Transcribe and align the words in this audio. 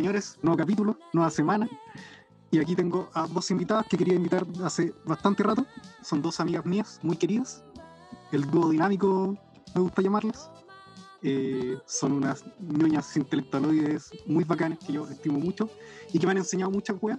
Señores, 0.00 0.38
nuevo 0.40 0.56
capítulo, 0.56 0.96
nueva 1.12 1.28
semana. 1.28 1.68
Y 2.50 2.58
aquí 2.58 2.74
tengo 2.74 3.10
a 3.12 3.26
dos 3.26 3.50
invitadas 3.50 3.86
que 3.86 3.98
quería 3.98 4.14
invitar 4.14 4.46
hace 4.64 4.94
bastante 5.04 5.42
rato. 5.42 5.66
Son 6.02 6.22
dos 6.22 6.40
amigas 6.40 6.64
mías, 6.64 6.98
muy 7.02 7.18
queridas. 7.18 7.62
El 8.32 8.50
dúo 8.50 8.70
dinámico, 8.70 9.36
me 9.74 9.80
gusta 9.82 10.00
llamarles. 10.00 10.48
Eh, 11.22 11.76
son 11.84 12.12
unas 12.12 12.42
niñas 12.60 13.14
intelectualoides 13.14 14.10
muy 14.24 14.44
bacanas 14.44 14.78
que 14.78 14.94
yo 14.94 15.06
estimo 15.06 15.38
mucho 15.38 15.68
y 16.14 16.18
que 16.18 16.24
me 16.24 16.32
han 16.32 16.38
enseñado 16.38 16.70
muchas 16.70 16.96
weas. 16.98 17.18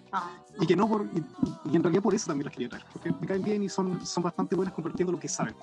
Y 0.60 0.66
que 0.66 0.76
no 0.76 0.90
por. 0.90 1.04
Y, 1.04 1.24
y 1.72 1.76
en 1.76 1.84
realidad 1.84 2.02
por 2.02 2.16
eso 2.16 2.26
también 2.26 2.46
las 2.46 2.54
quería 2.56 2.70
traer. 2.70 2.86
Porque 2.92 3.12
me 3.12 3.28
caen 3.28 3.44
bien 3.44 3.62
y 3.62 3.70
son, 3.70 4.04
son 4.04 4.24
bastante 4.24 4.56
buenas 4.56 4.74
compartiendo 4.74 5.12
lo 5.12 5.20
que 5.20 5.28
saben. 5.28 5.54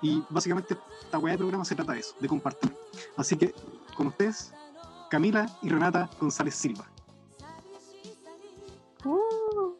Y 0.00 0.22
básicamente 0.30 0.78
esta 1.02 1.18
wea 1.18 1.32
de 1.32 1.38
programa 1.38 1.64
se 1.64 1.74
trata 1.74 1.94
de 1.94 1.98
eso, 1.98 2.14
de 2.20 2.28
compartir. 2.28 2.72
Así 3.16 3.36
que 3.36 3.52
con 3.96 4.06
ustedes, 4.06 4.52
Camila 5.12 5.44
y 5.60 5.68
Renata 5.68 6.08
González 6.18 6.54
Silva. 6.54 6.86
Uh, 9.04 9.74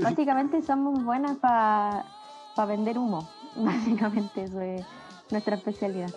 básicamente 0.00 0.62
somos 0.62 1.02
buenas 1.02 1.38
para 1.38 2.04
vender 2.68 2.96
humo. 2.96 3.28
Básicamente 3.56 4.44
eso 4.44 4.60
es 4.60 4.86
nuestra 5.32 5.56
especialidad. 5.56 6.10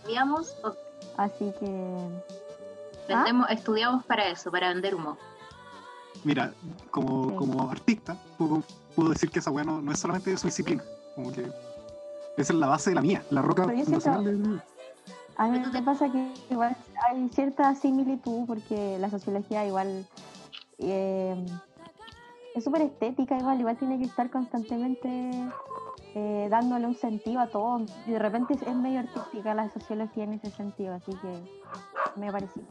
Estudiamos, 0.00 0.54
Así 1.16 1.50
que 1.58 1.96
vendemos, 3.08 3.46
estudiamos 3.48 4.04
para 4.04 4.28
eso, 4.28 4.50
para 4.50 4.68
vender 4.68 4.94
humo. 4.94 5.16
Mira, 6.24 6.52
como, 6.90 7.30
Sí. 7.30 7.36
como 7.36 7.70
artista, 7.70 8.18
puedo, 8.36 8.62
puedo 8.94 9.08
decir 9.08 9.30
que 9.30 9.38
esa 9.38 9.50
weá 9.50 9.64
no, 9.64 9.80
no 9.80 9.92
es 9.92 9.98
solamente 9.98 10.30
de 10.30 10.36
su 10.36 10.46
disciplina. 10.46 10.82
Como 11.14 11.32
que 11.32 11.40
esa 12.36 12.52
es 12.52 12.58
la 12.58 12.66
base 12.66 12.90
de 12.90 12.96
la 12.96 13.00
mía, 13.02 13.24
la 13.30 13.40
roca 13.40 13.62
Pero 13.64 13.78
yo 13.78 13.84
siento- 13.86 14.00
fundacional 14.02 14.42
de- 14.56 14.62
a 15.38 15.46
mí 15.48 15.60
me 15.72 15.82
pasa 15.82 16.10
que 16.10 16.34
igual 16.50 16.76
hay 17.08 17.28
cierta 17.30 17.74
similitud 17.74 18.44
porque 18.46 18.98
la 18.98 19.08
sociología 19.08 19.64
igual 19.66 20.04
eh, 20.78 21.46
es 22.54 22.64
súper 22.64 22.82
estética, 22.82 23.38
igual, 23.38 23.60
igual 23.60 23.76
tiene 23.76 23.98
que 23.98 24.04
estar 24.04 24.30
constantemente 24.30 25.30
eh, 26.14 26.48
dándole 26.50 26.86
un 26.86 26.96
sentido 26.96 27.40
a 27.40 27.46
todo. 27.46 27.86
Y 28.06 28.10
de 28.10 28.18
repente 28.18 28.54
es, 28.54 28.62
es 28.62 28.74
medio 28.74 28.98
artística 29.00 29.54
la 29.54 29.70
sociología 29.70 30.24
en 30.24 30.34
ese 30.34 30.50
sentido, 30.50 30.94
así 30.94 31.12
que 31.12 32.20
me 32.20 32.32
pareció. 32.32 32.62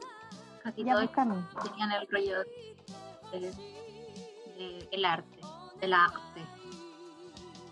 Casi 0.62 0.84
Ya 0.84 0.94
todos 0.94 1.10
tenían 1.64 1.92
el 1.94 2.08
rollo 2.12 2.40
de, 3.32 3.40
de- 4.58 4.88
el 4.92 5.06
arte, 5.06 5.40
del 5.80 5.94
arte. 5.94 6.42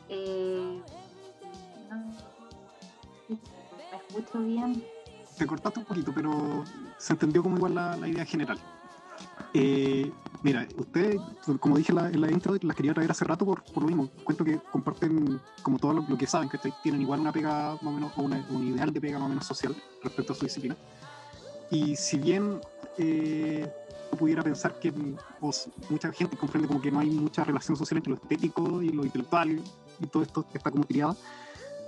Eh, 0.07 0.81
no, 1.89 3.35
¿Me 4.11 4.19
escucho 4.19 4.39
bien? 4.43 4.83
Te 5.37 5.45
cortaste 5.45 5.79
un 5.79 5.85
poquito, 5.85 6.13
pero 6.13 6.63
se 6.97 7.13
entendió 7.13 7.43
como 7.43 7.57
igual 7.57 7.75
la, 7.75 7.97
la 7.97 8.07
idea 8.07 8.25
general. 8.25 8.57
Eh, 9.53 10.11
mira, 10.43 10.67
ustedes, 10.77 11.19
como 11.59 11.77
dije 11.77 11.91
en 11.91 11.95
la, 11.95 12.09
en 12.09 12.21
la 12.21 12.31
intro, 12.31 12.55
las 12.61 12.75
quería 12.75 12.93
traer 12.93 13.11
hace 13.11 13.25
rato 13.25 13.45
por, 13.45 13.63
por 13.63 13.83
lo 13.83 13.87
mismo. 13.87 14.09
Cuento 14.23 14.43
que 14.45 14.59
comparten 14.71 15.39
como 15.61 15.77
todo 15.77 15.93
lo, 15.93 16.01
lo 16.07 16.17
que 16.17 16.27
saben, 16.27 16.47
que 16.49 16.57
tienen 16.81 17.01
igual 17.01 17.19
una 17.19 17.31
pega 17.31 17.71
más 17.81 17.83
o 17.83 17.91
menos, 17.91 18.11
o 18.15 18.23
una- 18.23 18.45
un 18.49 18.63
ideal 18.63 18.93
de 18.93 19.01
pega 19.01 19.17
más 19.19 19.25
o 19.25 19.29
menos 19.29 19.45
social 19.45 19.75
respecto 20.01 20.33
a 20.33 20.35
su 20.35 20.45
disciplina. 20.45 20.77
Y 21.69 21.95
si 21.95 22.17
bien 22.17 22.61
eh, 22.97 23.67
pudiera 24.17 24.41
pensar 24.43 24.79
que 24.79 24.93
pues, 25.39 25.69
mucha 25.89 26.11
gente 26.13 26.37
comprende 26.37 26.67
como 26.67 26.79
que 26.81 26.91
no 26.91 26.99
hay 26.99 27.09
mucha 27.09 27.43
relación 27.43 27.75
social 27.75 27.97
entre 27.97 28.11
lo 28.11 28.15
estético 28.17 28.81
y 28.81 28.89
lo 28.89 29.03
intelectual 29.03 29.61
y 29.99 30.07
todo 30.07 30.23
esto 30.23 30.45
que 30.49 30.57
está 30.57 30.71
como 30.71 30.83
criada, 30.85 31.15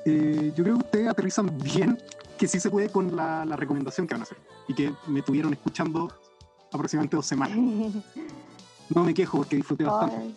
eh, 0.09 0.53
yo 0.55 0.63
creo 0.63 0.77
que 0.77 0.85
ustedes 0.85 1.09
aterrizan 1.09 1.57
bien 1.57 1.97
que 2.37 2.47
sí 2.47 2.59
se 2.59 2.69
puede 2.69 2.89
con 2.89 3.15
la, 3.15 3.43
la 3.45 3.55
recomendación 3.55 4.07
que 4.07 4.13
van 4.13 4.21
a 4.21 4.23
hacer 4.23 4.37
y 4.67 4.73
que 4.73 4.93
me 5.07 5.21
tuvieron 5.21 5.51
escuchando 5.53 6.11
aproximadamente 6.71 7.15
dos 7.15 7.25
semanas. 7.25 7.57
No 8.89 9.03
me 9.03 9.13
quejo 9.13 9.39
porque 9.39 9.57
disfruté 9.57 9.83
bastante. 9.83 10.33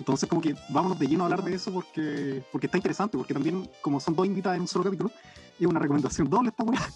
Entonces, 0.00 0.28
como 0.28 0.40
que 0.40 0.56
vámonos 0.70 0.98
de 0.98 1.06
lleno 1.06 1.22
a 1.22 1.26
hablar 1.26 1.44
de 1.44 1.54
eso 1.54 1.72
porque, 1.72 2.42
porque 2.50 2.66
está 2.66 2.76
interesante, 2.76 3.16
porque 3.16 3.32
también, 3.32 3.70
como 3.82 4.00
son 4.00 4.16
dos 4.16 4.26
invitadas 4.26 4.56
en 4.56 4.62
un 4.62 4.66
solo 4.66 4.84
capítulo, 4.84 5.12
es 5.60 5.64
una 5.64 5.78
recomendación 5.78 6.28
doble 6.28 6.48
esta 6.48 6.64
weá. 6.64 6.80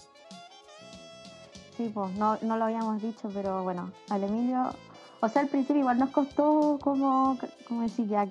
Sí, 1.76 1.88
pues 1.94 2.12
no, 2.14 2.36
no 2.42 2.56
lo 2.56 2.64
habíamos 2.64 3.00
dicho, 3.00 3.30
pero 3.32 3.62
bueno, 3.62 3.92
al 4.10 4.24
Emilio, 4.24 4.74
o 5.20 5.28
sea, 5.28 5.42
al 5.42 5.48
principio 5.48 5.82
igual 5.82 5.96
nos 5.96 6.10
costó 6.10 6.76
como, 6.82 7.38
como 7.68 7.82
decir 7.82 8.08
ya, 8.08 8.28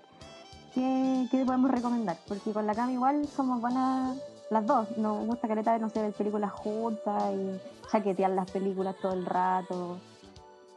¿qué, 1.31 1.43
podemos 1.45 1.71
recomendar? 1.71 2.17
Porque 2.27 2.51
con 2.51 2.67
la 2.67 2.75
Cami 2.75 2.93
igual 2.93 3.27
somos 3.27 3.61
buenas 3.61 4.17
las 4.49 4.65
dos, 4.65 4.97
nos 4.97 5.25
gusta 5.25 5.47
careta 5.47 5.73
de, 5.73 5.79
no 5.79 5.89
sé, 5.89 6.01
ver 6.01 6.13
películas 6.13 6.51
juntas 6.51 7.33
y 7.33 7.89
chaquetear 7.91 8.31
las 8.31 8.49
películas 8.49 8.95
todo 9.01 9.13
el 9.13 9.25
rato. 9.25 9.97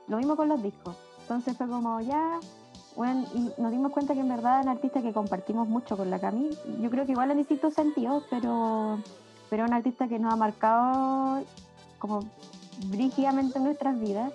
Lo 0.08 0.16
mismo 0.16 0.34
con 0.36 0.48
los 0.48 0.60
discos. 0.60 0.96
Entonces 1.22 1.56
fue 1.56 1.68
como 1.68 2.00
ya, 2.00 2.40
bueno, 2.96 3.26
y 3.32 3.52
nos 3.60 3.70
dimos 3.70 3.92
cuenta 3.92 4.14
que 4.14 4.20
en 4.20 4.28
verdad 4.28 4.60
es 4.60 4.66
un 4.66 4.72
artista 4.72 5.02
que 5.02 5.12
compartimos 5.12 5.68
mucho 5.68 5.96
con 5.96 6.10
la 6.10 6.18
Cami. 6.18 6.50
Yo 6.80 6.90
creo 6.90 7.06
que 7.06 7.12
igual 7.12 7.30
en 7.30 7.38
distintos 7.38 7.74
sentidos, 7.74 8.24
pero, 8.28 8.98
pero 9.48 9.64
un 9.64 9.72
artista 9.72 10.08
que 10.08 10.18
nos 10.18 10.32
ha 10.32 10.36
marcado 10.36 11.44
como 11.98 12.24
brígidamente 12.86 13.58
en 13.58 13.64
nuestras 13.64 14.00
vidas. 14.00 14.32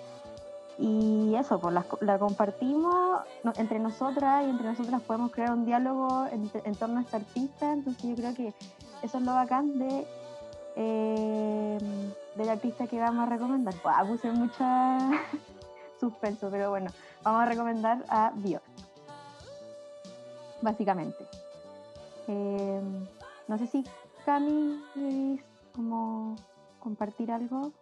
Y 0.78 1.34
eso, 1.34 1.58
pues 1.58 1.72
la, 1.72 1.86
la 2.00 2.18
compartimos 2.18 3.20
entre 3.56 3.78
nosotras 3.78 4.44
y 4.46 4.50
entre 4.50 4.66
nosotras 4.66 5.00
podemos 5.02 5.32
crear 5.32 5.50
un 5.52 5.64
diálogo 5.64 6.26
en, 6.30 6.74
torno 6.74 6.98
a 6.98 7.02
este 7.02 7.16
artista. 7.16 7.72
Entonces 7.72 8.02
yo 8.02 8.14
creo 8.14 8.34
que 8.34 8.54
eso 9.02 9.18
es 9.18 9.24
lo 9.24 9.32
bacán 9.32 9.78
de 9.78 10.06
eh, 10.76 11.78
artista 12.48 12.86
que 12.86 13.00
vamos 13.00 13.26
a 13.26 13.30
recomendar. 13.30 13.74
Buah, 13.82 14.04
puse 14.06 14.30
mucha 14.30 14.98
suspenso, 16.00 16.50
pero 16.50 16.70
bueno, 16.70 16.90
vamos 17.22 17.42
a 17.42 17.46
recomendar 17.46 18.04
a 18.08 18.32
Björk. 18.34 18.62
Básicamente. 20.60 21.26
Eh, 22.28 22.80
no 23.48 23.58
sé 23.58 23.66
si 23.66 23.84
Cami 24.26 25.40
como 25.74 26.36
compartir 26.80 27.30
algo. 27.30 27.72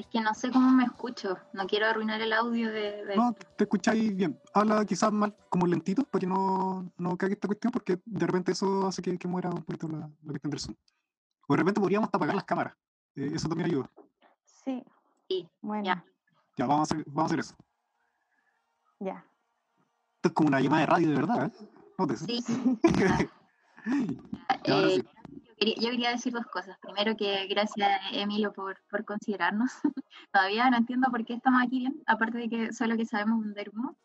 Es 0.00 0.06
que 0.06 0.20
no 0.22 0.32
sé 0.32 0.50
cómo 0.50 0.70
me 0.70 0.84
escucho. 0.84 1.36
No 1.52 1.66
quiero 1.66 1.84
arruinar 1.86 2.22
el 2.22 2.32
audio 2.32 2.68
de. 2.72 3.04
de- 3.04 3.16
No, 3.16 3.34
te 3.34 3.64
escucháis 3.64 4.16
bien. 4.16 4.40
Habla 4.54 4.82
quizás 4.86 5.12
mal, 5.12 5.36
como 5.50 5.66
lentito, 5.66 6.04
para 6.04 6.20
que 6.20 6.26
no, 6.26 6.90
no 6.96 7.18
cague 7.18 7.34
esta 7.34 7.46
cuestión, 7.46 7.70
porque 7.70 8.00
de 8.06 8.26
repente 8.26 8.52
eso 8.52 8.86
hace 8.86 9.02
que, 9.02 9.18
que 9.18 9.28
muera 9.28 9.50
un 9.50 9.62
poquito 9.62 9.88
la, 9.88 9.98
la 9.98 10.30
cuestión 10.30 10.50
del 10.52 10.58
Zoom. 10.60 10.74
O 11.46 11.52
de 11.52 11.58
repente 11.58 11.80
podríamos 11.82 12.06
hasta 12.06 12.16
apagar 12.16 12.34
las 12.34 12.44
cámaras. 12.44 12.74
Eh, 13.14 13.30
eso 13.34 13.46
también 13.46 13.68
ayuda. 13.68 13.90
Sí. 14.64 14.82
Sí, 15.28 15.48
Bueno, 15.60 15.84
ya. 15.84 16.04
Ya, 16.56 16.64
vamos 16.66 16.90
a 16.90 16.94
hacer, 16.94 17.04
vamos 17.08 17.22
a 17.22 17.26
hacer 17.26 17.40
eso. 17.40 17.54
ya. 19.00 19.22
Esto 20.16 20.28
es 20.28 20.32
como 20.32 20.48
una 20.48 20.60
llamada 20.60 20.80
de 20.80 20.86
radio 20.86 21.08
de 21.10 21.14
verdad, 21.14 21.44
¿eh? 21.46 21.68
Nótese. 21.98 22.24
Sí. 22.24 22.44
Ya, 24.64 24.74
ahora 24.74 24.88
Eh, 24.88 24.96
sí. 24.96 25.08
Yo, 25.60 25.90
quería, 25.90 26.10
decir 26.10 26.32
dos 26.32 26.46
cosas. 26.46 26.78
Primero 26.80 27.16
que 27.16 27.46
gracias 27.46 28.00
Emilio 28.12 28.52
por, 28.52 28.80
por 28.90 29.04
considerarnos. 29.04 29.70
Todavía 30.32 30.70
no 30.70 30.78
entiendo 30.78 31.10
por 31.10 31.24
qué 31.24 31.34
estamos 31.34 31.62
aquí 31.62 31.80
bien, 31.80 32.02
aparte 32.06 32.38
de 32.38 32.48
que 32.48 32.72
solo 32.72 32.96
que 32.96 33.06
sabemos 33.06 33.44
vender 33.44 33.70
humo. 33.70 33.96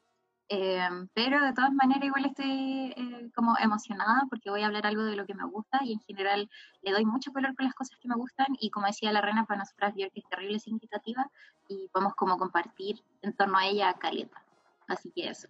Eh, 0.48 0.80
pero 1.16 1.44
de 1.44 1.54
todas 1.54 1.74
maneras 1.74 2.04
igual 2.04 2.26
estoy 2.26 2.94
eh, 2.96 3.32
como 3.34 3.58
emocionada 3.58 4.28
porque 4.30 4.52
voy 4.52 4.62
a 4.62 4.68
hablar 4.68 4.86
algo 4.86 5.04
de 5.04 5.16
lo 5.16 5.26
que 5.26 5.34
me 5.34 5.44
gusta 5.46 5.80
y 5.84 5.94
en 5.94 6.00
general 6.02 6.48
le 6.84 6.92
doy 6.92 7.04
mucho 7.04 7.32
color 7.34 7.56
con 7.56 7.66
las 7.66 7.74
cosas 7.74 7.98
que 8.00 8.08
me 8.08 8.16
gustan 8.16 8.46
y 8.60 8.70
como 8.70 8.86
decía 8.86 9.12
la 9.12 9.22
reina 9.22 9.46
para 9.46 9.62
nosotras 9.62 9.96
Björk 9.96 10.12
es 10.14 10.30
terrible 10.30 10.60
significativa 10.60 11.32
y 11.68 11.88
podemos 11.88 12.14
como 12.14 12.38
compartir 12.38 13.02
en 13.24 13.34
torno 13.34 13.58
a 13.58 13.66
ella 13.66 13.94
caleta. 13.96 14.44
Así 14.88 15.12
que 15.12 15.30
eso. 15.30 15.48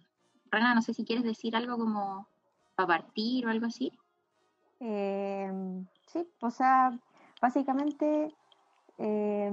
Rena, 0.50 0.74
no 0.74 0.80
sé 0.80 0.94
si 0.94 1.04
quieres 1.04 1.24
decir 1.24 1.56
algo 1.56 1.76
como 1.76 2.26
para 2.74 2.86
partir 2.86 3.46
o 3.46 3.50
algo 3.50 3.66
así. 3.66 3.92
Eh, 4.80 5.50
sí, 6.06 6.28
o 6.40 6.50
sea, 6.50 6.98
básicamente, 7.40 8.34
eh, 8.98 9.52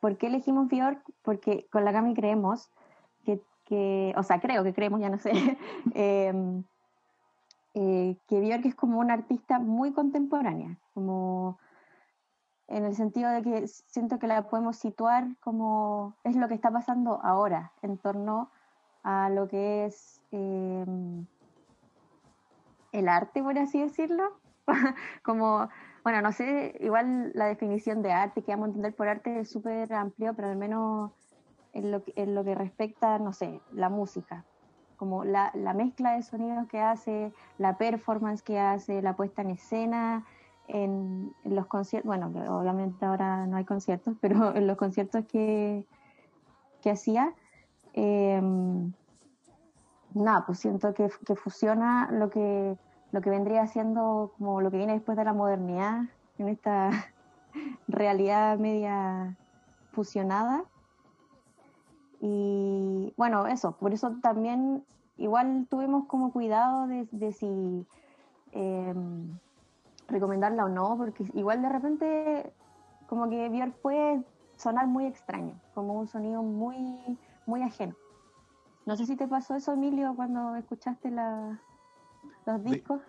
¿por 0.00 0.16
qué 0.18 0.28
elegimos 0.28 0.68
Björk? 0.68 1.02
Porque 1.22 1.66
con 1.70 1.84
la 1.84 1.92
Cami 1.92 2.14
creemos 2.14 2.70
que, 3.24 3.40
que- 3.64 4.14
o 4.16 4.22
sea, 4.22 4.40
creo 4.40 4.62
que 4.64 4.74
creemos, 4.74 5.00
ya 5.00 5.08
no 5.10 5.18
sé, 5.18 5.32
eh, 5.94 6.62
eh, 7.74 8.16
que 8.26 8.40
Björk 8.40 8.64
es 8.66 8.74
como 8.74 8.98
una 9.00 9.14
artista 9.14 9.58
muy 9.58 9.92
contemporánea, 9.92 10.78
como 10.94 11.58
en 12.68 12.84
el 12.84 12.94
sentido 12.96 13.30
de 13.30 13.42
que 13.42 13.68
siento 13.68 14.18
que 14.18 14.26
la 14.26 14.48
podemos 14.48 14.76
situar 14.76 15.36
como 15.40 16.14
es 16.24 16.34
lo 16.36 16.48
que 16.48 16.54
está 16.54 16.70
pasando 16.70 17.20
ahora 17.22 17.72
en 17.82 17.96
torno 17.98 18.50
a 19.04 19.28
lo 19.30 19.46
que 19.46 19.84
es 19.86 20.20
eh, 20.32 20.84
el 22.92 23.08
arte, 23.08 23.42
por 23.42 23.56
así 23.58 23.80
decirlo. 23.80 24.40
como, 25.22 25.68
bueno, 26.04 26.22
no 26.22 26.32
sé, 26.32 26.76
igual 26.80 27.32
la 27.34 27.46
definición 27.46 28.02
de 28.02 28.12
arte 28.12 28.42
que 28.42 28.52
vamos 28.52 28.66
a 28.66 28.68
entender 28.68 28.94
por 28.94 29.08
arte 29.08 29.40
es 29.40 29.50
súper 29.50 29.92
amplio, 29.92 30.34
pero 30.34 30.48
al 30.48 30.56
menos 30.56 31.12
en 31.72 31.90
lo, 31.90 32.02
que, 32.02 32.12
en 32.16 32.34
lo 32.34 32.44
que 32.44 32.54
respecta, 32.54 33.18
no 33.18 33.32
sé, 33.32 33.60
la 33.72 33.88
música, 33.88 34.44
como 34.96 35.24
la, 35.24 35.50
la 35.54 35.74
mezcla 35.74 36.12
de 36.12 36.22
sonidos 36.22 36.66
que 36.68 36.80
hace, 36.80 37.32
la 37.58 37.76
performance 37.76 38.42
que 38.42 38.58
hace, 38.58 39.02
la 39.02 39.14
puesta 39.14 39.42
en 39.42 39.50
escena, 39.50 40.24
en, 40.68 41.32
en 41.44 41.54
los 41.54 41.66
conciertos, 41.66 42.06
bueno, 42.06 42.26
obviamente 42.26 43.04
ahora 43.04 43.46
no 43.46 43.56
hay 43.56 43.64
conciertos, 43.64 44.14
pero 44.20 44.54
en 44.54 44.66
los 44.66 44.76
conciertos 44.76 45.24
que, 45.26 45.86
que 46.82 46.90
hacía, 46.90 47.34
em, 47.92 48.92
nada, 50.14 50.44
pues 50.46 50.58
siento 50.58 50.94
que, 50.94 51.08
que, 51.24 51.36
fusiona 51.36 52.08
lo 52.10 52.30
que, 52.30 52.76
lo 53.16 53.22
que 53.22 53.30
vendría 53.30 53.66
siendo 53.66 54.34
como 54.36 54.60
lo 54.60 54.70
que 54.70 54.76
viene 54.76 54.92
después 54.92 55.16
de 55.16 55.24
la 55.24 55.32
modernidad, 55.32 56.02
en 56.36 56.48
esta 56.48 56.90
realidad 57.88 58.58
media 58.58 59.34
fusionada. 59.92 60.64
Y 62.20 63.14
bueno, 63.16 63.46
eso, 63.46 63.72
por 63.72 63.94
eso 63.94 64.16
también 64.20 64.84
igual 65.16 65.66
tuvimos 65.70 66.04
como 66.08 66.30
cuidado 66.30 66.88
de, 66.88 67.08
de 67.10 67.32
si 67.32 67.86
em, 68.52 69.38
recomendarla 70.08 70.66
o 70.66 70.68
no, 70.68 70.98
porque 70.98 71.24
igual 71.32 71.62
de 71.62 71.70
repente 71.70 72.52
como 73.06 73.30
que 73.30 73.48
Björk 73.48 73.80
puede 73.80 74.22
sonar 74.56 74.88
muy 74.88 75.06
extraño, 75.06 75.58
como 75.72 75.94
un 75.94 76.06
sonido 76.06 76.42
muy, 76.42 77.18
muy 77.46 77.62
ajeno. 77.62 77.94
No 78.84 78.94
sé 78.94 79.06
si 79.06 79.16
te 79.16 79.26
pasó 79.26 79.54
eso, 79.54 79.72
Emilio, 79.72 80.14
cuando 80.14 80.54
escuchaste 80.56 81.10
la, 81.10 81.58
los 82.46 82.64
discos. 82.64 83.00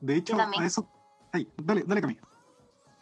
De, 0.00 0.16
hecho, 0.16 0.36
a 0.38 0.64
eso... 0.64 0.88
Ay, 1.32 1.48
dale, 1.56 1.84
dale 1.86 2.00
Camilo. 2.00 2.22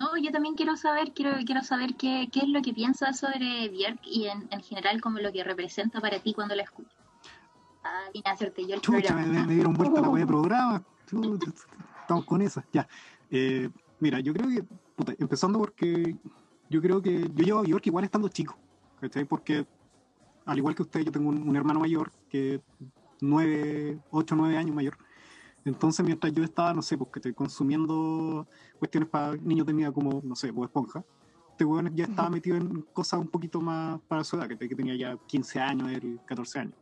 No, 0.01 0.17
yo 0.17 0.31
también 0.33 0.55
quiero 0.55 0.77
saber, 0.77 1.13
quiero, 1.13 1.37
quiero 1.47 1.63
saber 1.63 1.95
qué, 1.97 2.29
qué 2.33 2.41
es 2.41 2.49
lo 2.49 2.63
que 2.63 2.73
piensas 2.73 3.19
sobre 3.19 3.69
Björk 3.69 4.01
y 4.05 4.27
en, 4.27 4.49
en, 4.51 4.61
general 4.63 5.01
como 5.01 5.21
lo 5.21 5.33
que 5.33 5.45
representa 5.45 6.01
para 6.01 6.19
ti 6.19 6.35
cuando 6.35 6.55
la 6.55 6.63
escuchas. 6.65 6.99
Ah, 7.85 8.09
vine 8.13 8.25
a 8.29 8.33
hacerte 8.33 8.67
yo 8.67 8.75
el 8.75 8.81
Chucha, 8.81 9.15
me, 9.15 9.27
me, 9.27 9.55
dieron 9.55 9.75
vuelta 9.75 10.01
la 10.01 10.09
web 10.09 10.23
de 10.23 10.27
programa. 10.27 10.83
Estamos 12.01 12.25
con 12.25 12.43
esa, 12.43 12.65
ya. 12.73 12.89
Eh, 13.31 13.71
mira, 14.01 14.21
yo 14.21 14.33
creo 14.33 14.49
que, 14.49 14.63
puta, 14.97 15.15
empezando 15.19 15.59
porque 15.59 16.17
yo 16.69 16.81
creo 16.81 17.01
que 17.01 17.31
yo 17.35 17.45
llevo 17.45 17.59
a 17.61 17.63
Bjork 17.63 17.87
igual 17.87 18.05
estando 18.05 18.29
chico, 18.29 18.57
¿cachai? 19.01 19.25
Porque 19.25 19.67
al 20.47 20.59
igual 20.59 20.75
que 20.75 20.83
usted, 20.83 21.01
yo 21.01 21.13
tengo 21.13 21.29
un, 21.29 21.57
hermano 21.57 21.81
mayor 21.81 22.11
que 22.29 22.61
nueve, 23.21 23.99
ocho, 24.11 24.35
nueve 24.37 24.57
años 24.57 24.75
mayor. 24.75 24.99
Entonces, 25.65 26.05
mientras 26.05 26.33
yo 26.33 26.45
estaba, 26.45 26.75
no 26.75 26.83
sé, 26.83 26.99
pues 26.99 27.11
que 27.11 27.19
estoy 27.21 27.33
consumiendo 27.33 28.47
cuestiones 28.79 29.09
para 29.09 29.35
niños 29.37 29.67
de 29.67 29.73
mi 29.73 29.83
edad 29.83 29.93
como, 29.93 30.21
no 30.23 30.37
sé, 30.37 30.53
pues 30.53 30.69
esponja, 30.69 31.05
este 31.51 31.65
weón 31.65 31.95
ya 31.95 32.05
estaba 32.05 32.29
metido 32.29 32.57
en 32.57 32.83
cosas 32.93 33.21
un 33.21 33.29
poquito 33.29 33.61
más 33.61 34.01
para 34.09 34.25
su 34.25 34.37
edad, 34.37 34.49
que, 34.49 34.59
que 34.59 34.75
tenía 34.75 34.95
ya 34.97 35.17
15 35.27 35.61
años, 35.61 35.91
14 36.27 36.59
años. 36.59 36.75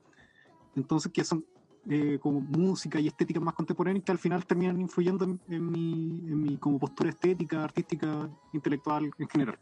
Entonces, 0.74 1.12
que 1.12 1.22
son 1.24 1.44
eh, 1.88 2.18
como 2.22 2.40
música 2.40 3.00
y 3.00 3.08
estética 3.08 3.40
más 3.40 3.54
contemporánea 3.54 4.00
que 4.02 4.12
al 4.12 4.18
final 4.18 4.46
terminan 4.46 4.80
influyendo 4.80 5.24
en, 5.24 5.70
mi, 5.70 6.22
en 6.28 6.40
mi 6.40 6.56
como 6.56 6.78
postura 6.78 7.10
estética, 7.10 7.64
artística, 7.64 8.30
intelectual 8.52 9.10
en 9.18 9.28
general. 9.28 9.58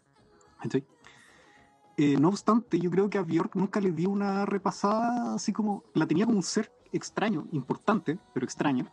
Eh, 1.97 2.17
no 2.19 2.29
obstante, 2.29 2.79
yo 2.79 2.91
creo 2.91 3.09
que 3.09 3.17
a 3.17 3.23
Björk 3.23 3.57
nunca 3.57 3.81
le 3.81 3.93
di 3.93 4.05
una 4.05 4.45
repasada 4.45 5.35
así 5.35 5.53
como, 5.53 5.83
la 5.95 6.07
tenía 6.07 6.27
como 6.27 6.37
un 6.37 6.43
ser 6.43 6.71
extraño, 6.93 7.47
importante, 7.53 8.19
pero 8.35 8.45
extraño, 8.45 8.87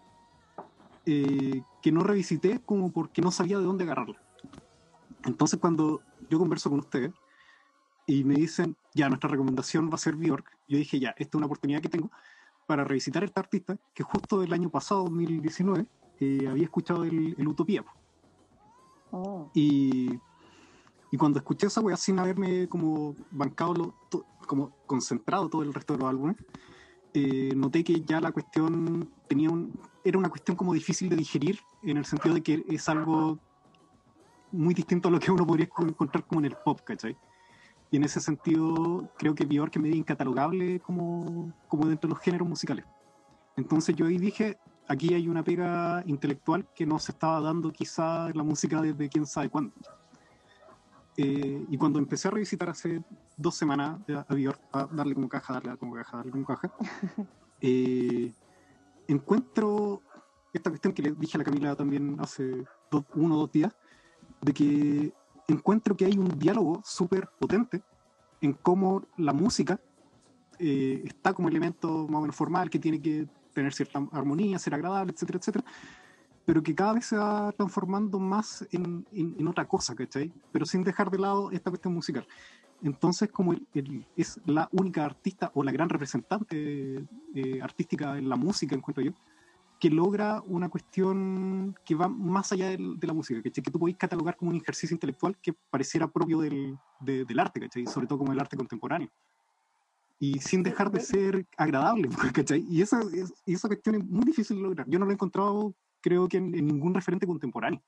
eh, 1.10 1.62
que 1.82 1.92
no 1.94 2.04
revisité 2.04 2.60
como 2.66 2.92
porque 2.92 3.22
no 3.22 3.32
sabía 3.32 3.58
de 3.58 3.64
dónde 3.64 3.86
agarrarla. 3.86 4.22
Entonces 5.24 5.58
cuando 5.58 6.02
yo 6.30 6.38
converso 6.38 6.70
con 6.70 6.80
ustedes 6.80 7.14
y 8.06 8.26
me 8.26 8.36
dicen, 8.36 8.76
ya, 8.94 9.08
nuestra 9.08 9.30
recomendación 9.30 9.90
va 9.90 9.96
a 9.96 10.00
ser 10.00 10.18
Björk, 10.18 10.46
yo 10.68 10.78
dije, 10.78 11.00
ya, 11.00 11.12
esta 11.12 11.24
es 11.24 11.36
una 11.36 11.46
oportunidad 11.46 11.82
que 11.82 11.88
tengo 11.88 12.12
para 12.66 12.84
revisitar 12.84 13.24
esta 13.24 13.40
artista 13.40 13.78
que 13.94 14.04
justo 14.04 14.44
el 14.44 14.52
año 14.52 14.70
pasado, 14.70 15.04
2019, 15.04 15.86
eh, 16.20 16.48
había 16.50 16.66
escuchado 16.66 17.06
el, 17.06 17.48
Utopía. 17.48 17.86
Oh. 19.12 19.50
Y, 19.54 20.12
y, 21.10 21.18
cuando 21.18 21.40
escuché 21.40 21.68
esa 21.68 21.80
wea 21.80 21.96
sin 21.96 22.20
haberme 22.20 22.68
como 22.68 23.16
bancado, 23.32 23.74
lo, 23.74 24.26
como 24.46 24.72
concentrado 24.86 25.48
todo 25.48 25.64
el 25.64 25.74
resto 25.74 25.94
de 25.94 26.00
los 26.00 26.10
álbumes, 26.10 26.36
eh, 27.20 27.56
noté 27.56 27.84
que 27.84 28.02
ya 28.02 28.22
la 28.22 28.32
cuestión 28.32 29.10
tenía 29.28 29.50
un, 29.50 29.74
era 30.04 30.20
una 30.20 30.30
cuestión 30.30 30.56
como 30.56 30.72
difícil 30.72 31.10
de 31.10 31.16
digerir 31.16 31.60
en 31.82 31.98
el 31.98 32.06
sentido 32.06 32.36
de 32.36 32.44
que 32.44 32.64
es 32.70 32.88
algo 32.90 33.40
muy 34.52 34.76
distinto 34.76 35.08
a 35.08 35.12
lo 35.12 35.20
que 35.20 35.32
uno 35.32 35.44
podría 35.44 35.68
encontrar 35.80 36.28
como 36.28 36.42
en 36.42 36.46
el 36.46 36.56
pop, 36.64 36.80
¿cachai? 36.84 37.18
Y 37.90 37.98
en 37.98 38.04
ese 38.04 38.20
sentido, 38.20 39.10
creo 39.18 39.34
que 39.34 39.46
Björk 39.46 39.76
es 39.76 39.82
medio 39.82 39.96
incatalogable 39.96 40.80
como, 40.80 41.52
como 41.68 41.88
dentro 41.88 42.08
de 42.08 42.14
los 42.14 42.24
géneros 42.24 42.48
musicales. 42.48 42.86
Entonces 43.56 43.96
yo 43.96 44.06
ahí 44.06 44.20
dije, 44.20 44.60
aquí 44.88 45.16
hay 45.16 45.28
una 45.28 45.44
pega 45.44 46.04
intelectual 46.06 46.68
que 46.76 46.86
no 46.86 47.00
se 47.00 47.14
estaba 47.14 47.42
dando 47.42 47.72
quizá 47.72 48.30
la 48.30 48.44
música 48.44 48.80
desde 48.80 49.10
quién 49.10 49.26
sabe 49.26 49.50
cuándo. 49.50 49.74
Eh, 51.18 51.66
y 51.68 51.78
cuando 51.80 51.98
empecé 51.98 52.28
a 52.28 52.32
revisitar 52.32 52.70
hace 52.70 53.02
dos 53.38 53.56
semanas 53.56 54.00
a 54.28 54.34
Björk, 54.34 54.60
a 54.74 54.88
darle 54.88 55.14
como 55.14 55.30
caja, 55.30 55.54
darle 55.54 55.78
como 55.78 55.94
caja, 55.94 56.18
darle 56.18 56.32
como 56.32 56.46
caja, 56.46 56.72
eh, 57.62 58.34
encuentro 59.08 60.02
esta 60.54 60.72
cuestión 60.72 60.94
que 60.94 61.04
le 61.04 61.12
dije 61.12 61.38
a 61.38 61.40
la 61.40 61.44
Camila 61.44 61.76
también 61.76 62.18
hace 62.20 62.66
uno 63.16 63.36
o 63.36 63.40
dos 63.40 63.52
días, 63.52 63.76
de 64.42 64.54
que 64.54 65.14
encuentro 65.48 65.96
que 65.96 66.06
hay 66.06 66.18
un 66.18 66.38
diálogo 66.38 66.82
súper 66.84 67.30
potente 67.40 67.84
en 68.42 68.54
cómo 68.54 69.04
la 69.18 69.34
música 69.34 69.80
eh, 70.60 71.04
está 71.06 71.34
como 71.34 71.48
elemento 71.48 72.08
más 72.08 72.20
o 72.20 72.22
menos 72.22 72.36
formal, 72.36 72.70
que 72.70 72.80
tiene 72.80 73.00
que 73.02 73.28
tener 73.54 73.74
cierta 73.74 74.00
armonía, 74.12 74.60
ser 74.60 74.74
agradable, 74.74 75.14
etcétera, 75.14 75.40
etcétera, 75.40 75.66
pero 76.46 76.64
que 76.64 76.74
cada 76.74 76.94
vez 76.94 77.06
se 77.06 77.18
va 77.18 77.52
transformando 77.52 78.20
más 78.20 78.66
en, 78.72 79.06
en, 79.12 79.48
otra 79.48 79.66
cosa, 79.66 79.96
¿cachai? 79.96 80.32
Pero 80.52 80.66
sin 80.66 80.84
dejar 80.84 81.12
de 81.12 81.20
lado 81.20 81.52
esta 81.52 81.70
cuestión 81.70 81.94
musical. 81.94 82.26
Entonces, 82.84 83.30
como 83.30 83.56
es 84.16 84.40
la 84.46 84.70
única 84.72 85.06
artista 85.06 85.52
o 85.56 85.64
la 85.64 85.72
gran 85.72 85.90
representante 85.90 87.06
eh, 87.34 87.60
artística 87.62 88.18
en 88.18 88.30
la 88.30 88.36
música, 88.36 88.76
encuentro 88.76 89.04
yo, 89.04 89.14
que 89.80 89.90
logra 89.90 90.42
una 90.48 90.70
cuestión 90.70 91.76
que 91.86 91.96
va 91.96 92.08
más 92.08 92.52
allá 92.52 92.70
de, 92.70 92.98
la 93.02 93.14
música, 93.14 93.42
¿cachai? 93.42 93.64
que 93.64 93.72
tú 93.72 93.80
podéis 93.80 93.98
catalogar 93.98 94.36
como 94.36 94.52
un 94.52 94.58
ejercicio 94.58 94.96
intelectual 94.96 95.38
que 95.38 95.54
pareciera 95.70 96.08
propio 96.08 96.40
del, 96.40 96.78
del 97.00 97.40
arte, 97.40 97.60
¿cachai? 97.60 97.86
sobre 97.86 98.08
todo 98.08 98.20
como 98.20 98.32
el 98.32 98.40
arte 98.40 98.58
contemporáneo. 98.58 99.10
Y 100.20 100.40
sin 100.40 100.64
dejar 100.64 100.92
de 100.92 101.00
ser 101.00 101.46
agradable, 101.58 102.10
¿cachai? 102.34 102.66
Y 102.68 102.82
esa, 102.82 103.02
y 103.46 103.54
esa 103.54 103.68
cuestión 103.68 103.96
es 103.96 104.06
muy 104.06 104.26
difícil 104.26 104.58
de 104.58 104.64
lograr. 104.64 104.90
Yo 104.90 104.98
no 104.98 105.06
lo 105.06 105.12
he 105.12 105.14
encontrado, 105.14 105.76
creo 106.02 106.28
que 106.28 106.38
en, 106.38 106.52
ningún 106.52 106.96
referente 106.96 107.28
contemporáneo, 107.28 107.82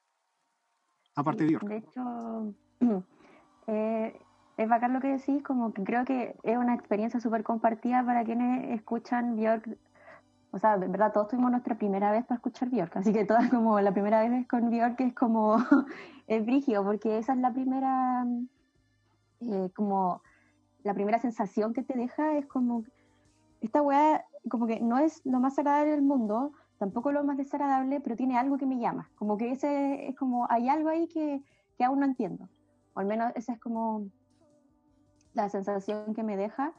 aparte 1.15 1.43
de 1.43 1.49
Björk. 1.49 1.67
De 1.67 1.77
hecho, 1.77 2.53
eh, 3.67 4.19
es 4.59 4.67
bacán 4.67 4.91
lo 4.91 4.99
que 4.99 5.07
decís, 5.07 5.41
como 5.41 5.71
que 5.71 5.85
creo 5.85 6.03
que 6.03 6.35
es 6.43 6.57
una 6.57 6.75
experiencia 6.75 7.21
súper 7.21 7.43
compartida 7.43 8.05
para 8.05 8.25
quienes 8.25 8.77
escuchan 8.77 9.37
Björk. 9.37 9.77
O 10.51 10.59
sea, 10.59 10.77
de 10.77 10.87
verdad, 10.87 11.13
todos 11.13 11.29
tuvimos 11.29 11.51
nuestra 11.51 11.75
primera 11.77 12.11
vez 12.11 12.25
para 12.25 12.35
escuchar 12.35 12.69
Bjork, 12.69 12.97
así 12.97 13.13
que 13.13 13.23
todas 13.23 13.49
como 13.49 13.79
la 13.79 13.93
primera 13.93 14.21
vez 14.27 14.45
con 14.49 14.69
Bjork 14.69 14.99
es 14.99 15.13
como, 15.13 15.55
es 16.27 16.45
brígido, 16.45 16.83
porque 16.83 17.19
esa 17.19 17.33
es 17.33 17.39
la 17.39 17.53
primera, 17.53 18.25
eh, 19.39 19.69
como, 19.73 20.21
la 20.83 20.93
primera 20.93 21.19
sensación 21.19 21.73
que 21.73 21.83
te 21.83 21.97
deja 21.97 22.37
es 22.37 22.45
como, 22.45 22.83
esta 23.61 23.81
weá, 23.81 24.25
como 24.49 24.67
que 24.67 24.81
no 24.81 24.97
es 24.97 25.25
lo 25.25 25.39
más 25.39 25.57
agradable 25.57 25.91
del 25.91 26.01
mundo, 26.01 26.51
tampoco 26.79 27.13
lo 27.13 27.23
más 27.23 27.37
desagradable, 27.37 28.01
pero 28.01 28.17
tiene 28.17 28.37
algo 28.37 28.57
que 28.57 28.65
me 28.65 28.77
llama, 28.77 29.09
como 29.15 29.37
que 29.37 29.51
ese 29.51 30.09
es 30.09 30.17
como, 30.17 30.47
hay 30.49 30.67
algo 30.67 30.89
ahí 30.89 31.07
que, 31.07 31.41
que 31.77 31.85
aún 31.85 32.01
no 32.01 32.05
entiendo, 32.05 32.49
o 32.93 32.99
al 32.99 33.05
menos 33.05 33.31
esa 33.35 33.53
es 33.53 33.59
como 33.61 34.09
la 35.41 35.49
sensación 35.49 36.13
que 36.13 36.23
me 36.23 36.37
deja, 36.37 36.73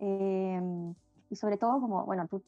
eh, 0.00 0.60
y 1.30 1.36
sobre 1.36 1.56
todo 1.56 1.80
como, 1.80 2.04
bueno, 2.04 2.26
tú, 2.28 2.42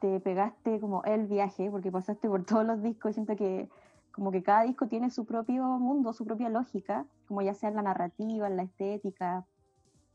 te 0.00 0.20
pegaste 0.20 0.80
como 0.80 1.02
el 1.04 1.26
viaje, 1.26 1.70
porque 1.70 1.90
pasaste 1.90 2.28
por 2.28 2.44
todos 2.44 2.64
los 2.64 2.82
discos, 2.82 3.14
siento 3.14 3.36
que 3.36 3.68
como 4.12 4.30
que 4.32 4.42
cada 4.42 4.62
disco 4.62 4.88
tiene 4.88 5.10
su 5.10 5.24
propio 5.24 5.64
mundo, 5.78 6.12
su 6.12 6.24
propia 6.24 6.48
lógica, 6.48 7.06
como 7.26 7.42
ya 7.42 7.54
sea 7.54 7.68
en 7.68 7.76
la 7.76 7.82
narrativa, 7.82 8.48
en 8.48 8.56
la 8.56 8.64
estética, 8.64 9.46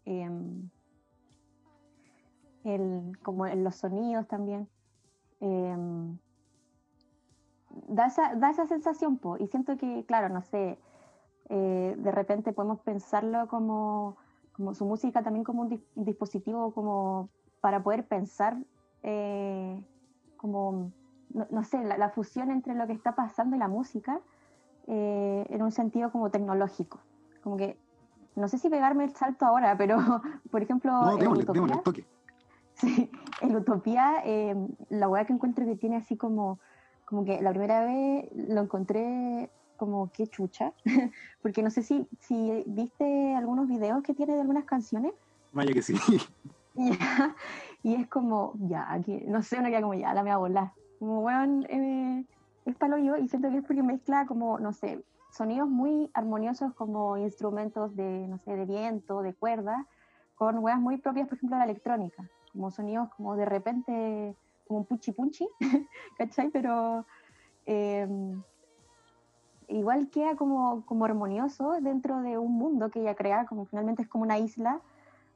em, 0.05 0.69
como 3.21 3.45
en 3.45 3.63
los 3.63 3.75
sonidos 3.75 4.27
también. 4.27 4.67
Em, 5.39 6.17
da, 7.88 8.07
esa, 8.07 8.35
da 8.35 8.50
esa 8.50 8.67
sensación, 8.67 9.17
po, 9.17 9.38
y 9.38 9.47
siento 9.47 9.77
que, 9.77 10.05
claro, 10.05 10.29
no 10.29 10.41
sé, 10.41 10.77
eh, 11.50 11.95
de 11.97 12.12
repente 12.12 12.53
podemos 12.53 12.79
pensarlo 12.81 13.47
como, 13.47 14.17
como 14.53 14.74
su 14.74 14.86
música 14.86 15.24
también 15.24 15.43
como 15.43 15.63
un 15.63 15.81
dispositivo 15.95 16.72
como 16.74 17.29
para 17.60 17.83
poder 17.83 18.05
pensar 18.05 18.57
eh, 19.03 19.83
como, 20.38 20.91
no, 21.29 21.63
sé, 21.63 21.83
la, 21.83 22.10
fusión 22.10 22.51
entre 22.51 22.75
lo 22.75 22.88
que 22.88 22.93
está 22.93 23.15
pasando 23.15 23.55
y 23.55 23.60
la 23.60 23.67
música 23.67 24.19
eh, 24.88 25.45
en 25.50 25.62
un 25.62 25.72
sentido 25.72 26.12
como 26.12 26.29
tecnológico. 26.29 27.00
Como 27.41 27.57
que, 27.57 27.77
no 28.36 28.48
sé 28.48 28.57
si 28.57 28.69
pegarme 28.69 29.05
el 29.05 29.15
salto 29.15 29.45
ahora, 29.45 29.77
pero, 29.77 29.98
por 30.51 30.62
ejemplo, 30.62 31.17
en 31.17 31.27
Utopía, 31.27 31.81
sí, 32.75 33.10
en 33.41 33.55
Utopía, 33.55 34.22
eh, 34.25 34.55
la 34.89 35.07
weá 35.07 35.25
que 35.25 35.33
encuentro 35.33 35.65
que 35.65 35.75
tiene 35.75 35.98
así 35.98 36.17
como, 36.17 36.60
como 37.05 37.24
que 37.24 37.41
la 37.41 37.51
primera 37.51 37.86
vez 37.86 38.29
lo 38.33 38.62
encontré 38.62 39.50
como 39.77 40.12
que 40.12 40.27
chucha, 40.27 40.74
porque 41.42 41.63
no 41.63 41.70
sé 41.70 41.84
si, 41.84 42.08
si 42.20 42.63
viste 42.68 43.36
algunos 43.36 43.68
videos 43.68 44.03
que 44.03 44.13
tiene 44.13 44.34
de 44.34 44.42
algunas 44.42 44.65
canciones, 44.65 45.13
Vaya 45.53 45.72
que 45.72 45.84
sí. 45.84 45.96
y 47.84 47.94
es 47.94 48.08
como, 48.08 48.53
ya, 48.56 48.92
aquí, 48.92 49.24
no 49.27 49.44
sé, 49.44 49.60
uno 49.60 49.70
queda 49.70 49.82
como, 49.82 49.94
ya, 49.94 50.13
la 50.13 50.24
me 50.24 50.32
va 50.32 50.36
a 50.36 50.39
volar. 50.39 50.72
Como, 50.98 51.22
weón, 51.22 51.65
eh, 51.70 52.25
es 52.65 52.75
palo 52.75 52.98
yo 52.98 53.18
y 53.18 53.27
siento 53.27 53.51
que 53.51 53.58
es 53.58 53.63
porque 53.63 53.84
mezcla 53.84 54.25
como, 54.25 54.58
no 54.58 54.74
sé, 54.74 55.03
sonidos 55.32 55.70
muy 55.70 56.10
armoniosos 56.13 56.74
como 56.74 57.18
instrumentos 57.18 57.96
de, 57.96 58.27
no 58.27 58.39
sé, 58.39 58.56
de 58.56 58.65
viento, 58.65 59.22
de 59.22 59.36
cuerda, 59.36 59.86
con 60.36 60.58
weas 60.58 60.80
muy 60.80 60.98
propias, 60.98 61.27
por 61.27 61.38
ejemplo, 61.38 61.58
de 61.58 61.65
la 61.65 61.72
electrónica, 61.72 62.27
como 62.51 62.72
sonidos 62.72 63.10
como 63.15 63.36
de 63.36 63.46
repente, 63.46 64.36
como 64.68 64.80
un 64.80 64.86
puchi 64.86 65.12
punchi, 65.12 65.48
¿cachai? 66.18 66.50
Pero 66.50 67.06
eh, 67.68 68.08
igual 69.74 70.10
queda 70.10 70.36
como, 70.36 70.86
como 70.86 71.06
armonioso 71.06 71.74
dentro 71.82 72.22
de 72.22 72.38
un 72.38 72.53
mundo 72.53 72.89
que 72.89 73.01
ella 73.01 73.15
crea, 73.15 73.46
como 73.46 73.65
finalmente 73.65 74.03
es 74.03 74.08
como 74.08 74.24
una 74.24 74.38
isla 74.38 74.82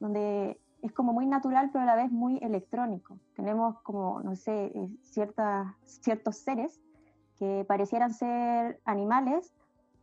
donde 0.00 0.60
es 0.82 0.92
como 0.92 1.12
muy 1.12 1.26
natural, 1.26 1.70
pero 1.72 1.82
a 1.82 1.86
la 1.86 1.96
vez 1.96 2.10
muy 2.10 2.38
electrónico. 2.38 3.18
Tenemos 3.34 3.80
como, 3.82 4.20
no 4.20 4.36
sé, 4.36 4.66
eh, 4.66 4.88
ciertas, 5.02 5.66
ciertos 5.82 6.36
seres 6.36 6.80
que 7.36 7.64
parecieran 7.66 8.12
ser 8.14 8.80
animales 8.84 9.52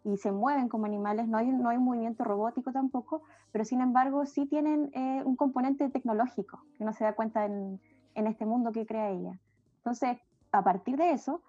y 0.03 0.17
se 0.17 0.31
mueven 0.31 0.69
como 0.69 0.85
animales, 0.85 1.27
no 1.27 1.37
hay, 1.37 1.47
no 1.47 1.69
hay 1.69 1.77
movimiento 1.77 2.23
robótico 2.23 2.71
tampoco, 2.71 3.23
pero 3.51 3.65
sin 3.65 3.81
embargo 3.81 4.25
sí 4.25 4.45
tienen 4.45 4.91
eh, 4.93 5.23
un 5.25 5.35
componente 5.35 5.89
tecnológico 5.89 6.61
que 6.77 6.83
no 6.83 6.93
se 6.93 7.05
da 7.05 7.13
cuenta 7.13 7.45
en, 7.45 7.79
en 8.13 8.27
este 8.27 8.45
mundo 8.45 8.71
que 8.71 8.85
crea 8.85 9.09
ella. 9.09 9.39
Entonces, 9.77 10.17
a 10.51 10.63
partir 10.63 10.97
de 10.97 11.11
eso, 11.11 11.41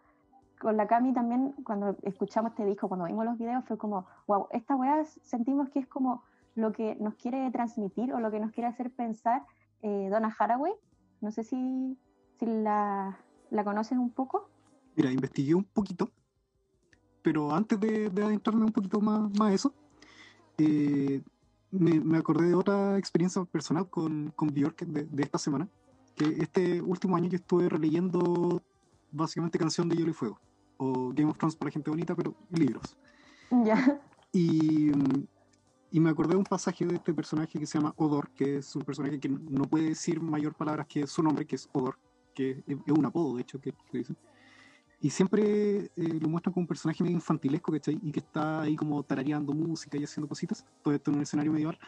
con 0.59 0.77
la 0.77 0.87
Cami 0.87 1.13
también, 1.13 1.53
cuando 1.65 1.97
escuchamos 2.03 2.53
este 2.53 2.65
disco, 2.65 2.89
cuando 2.89 3.07
vimos 3.07 3.25
los 3.25 3.39
videos, 3.39 3.65
fue 3.67 3.77
como, 3.77 4.07
wow, 4.27 4.49
esta 4.51 4.77
weá 4.77 5.05
sentimos 5.23 5.69
que 5.71 5.81
es 5.81 5.87
como 5.87 6.23
lo 6.55 6.73
que 6.73 6.97
nos 6.97 7.15
quiere 7.15 7.51
transmitir 7.51 8.13
o 8.13 8.21
lo 8.21 8.31
que 8.31 8.41
nos 8.41 8.53
quiere 8.53 8.69
hacer 8.69 8.91
pensar 8.91 9.43
eh, 9.83 10.09
Donna 10.11 10.35
Haraway. 10.39 10.73
No 11.21 11.31
sé 11.31 11.45
si, 11.45 11.99
si 12.39 12.47
la, 12.47 13.19
la 13.51 13.65
conoces 13.65 13.99
un 13.99 14.11
poco. 14.11 14.49
Mira, 14.97 15.13
investigué 15.13 15.55
un 15.55 15.65
poquito, 15.65 16.11
pero 17.23 17.53
antes 17.55 17.79
de, 17.79 18.09
de 18.09 18.25
adentrarme 18.25 18.65
un 18.65 18.73
poquito 18.73 19.01
más, 19.01 19.31
más 19.39 19.51
a 19.51 19.55
eso, 19.55 19.75
eh, 20.59 21.23
me, 21.71 22.01
me, 22.01 22.19
acordé 22.19 22.49
de 22.49 22.55
otra 22.55 22.97
experiencia 22.97 23.45
personal 23.45 23.91
con, 23.91 24.33
con 24.35 24.55
Björk 24.55 24.87
de, 24.87 25.05
de, 25.05 25.23
esta 25.23 25.37
semana, 25.37 25.69
que 26.15 26.25
este 26.39 26.81
último 26.81 27.17
año 27.17 27.29
yo 27.29 27.37
estuve 27.37 27.69
releyendo 27.69 28.63
básicamente 29.17 29.59
Canción 29.59 29.89
de 29.89 29.97
Hielo 29.97 30.11
y 30.11 30.15
Fuego, 30.15 30.41
o 30.77 31.11
Game 31.13 31.31
of 31.31 31.39
Thrones 31.39 31.57
para 31.57 31.69
la 31.69 31.73
gente 31.73 31.91
bonita, 31.91 32.15
pero 32.15 32.35
libros. 32.51 32.97
Ya. 33.65 34.01
Y, 34.33 34.91
y 35.91 36.01
me 36.01 36.11
acordé 36.11 36.33
de 36.33 36.39
un 36.39 36.45
pasaje 36.45 36.85
de 36.85 36.97
este 36.97 37.15
personaje 37.15 37.59
que 37.59 37.67
se 37.67 37.79
llama 37.79 37.95
Odor, 37.97 38.31
que 38.31 38.59
es 38.59 38.77
un 38.77 38.83
personaje 38.83 39.19
que 39.19 39.29
no 39.29 39.65
puede 39.65 39.91
decir 39.91 40.21
mayor 40.21 40.55
palabras 40.55 40.87
que 40.87 41.07
su 41.07 41.23
nombre, 41.23 41.47
que 41.47 41.57
es 41.57 41.69
Odor, 41.73 41.99
que 42.35 42.63
es 42.67 42.93
un 42.93 43.07
apodo, 43.07 43.37
de 43.37 43.43
hecho, 43.43 43.61
que, 43.61 43.73
que 43.91 43.99
dicen 43.99 44.17
y 45.01 45.11
siempre 45.11 45.91
eh, 45.97 46.19
lo 46.21 46.29
muestran 46.29 46.53
como 46.53 46.63
un 46.65 46.67
personaje 46.67 47.03
medio 47.03 47.17
infantilesco, 47.17 47.73
¿cachai? 47.73 47.99
Y 48.03 48.11
que 48.11 48.21
está 48.21 48.63
ahí 48.63 48.77
como 48.77 49.03
tarareando 49.03 49.53
música 49.53 49.99
y 49.99 50.05
haciendo 50.05 50.29
cositas. 50.29 50.65
Todo 50.83 50.95
esto 50.95 51.11
en 51.11 51.19
un 51.19 51.23
escenario 51.23 51.53
medieval, 51.53 51.79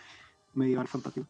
medieval 0.53 0.87
fantástico. 0.89 1.27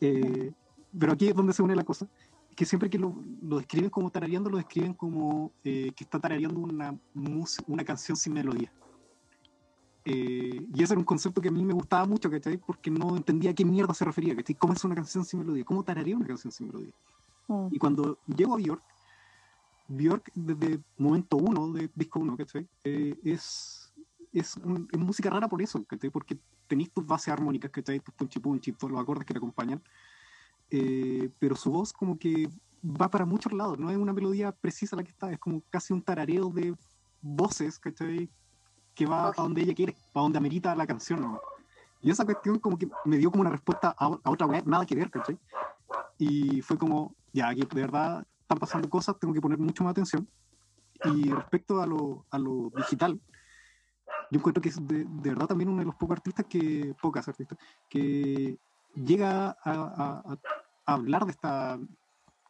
Eh, 0.00 0.52
pero 0.98 1.12
aquí 1.12 1.28
es 1.28 1.34
donde 1.34 1.52
se 1.52 1.62
une 1.62 1.74
la 1.74 1.84
cosa, 1.84 2.06
que 2.54 2.64
siempre 2.64 2.90
que 2.90 2.98
lo, 2.98 3.14
lo 3.42 3.58
describen 3.58 3.90
como 3.90 4.10
tarareando, 4.10 4.50
lo 4.50 4.58
describen 4.58 4.94
como 4.94 5.52
eh, 5.64 5.92
que 5.96 6.04
está 6.04 6.18
tarareando 6.18 6.60
una, 6.60 6.98
una 7.66 7.84
canción 7.84 8.16
sin 8.16 8.32
melodía. 8.32 8.72
Eh, 10.04 10.66
y 10.74 10.82
ese 10.82 10.94
era 10.94 10.98
un 10.98 11.04
concepto 11.04 11.40
que 11.40 11.48
a 11.48 11.52
mí 11.52 11.64
me 11.64 11.72
gustaba 11.72 12.04
mucho, 12.06 12.28
¿cachai? 12.30 12.58
Porque 12.58 12.90
no 12.90 13.16
entendía 13.16 13.52
a 13.52 13.54
qué 13.54 13.64
mierda 13.64 13.94
se 13.94 14.04
refería, 14.04 14.34
¿cachai? 14.34 14.56
¿Cómo 14.56 14.72
es 14.72 14.84
una 14.84 14.94
canción 14.94 15.24
sin 15.24 15.40
melodía? 15.40 15.64
¿Cómo 15.64 15.84
tararea 15.84 16.16
una 16.16 16.26
canción 16.26 16.52
sin 16.52 16.66
melodía? 16.66 16.92
Mm. 17.48 17.68
Y 17.70 17.78
cuando 17.78 18.18
llego 18.26 18.54
a 18.54 18.58
Björk, 18.58 18.82
Björk 19.88 20.32
desde 20.34 20.80
momento 20.98 21.36
uno, 21.36 21.72
de 21.72 21.90
disco 21.94 22.18
uno, 22.20 22.36
¿cachai? 22.36 22.66
Eh, 22.82 23.16
es, 23.22 23.92
es, 24.32 24.56
un, 24.56 24.88
es, 24.90 24.98
música 24.98 25.30
rara 25.30 25.48
por 25.48 25.62
eso, 25.62 25.84
¿cachai? 25.84 26.10
Porque 26.10 26.36
tenéis 26.66 26.90
tus 26.90 27.06
bases 27.06 27.28
armónicas, 27.28 27.70
¿cachai? 27.70 28.00
Tus 28.00 28.14
punchi 28.14 28.40
punchi, 28.40 28.72
todos 28.72 28.90
los 28.90 29.00
acordes 29.00 29.24
que 29.24 29.34
te 29.34 29.38
acompañan. 29.38 29.80
Eh, 30.74 31.28
pero 31.38 31.54
su 31.54 31.70
voz 31.70 31.92
como 31.92 32.18
que 32.18 32.48
va 32.82 33.10
para 33.10 33.26
muchos 33.26 33.52
lados, 33.52 33.78
no 33.78 33.90
es 33.90 33.96
una 33.98 34.14
melodía 34.14 34.52
precisa 34.52 34.96
la 34.96 35.04
que 35.04 35.10
está, 35.10 35.30
es 35.30 35.38
como 35.38 35.62
casi 35.68 35.92
un 35.92 36.00
tarareo 36.00 36.48
de 36.48 36.74
voces, 37.20 37.78
¿cachai? 37.78 38.30
Que 38.94 39.04
va 39.04 39.28
a 39.28 39.32
donde 39.32 39.60
ella 39.60 39.74
quiere, 39.74 39.94
a 40.14 40.20
donde 40.20 40.38
amerita 40.38 40.74
la 40.74 40.86
canción, 40.86 41.20
¿no? 41.20 41.40
Y 42.00 42.10
esa 42.10 42.24
cuestión 42.24 42.58
como 42.58 42.78
que 42.78 42.88
me 43.04 43.18
dio 43.18 43.30
como 43.30 43.42
una 43.42 43.50
respuesta 43.50 43.94
a, 43.96 44.06
a 44.06 44.30
otra 44.30 44.46
web, 44.46 44.66
nada 44.66 44.86
que 44.86 44.96
ver, 44.96 45.10
¿cachai? 45.10 45.38
Y 46.16 46.62
fue 46.62 46.78
como, 46.78 47.14
ya, 47.34 47.48
aquí 47.48 47.60
de 47.60 47.80
verdad 47.82 48.26
están 48.40 48.58
pasando 48.58 48.88
cosas, 48.88 49.18
tengo 49.20 49.34
que 49.34 49.42
poner 49.42 49.58
mucho 49.58 49.84
más 49.84 49.90
atención. 49.90 50.26
Y 51.04 51.30
respecto 51.30 51.82
a 51.82 51.86
lo, 51.86 52.24
a 52.30 52.38
lo 52.38 52.72
digital, 52.74 53.20
yo 54.30 54.38
encuentro 54.38 54.62
que 54.62 54.70
es 54.70 54.86
de, 54.86 55.04
de, 55.04 55.30
verdad 55.30 55.48
también 55.48 55.68
uno 55.68 55.80
de 55.80 55.84
los 55.84 55.96
pocos 55.96 56.16
artistas 56.16 56.46
que, 56.48 56.94
pocas 57.00 57.28
artistas, 57.28 57.58
que 57.90 58.56
llega 58.94 59.50
a, 59.50 59.54
a, 59.64 60.32
a 60.32 60.38
hablar 60.86 61.24
de 61.24 61.32
esta 61.32 61.78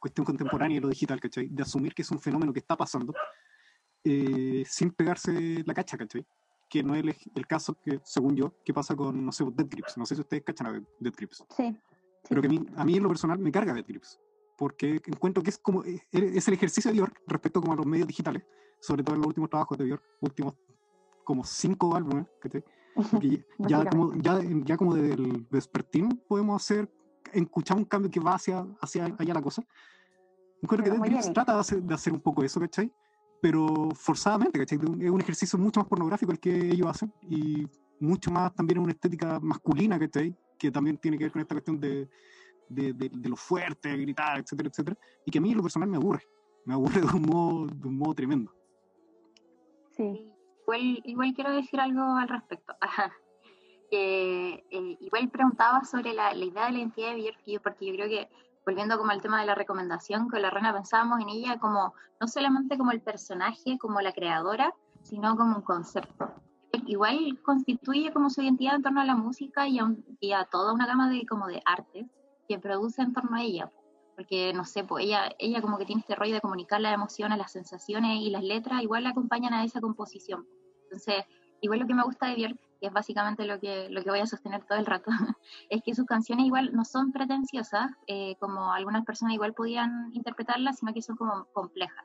cuestión 0.00 0.24
contemporánea 0.24 0.78
y 0.78 0.80
lo 0.80 0.88
digital, 0.88 1.20
¿cachai? 1.20 1.48
De 1.48 1.62
asumir 1.62 1.94
que 1.94 2.02
es 2.02 2.10
un 2.10 2.18
fenómeno 2.18 2.52
que 2.52 2.58
está 2.58 2.76
pasando 2.76 3.14
eh, 4.04 4.64
sin 4.66 4.90
pegarse 4.90 5.62
la 5.64 5.74
cacha, 5.74 5.96
¿cachai? 5.96 6.26
Que 6.68 6.82
no 6.82 6.94
es 6.94 7.02
el, 7.02 7.16
el, 7.34 7.46
caso 7.46 7.78
que, 7.84 8.00
según 8.04 8.34
yo, 8.34 8.54
que 8.64 8.72
pasa 8.72 8.96
con, 8.96 9.24
no 9.24 9.30
sé, 9.32 9.44
Dead 9.44 9.68
Grips. 9.68 9.96
No 9.98 10.06
sé 10.06 10.14
si 10.14 10.22
ustedes 10.22 10.42
cachan 10.42 10.66
a 10.66 10.72
Dead 10.72 11.14
Grips. 11.16 11.44
Sí. 11.56 11.64
sí. 11.64 11.80
Pero 12.28 12.40
que 12.40 12.48
a 12.48 12.50
mí, 12.50 12.66
a 12.76 12.84
mí 12.84 12.96
en 12.96 13.02
lo 13.02 13.08
personal 13.08 13.38
me 13.38 13.52
carga 13.52 13.74
Dead 13.74 13.84
Grips 13.86 14.18
porque 14.62 15.00
encuentro 15.06 15.42
que 15.42 15.50
es 15.50 15.58
como 15.58 15.82
eh, 15.84 16.00
es 16.12 16.46
el 16.46 16.54
ejercicio 16.54 16.92
de 16.92 16.96
Björk 16.96 17.20
respecto 17.26 17.60
como 17.60 17.72
a 17.72 17.76
los 17.76 17.84
medios 17.84 18.06
digitales, 18.06 18.44
sobre 18.78 19.02
todo 19.02 19.16
en 19.16 19.22
los 19.22 19.26
últimos 19.26 19.50
trabajos 19.50 19.76
de 19.76 19.86
Björk, 19.86 20.02
últimos 20.20 20.54
como 21.24 21.42
cinco 21.42 21.96
álbumes, 21.96 22.26
que 23.20 23.44
ya, 23.58 23.84
como, 23.86 24.14
ya, 24.22 24.40
ya 24.64 24.76
como 24.76 24.94
del 24.94 25.46
Vespertín 25.50 26.22
podemos 26.28 26.62
hacer, 26.62 26.88
escuchar 27.32 27.76
un 27.76 27.84
cambio 27.84 28.10
que 28.10 28.20
va 28.20 28.34
hacia, 28.34 28.66
hacia 28.80 29.04
allá 29.18 29.34
la 29.34 29.42
cosa. 29.42 29.62
Encuentro 30.62 30.92
Pero 30.92 31.02
que 31.02 31.10
Dead 31.10 31.32
trata 31.32 31.54
de 31.54 31.60
hacer, 31.60 31.82
de 31.82 31.94
hacer, 31.94 32.12
un 32.12 32.20
poco 32.20 32.44
eso, 32.44 32.60
¿cachai? 32.60 32.92
Pero 33.40 33.90
forzadamente, 33.94 34.58
¿cachai? 34.58 34.78
Es 35.00 35.10
un 35.10 35.20
ejercicio 35.20 35.58
mucho 35.58 35.80
más 35.80 35.88
pornográfico 35.88 36.32
el 36.32 36.38
que 36.38 36.54
ellos 36.54 36.86
hacen 36.86 37.12
y 37.28 37.66
mucho 37.98 38.30
más 38.30 38.54
también 38.54 38.78
una 38.78 38.92
estética 38.92 39.40
masculina, 39.40 39.98
¿cachai? 39.98 40.36
Que 40.58 40.70
también 40.70 40.98
tiene 40.98 41.18
que 41.18 41.24
ver 41.24 41.32
con 41.32 41.42
esta 41.42 41.54
cuestión 41.54 41.80
de, 41.80 42.08
de, 42.68 42.92
de, 42.92 43.08
de, 43.08 43.28
lo 43.28 43.36
fuerte, 43.36 43.96
gritar, 43.96 44.38
etcétera, 44.38 44.68
etcétera, 44.68 44.96
y 45.26 45.30
que 45.30 45.38
a 45.38 45.40
mí 45.40 45.54
lo 45.54 45.62
personal 45.62 45.88
me 45.88 45.96
aburre, 45.96 46.22
me 46.64 46.74
aburre 46.74 47.00
de 47.00 47.06
un 47.06 47.22
modo, 47.22 47.66
de 47.66 47.88
un 47.88 47.98
modo 47.98 48.14
tremendo. 48.14 48.54
Sí. 49.90 50.28
Igual, 50.62 51.00
igual 51.04 51.32
quiero 51.34 51.52
decir 51.52 51.80
algo 51.80 52.02
al 52.02 52.28
respecto. 52.28 52.74
eh, 53.94 54.96
igual 55.00 55.28
preguntaba 55.28 55.84
sobre 55.84 56.14
la, 56.14 56.32
la, 56.34 56.44
idea 56.44 56.66
de 56.66 56.72
la 56.72 56.78
identidad 56.78 57.10
de 57.10 57.16
Björk, 57.16 57.62
porque 57.62 57.86
yo 57.86 57.94
creo 57.94 58.08
que, 58.08 58.28
volviendo 58.64 58.96
como 58.96 59.10
al 59.10 59.20
tema 59.20 59.40
de 59.40 59.46
la 59.46 59.54
recomendación, 59.54 60.28
con 60.28 60.40
la 60.40 60.50
Rena 60.50 60.72
pensábamos 60.72 61.20
en 61.20 61.28
ella 61.28 61.58
como, 61.58 61.94
no 62.20 62.28
solamente 62.28 62.78
como 62.78 62.92
el 62.92 63.00
personaje, 63.00 63.78
como 63.78 64.00
la 64.00 64.12
creadora, 64.12 64.74
sino 65.02 65.36
como 65.36 65.56
un 65.56 65.62
concepto. 65.62 66.32
Igual 66.86 67.38
constituye 67.42 68.12
como 68.12 68.30
su 68.30 68.40
identidad 68.40 68.76
en 68.76 68.82
torno 68.82 69.00
a 69.00 69.04
la 69.04 69.14
música 69.14 69.68
y 69.68 69.78
a, 69.78 69.84
un, 69.84 70.04
y 70.20 70.32
a 70.32 70.44
toda 70.44 70.72
una 70.72 70.86
gama 70.86 71.10
de, 71.10 71.26
como 71.26 71.46
de 71.48 71.60
artes 71.66 72.06
que 72.48 72.58
produce 72.58 73.02
en 73.02 73.12
torno 73.12 73.36
a 73.36 73.42
ella. 73.42 73.70
Porque, 74.16 74.52
no 74.54 74.64
sé, 74.64 74.84
pues 74.84 75.04
ella, 75.04 75.32
ella 75.38 75.60
como 75.60 75.76
que 75.76 75.84
tiene 75.84 76.00
este 76.00 76.14
rollo 76.14 76.34
de 76.34 76.40
comunicar 76.40 76.80
las 76.80 76.94
emociones, 76.94 77.36
las 77.36 77.52
sensaciones 77.52 78.20
y 78.20 78.30
las 78.30 78.42
letras, 78.42 78.82
igual 78.82 79.04
la 79.04 79.10
acompañan 79.10 79.52
a 79.52 79.64
esa 79.64 79.80
composición. 79.80 80.46
Entonces, 80.84 81.24
igual 81.60 81.80
lo 81.80 81.86
que 81.86 81.94
me 81.94 82.04
gusta 82.04 82.26
de 82.26 82.36
Björk, 82.36 82.58
que 82.82 82.88
es 82.88 82.92
básicamente 82.92 83.46
lo 83.46 83.60
que, 83.60 83.88
lo 83.90 84.02
que 84.02 84.10
voy 84.10 84.18
a 84.18 84.26
sostener 84.26 84.64
todo 84.64 84.76
el 84.76 84.86
rato, 84.86 85.08
es 85.70 85.82
que 85.84 85.94
sus 85.94 86.04
canciones 86.04 86.46
igual 86.46 86.72
no 86.72 86.84
son 86.84 87.12
pretenciosas, 87.12 87.92
eh, 88.08 88.34
como 88.40 88.72
algunas 88.72 89.04
personas 89.04 89.34
igual 89.34 89.54
podían 89.54 90.10
interpretarlas, 90.12 90.80
sino 90.80 90.92
que 90.92 91.00
son 91.00 91.16
como 91.16 91.44
complejas. 91.52 92.04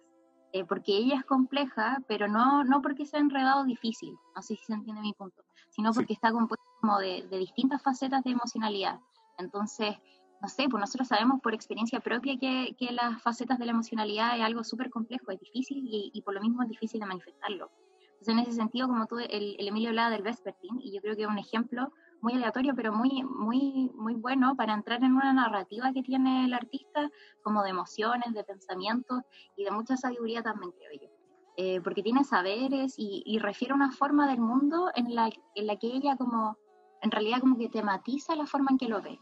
Eh, 0.54 0.64
porque 0.66 0.96
ella 0.96 1.16
es 1.16 1.26
compleja, 1.26 1.98
pero 2.08 2.28
no, 2.28 2.64
no 2.64 2.84
porque 2.84 3.08
sea 3.08 3.20
enredado 3.20 3.66
difícil, 3.66 4.14
no 4.36 4.42
sé 4.44 4.56
si 4.56 4.66
se 4.66 4.74
entiende 4.74 5.02
mi 5.02 5.14
punto, 5.14 5.44
sino 5.72 5.92
porque 5.94 6.10
sí. 6.10 6.14
está 6.14 6.32
compuesta 6.32 6.66
como 6.80 7.00
de, 7.00 7.28
de 7.28 7.38
distintas 7.40 7.82
facetas 7.82 8.24
de 8.24 8.32
emocionalidad. 8.32 9.00
Entonces, 9.40 9.96
no 10.40 10.48
sé, 10.48 10.68
pues 10.70 10.80
nosotros 10.80 11.08
sabemos 11.08 11.42
por 11.42 11.56
experiencia 11.56 12.00
propia 12.00 12.38
que, 12.38 12.76
que 12.78 12.92
las 12.92 13.20
facetas 13.24 13.58
de 13.58 13.66
la 13.66 13.72
emocionalidad 13.72 14.38
es 14.38 14.44
algo 14.44 14.64
súper 14.64 14.92
complejo, 14.92 15.32
es 15.32 15.40
difícil 15.40 15.80
y, 15.80 16.12
y, 16.14 16.22
por 16.22 16.36
lo 16.36 16.42
mismo 16.42 16.62
es 16.62 16.70
difícil 16.70 17.00
de 17.00 17.08
manifestarlo. 17.08 17.72
Entonces, 18.20 18.34
en 18.34 18.40
ese 18.40 18.52
sentido, 18.54 18.88
como 18.88 19.06
tú, 19.06 19.20
el, 19.20 19.56
el 19.60 19.68
Emilio 19.68 19.90
hablaba 19.90 20.10
del 20.10 20.24
Vespertine, 20.24 20.80
y 20.84 20.94
yo 20.94 21.02
creo 21.02 21.16
que 21.16 21.24
es 21.24 21.28
un 21.28 21.38
ejemplo 21.38 21.92
muy 22.22 22.34
aleatorio, 22.34 22.74
pero 22.76 22.94
muy, 22.94 23.24
muy, 23.24 23.92
muy 23.94 24.16
bueno 24.16 24.56
para 24.56 24.74
entrar 24.74 25.04
en 25.04 25.14
una 25.14 25.34
narrativa 25.34 25.94
que 25.94 26.04
tiene 26.04 26.46
el 26.46 26.54
artista, 26.54 27.10
como 27.44 27.64
de 27.64 27.70
emociones, 27.70 28.34
de 28.34 28.44
pensamientos 28.44 29.22
y 29.56 29.64
de 29.64 29.72
mucha 29.72 29.98
sabiduría 29.98 30.42
también, 30.42 30.72
creo 30.72 31.02
yo. 31.02 31.18
Eh, 31.58 31.82
porque 31.82 32.04
tiene 32.04 32.24
saberes 32.24 32.96
y, 32.98 33.24
y, 33.26 33.40
refiere 33.40 33.72
a 33.72 33.76
una 33.76 33.92
forma 33.92 34.28
del 34.28 34.40
mundo 34.40 34.92
en 34.94 35.16
la, 35.16 35.30
en 35.56 35.68
la 35.68 35.76
que 35.78 35.88
ella 35.88 36.16
como, 36.16 36.56
en 37.02 37.10
realidad 37.10 37.40
como 37.40 37.58
que 37.58 37.70
tematiza 37.70 38.36
la 38.36 38.46
forma 38.46 38.68
en 38.72 38.78
que 38.78 38.88
lo 38.88 39.02
ve 39.02 39.20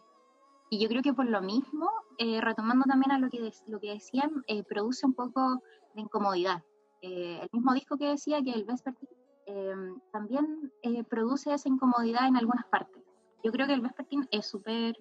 Y 0.70 0.80
yo 0.80 0.90
creo 0.90 1.02
que 1.02 1.14
por 1.14 1.28
lo 1.28 1.42
mismo, 1.42 1.90
eh, 2.18 2.42
retomando 2.42 2.84
también 2.86 3.14
a 3.14 3.20
lo 3.20 3.30
que, 3.30 3.54
lo 3.68 3.80
que 3.80 3.94
decían, 3.94 4.44
eh, 4.48 4.64
produce 4.64 5.06
un 5.06 5.14
poco 5.14 5.62
de 5.94 6.02
incomodidad. 6.02 6.62
Eh, 7.08 7.40
el 7.40 7.50
mismo 7.52 7.72
disco 7.76 7.98
que 7.98 8.08
decía 8.08 8.42
que 8.42 8.52
el 8.52 8.64
Vespertine 8.64 9.12
em, 9.46 10.00
también 10.12 10.72
produce 11.08 11.54
esa 11.54 11.70
incomodidad 11.70 12.28
en 12.28 12.36
algunas 12.36 12.66
partes. 12.66 13.04
Yo 13.44 13.52
creo 13.52 13.68
que 13.68 13.74
el 13.74 13.82
Vespertine 13.82 14.28
es 14.32 14.48
súper 14.48 14.98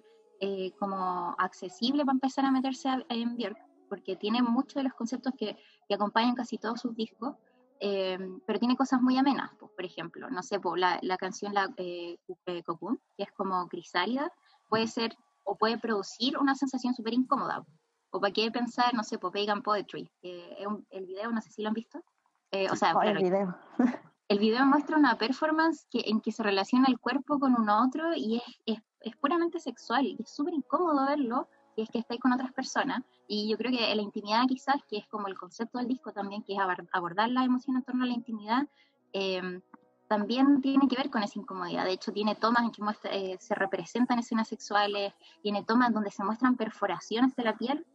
como 0.77 1.33
accesible 1.39 2.05
para 2.05 2.13
empezar 2.13 2.45
a 2.45 2.51
meterse 2.51 2.87
en 3.09 3.35
Björk, 3.35 3.57
porque 3.89 4.15
tiene 4.15 4.43
muchos 4.43 4.75
de 4.75 4.83
los 4.83 4.93
conceptos 4.93 5.33
que, 5.35 5.57
acompañan 5.89 6.35
casi 6.35 6.59
todos 6.59 6.81
sus 6.81 6.95
discos, 6.95 7.33
pero 7.79 8.59
tiene 8.59 8.75
cosas 8.75 9.01
muy 9.01 9.17
amenas, 9.17 9.49
pues, 9.57 9.71
por 9.71 9.85
ejemplo, 9.85 10.29
no 10.29 10.43
sé, 10.43 10.59
pues, 10.59 10.79
la, 10.79 10.99
la, 11.01 11.17
canción 11.17 11.53
la, 11.55 11.73
eh, 11.77 12.17
Cocoon, 12.63 12.99
que 13.17 13.23
es 13.23 13.31
como 13.31 13.67
crisálida, 13.67 14.31
puede 14.69 14.85
ser 14.87 15.15
o 15.43 15.55
puede 15.55 15.79
producir 15.79 16.37
una 16.37 16.53
sensación 16.53 16.93
súper 16.93 17.13
incómoda. 17.13 17.65
O 18.15 18.19
para 18.21 18.31
qué 18.31 18.49
pensar, 18.49 18.93
no 18.93 19.03
sé, 19.03 19.17
por 19.17 19.33
Pagan 19.33 19.61
Poetry. 19.61 20.09
el 20.21 21.05
video, 21.05 21.31
no 21.31 21.41
sé 21.41 21.51
si 21.51 21.61
lo 21.61 21.67
han 21.67 21.73
visto. 21.73 22.01
Eh, 22.49 22.69
o 22.71 22.75
sea, 22.77 22.95
el 23.03 23.17
video. 23.17 23.53
el 24.29 24.39
video 24.39 24.65
muestra 24.65 24.95
una 24.95 25.17
performance 25.17 25.85
que, 25.91 26.01
en 26.05 26.21
que 26.21 26.31
se 26.31 26.41
relaciona 26.41 26.87
el 26.87 26.97
cuerpo 26.97 27.37
con 27.39 27.59
un 27.59 27.67
otro 27.69 28.13
y 28.15 28.37
es, 28.37 28.43
es, 28.65 28.79
es 29.01 29.17
puramente 29.17 29.59
sexual 29.59 30.05
y 30.05 30.15
es 30.17 30.29
súper 30.29 30.53
incómodo 30.53 31.05
verlo 31.05 31.49
y 31.75 31.81
es 31.81 31.89
que 31.89 31.99
estáis 31.99 32.21
con 32.21 32.31
otras 32.31 32.53
personas. 32.53 33.03
Y 33.27 33.49
yo 33.49 33.57
creo 33.57 33.69
que 33.69 33.93
la 33.93 34.01
intimidad 34.01 34.45
quizás, 34.47 34.77
que 34.87 34.95
es 34.95 35.07
como 35.07 35.27
el 35.27 35.37
concepto 35.37 35.77
del 35.77 35.89
disco 35.89 36.13
también, 36.13 36.41
que 36.41 36.53
es 36.53 36.59
abordar 36.93 37.29
la 37.31 37.43
emoción 37.43 37.75
en 37.75 37.83
torno 37.83 38.05
a 38.05 38.07
la 38.07 38.13
intimidad, 38.13 38.65
eh, 39.11 39.59
también 40.07 40.61
tiene 40.61 40.87
que 40.87 40.95
ver 40.95 41.09
con 41.09 41.21
esa 41.21 41.37
incomodidad. 41.37 41.83
De 41.83 41.91
hecho, 41.91 42.13
tiene 42.13 42.35
tomas 42.35 42.63
en 42.63 42.71
que 42.71 42.81
muestra, 42.81 43.11
eh, 43.13 43.35
se 43.41 43.55
representan 43.55 44.19
escenas 44.19 44.47
sexuales, 44.47 45.13
tiene 45.41 45.65
tomas 45.65 45.93
donde 45.93 46.11
se 46.11 46.23
muestran 46.23 46.55
perforaciones 46.55 47.35
de 47.35 47.43
la 47.43 47.57
piel, 47.57 47.85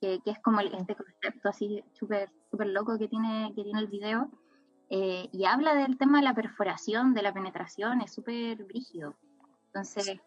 que, 0.00 0.20
es 0.24 0.38
como 0.40 0.60
este 0.60 0.94
concepto 0.94 1.48
así 1.48 1.82
súper 1.92 2.30
super 2.50 2.66
loco 2.66 2.98
que 2.98 3.08
tiene, 3.08 3.52
que 3.54 3.62
tiene 3.62 3.80
el 3.80 3.86
video. 3.86 4.30
Eh, 4.88 5.28
y 5.32 5.44
habla 5.44 5.74
del 5.74 5.96
tema 5.98 6.18
de 6.18 6.24
la 6.24 6.34
perforación, 6.34 7.14
de 7.14 7.22
la 7.22 7.32
penetración, 7.32 8.00
es 8.00 8.12
súper 8.12 8.64
brígido. 8.64 9.14
Entonces, 9.66 10.20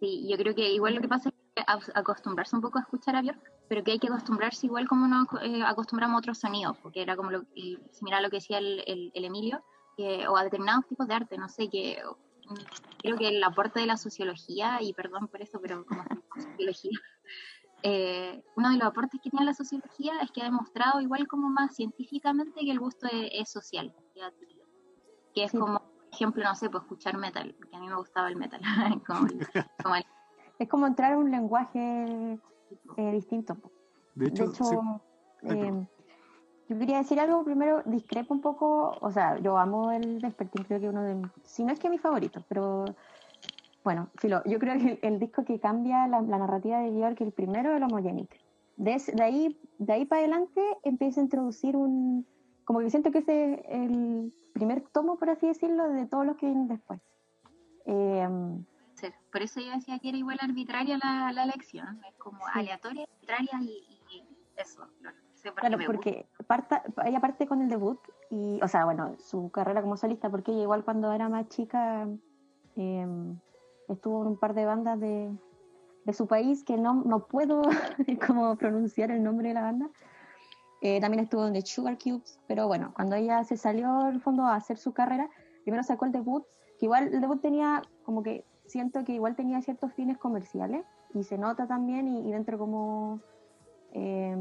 sí, 0.00 0.26
yo 0.28 0.36
creo 0.36 0.54
que 0.54 0.72
igual 0.72 0.96
lo 0.96 1.00
que 1.00 1.08
pasa 1.08 1.28
es 1.28 1.34
que 1.54 1.64
acostumbrarse 1.94 2.56
un 2.56 2.62
poco 2.62 2.78
a 2.78 2.82
escuchar 2.82 3.14
a 3.14 3.22
Björk, 3.22 3.40
pero 3.68 3.84
que 3.84 3.92
hay 3.92 3.98
que 4.00 4.08
acostumbrarse 4.08 4.66
igual 4.66 4.88
como 4.88 5.06
nos 5.06 5.28
eh, 5.42 5.62
acostumbramos 5.64 6.16
a 6.16 6.18
otros 6.18 6.38
sonidos, 6.38 6.76
porque 6.78 7.02
era 7.02 7.14
como 7.14 7.30
lo, 7.30 7.44
similar 7.92 8.18
a 8.18 8.22
lo 8.22 8.30
que 8.30 8.38
decía 8.38 8.58
el, 8.58 8.82
el 9.14 9.24
Emilio, 9.24 9.62
o 10.28 10.36
a 10.36 10.44
determinados 10.44 10.86
tipos 10.86 11.06
de 11.06 11.14
arte, 11.14 11.38
no 11.38 11.48
sé, 11.48 11.68
que 11.68 12.02
creo 12.98 13.16
que 13.16 13.28
el 13.28 13.44
aporte 13.44 13.80
de 13.80 13.86
la 13.86 13.96
sociología, 13.96 14.78
y 14.80 14.92
perdón 14.94 15.28
por 15.28 15.42
eso, 15.42 15.60
pero 15.60 15.84
como 15.84 16.04
sociología, 16.34 16.98
eh, 17.82 18.42
uno 18.56 18.70
de 18.70 18.76
los 18.76 18.88
aportes 18.88 19.20
que 19.20 19.30
tiene 19.30 19.44
la 19.44 19.54
sociología 19.54 20.12
es 20.22 20.30
que 20.30 20.40
ha 20.40 20.44
demostrado 20.44 21.00
igual 21.00 21.26
como 21.26 21.48
más 21.48 21.74
científicamente 21.74 22.60
que 22.60 22.70
el 22.70 22.78
gusto 22.78 23.08
es, 23.10 23.48
social, 23.48 23.94
que 25.34 25.44
es 25.44 25.52
como, 25.52 25.80
por 25.80 26.08
ejemplo, 26.12 26.44
no 26.44 26.54
sé, 26.54 26.70
pues 26.70 26.82
escuchar 26.84 27.18
metal, 27.18 27.54
porque 27.58 27.76
a 27.76 27.80
mí 27.80 27.88
me 27.88 27.96
gustaba 27.96 28.28
el 28.28 28.36
metal. 28.36 28.60
Es 30.58 30.68
como 30.68 30.86
entrar 30.86 31.12
en 31.12 31.18
un 31.18 31.30
lenguaje 31.30 32.38
eh, 32.96 33.12
distinto. 33.12 33.56
De 34.14 34.26
hecho, 34.28 34.52
yo 36.68 36.78
quería 36.78 36.98
decir 36.98 37.18
algo, 37.18 37.44
primero 37.44 37.82
discrepo 37.84 38.32
un 38.32 38.40
poco, 38.40 38.96
o 39.00 39.10
sea, 39.10 39.38
yo 39.40 39.58
amo 39.58 39.90
el 39.90 40.20
Despertín, 40.20 40.64
creo 40.64 40.80
que 40.80 40.88
uno 40.88 41.02
de, 41.02 41.20
si 41.42 41.64
no 41.64 41.72
es 41.72 41.80
que 41.80 41.90
mi 41.90 41.98
favorito, 41.98 42.44
pero 42.48 42.84
bueno, 43.84 44.08
filo, 44.16 44.42
yo 44.44 44.58
creo 44.58 44.78
que 44.78 44.98
el, 45.02 45.18
disco 45.18 45.44
que 45.44 45.58
cambia 45.58 46.06
la, 46.08 46.20
narrativa 46.20 46.78
de 46.78 46.90
Björk, 46.90 47.20
el 47.20 47.32
primero, 47.32 47.74
el 47.74 47.82
Homogenic. 47.82 48.40
De, 48.76 49.00
de, 49.12 49.22
ahí, 49.22 49.60
de 49.78 49.92
ahí 49.92 50.04
para 50.06 50.20
adelante 50.20 50.60
empieza 50.82 51.20
a 51.20 51.24
introducir 51.24 51.76
un, 51.76 52.26
como 52.64 52.80
que 52.80 52.90
siento 52.90 53.10
que 53.10 53.18
ese 53.18 53.54
es 53.54 53.60
el 53.68 54.32
primer 54.52 54.82
tomo, 54.92 55.18
por 55.18 55.30
así 55.30 55.46
decirlo, 55.46 55.88
de 55.88 56.06
todos 56.06 56.24
los 56.24 56.36
que 56.36 56.46
vienen 56.46 56.68
después. 56.68 57.00
Em, 57.84 58.64
sí, 58.94 59.08
por 59.30 59.42
eso 59.42 59.60
yo 59.60 59.72
decía 59.72 59.98
que 59.98 60.08
era 60.08 60.18
igual 60.18 60.38
arbitraria 60.40 60.98
la, 61.02 61.32
la 61.32 61.44
elección, 61.44 62.00
es 62.08 62.14
como 62.16 62.46
aleatoria, 62.54 63.04
arbitraria 63.04 63.60
y, 63.62 64.00
y 64.10 64.24
eso, 64.56 64.86
claro 65.00 65.16
claro, 65.50 65.78
porque 65.86 66.26
parta, 66.46 66.82
ella 67.04 67.20
parte 67.20 67.46
con 67.46 67.62
el 67.62 67.68
debut 67.68 67.98
y, 68.30 68.60
o 68.62 68.68
sea, 68.68 68.84
bueno, 68.84 69.16
su 69.18 69.50
carrera 69.50 69.82
como 69.82 69.96
solista, 69.96 70.30
porque 70.30 70.52
ella 70.52 70.62
igual 70.62 70.84
cuando 70.84 71.12
era 71.12 71.28
más 71.28 71.48
chica 71.48 72.06
em, 72.76 73.38
estuvo 73.88 74.22
en 74.22 74.28
un 74.28 74.36
par 74.36 74.54
de 74.54 74.64
bandas 74.64 74.98
de, 75.00 75.30
de 76.04 76.12
su 76.12 76.26
país 76.26 76.64
que 76.64 76.76
no, 76.76 76.94
no 76.94 77.26
puedo 77.26 77.62
como 78.26 78.56
pronunciar 78.56 79.10
el 79.10 79.22
nombre 79.22 79.48
de 79.48 79.54
la 79.54 79.62
banda. 79.62 79.90
Eh, 80.80 81.00
también 81.00 81.22
estuvo 81.22 81.46
en 81.46 81.52
The 81.52 81.62
Sugar 81.62 81.96
Cubes, 81.96 82.40
pero 82.48 82.66
bueno, 82.66 82.92
cuando 82.94 83.14
ella 83.14 83.44
se 83.44 83.56
salió 83.56 84.00
al 84.00 84.20
fondo 84.20 84.44
a 84.44 84.56
hacer 84.56 84.78
su 84.78 84.92
carrera, 84.92 85.30
primero 85.62 85.84
sacó 85.84 86.06
el 86.06 86.12
debut, 86.12 86.44
que 86.78 86.86
igual 86.86 87.14
el 87.14 87.20
debut 87.20 87.40
tenía 87.40 87.82
como 88.04 88.22
que 88.22 88.44
siento 88.66 89.04
que 89.04 89.12
igual 89.12 89.36
tenía 89.36 89.62
ciertos 89.62 89.92
fines 89.92 90.18
comerciales 90.18 90.84
y 91.14 91.22
se 91.22 91.38
nota 91.38 91.68
también 91.68 92.08
y, 92.08 92.32
dentro 92.32 92.58
como 92.58 93.20
eh, 93.92 94.34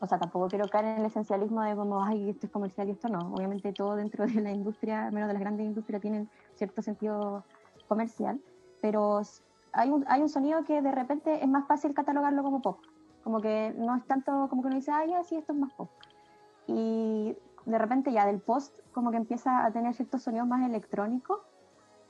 o 0.00 0.06
sea, 0.06 0.18
tampoco 0.18 0.48
quiero 0.48 0.66
caer 0.68 0.86
en 0.86 1.00
el 1.00 1.06
esencialismo 1.06 1.62
de 1.62 1.76
como, 1.76 2.02
ay, 2.02 2.30
esto 2.30 2.46
es 2.46 2.52
comercial 2.52 2.88
y 2.88 2.92
esto 2.92 3.08
no. 3.08 3.34
Obviamente 3.34 3.72
todo 3.74 3.96
dentro 3.96 4.26
de 4.26 4.40
la 4.40 4.50
industria, 4.50 5.10
menos 5.10 5.28
de 5.28 5.34
las 5.34 5.40
grandes 5.40 5.66
industrias, 5.66 6.00
tienen 6.00 6.28
cierto 6.54 6.80
sentido 6.80 7.44
comercial, 7.90 8.40
pero 8.80 9.20
hay 9.72 9.90
un, 9.90 10.04
hay 10.08 10.22
un 10.22 10.28
sonido 10.28 10.64
que 10.64 10.80
de 10.80 10.92
repente 10.92 11.42
es 11.42 11.48
más 11.48 11.66
fácil 11.66 11.92
catalogarlo 11.92 12.44
como 12.44 12.62
pop. 12.62 12.78
Como 13.24 13.40
que 13.40 13.74
no 13.76 13.96
es 13.96 14.06
tanto 14.06 14.46
como 14.48 14.62
que 14.62 14.68
uno 14.68 14.76
dice, 14.76 14.92
ay, 14.92 15.12
sí, 15.24 15.36
esto 15.36 15.52
es 15.52 15.58
más 15.58 15.72
pop. 15.74 15.90
Y 16.68 17.36
de 17.66 17.78
repente 17.78 18.12
ya 18.12 18.26
del 18.26 18.40
post 18.40 18.78
como 18.92 19.10
que 19.10 19.16
empieza 19.16 19.66
a 19.66 19.72
tener 19.72 19.92
ciertos 19.94 20.22
sonidos 20.22 20.46
más 20.46 20.64
electrónicos. 20.64 21.38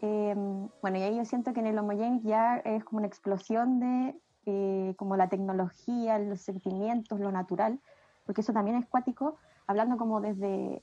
Eh, 0.03 0.35
bueno, 0.83 0.99
y 0.99 1.03
ahí 1.03 1.17
yo 1.17 1.25
siento 1.25 1.53
que 1.55 1.61
en 1.61 1.67
el 1.67 1.79
Homogenic 1.79 2.23
ya 2.23 2.57
es 2.59 2.85
como 2.85 2.99
una 2.99 3.09
explosión 3.09 3.81
de 3.81 4.21
eh, 4.47 4.95
como 4.97 5.17
la 5.17 5.29
tecnología, 5.29 6.19
los 6.19 6.41
sentimientos, 6.41 7.21
lo 7.21 7.33
natural, 7.33 7.81
porque 8.25 8.43
eso 8.43 8.53
también 8.53 8.77
es 8.77 8.87
cuático, 8.87 9.37
hablando 9.67 9.97
como 9.97 10.21
desde, 10.21 10.83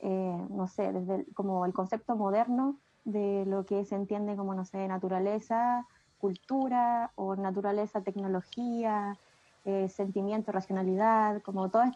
eh, 0.00 0.46
no 0.50 0.66
sé, 0.66 0.92
desde 0.92 1.26
como 1.34 1.64
el 1.66 1.72
concepto 1.72 2.16
moderno 2.16 2.78
de 3.06 3.46
lo 3.46 3.64
que 3.64 3.86
se 3.86 3.94
entiende 3.94 4.36
como, 4.36 4.52
no 4.52 4.66
sé, 4.66 4.86
naturaleza, 4.86 5.86
cultura, 6.18 7.12
o 7.14 7.36
naturaleza, 7.36 8.02
tecnología, 8.02 9.16
eh, 9.64 9.88
sentimiento, 9.88 10.52
racionalidad, 10.52 11.40
como 11.42 11.70
todos 11.70 11.86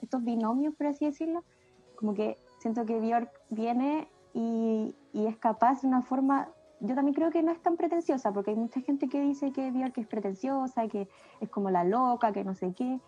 estos 0.00 0.24
binomios, 0.24 0.74
por 0.74 0.86
así 0.86 1.04
decirlo, 1.04 1.44
como 1.96 2.14
que 2.14 2.38
siento 2.60 2.86
que 2.86 2.98
Björk 2.98 3.30
viene 3.50 4.08
y, 4.32 4.94
y 5.12 5.26
es 5.26 5.36
capaz 5.36 5.82
de 5.82 5.88
una 5.88 6.00
forma 6.00 6.48
yo 6.80 6.94
también 6.94 7.14
creo 7.14 7.30
que 7.30 7.42
no 7.42 7.50
es 7.50 7.60
tan 7.60 7.76
pretenciosa, 7.76 8.32
porque 8.32 8.50
hay 8.50 8.56
mucha 8.56 8.80
gente 8.80 9.08
que 9.08 9.20
dice 9.20 9.52
que 9.52 9.70
Björk 9.70 9.96
es 9.98 10.06
pretenciosa, 10.06 10.86
que 10.88 11.08
es 11.40 11.48
como 11.48 11.70
la 11.70 11.84
loca, 11.84 12.32
que 12.32 12.44
no 12.44 12.54
sé 12.54 12.74
qué. 12.74 13.00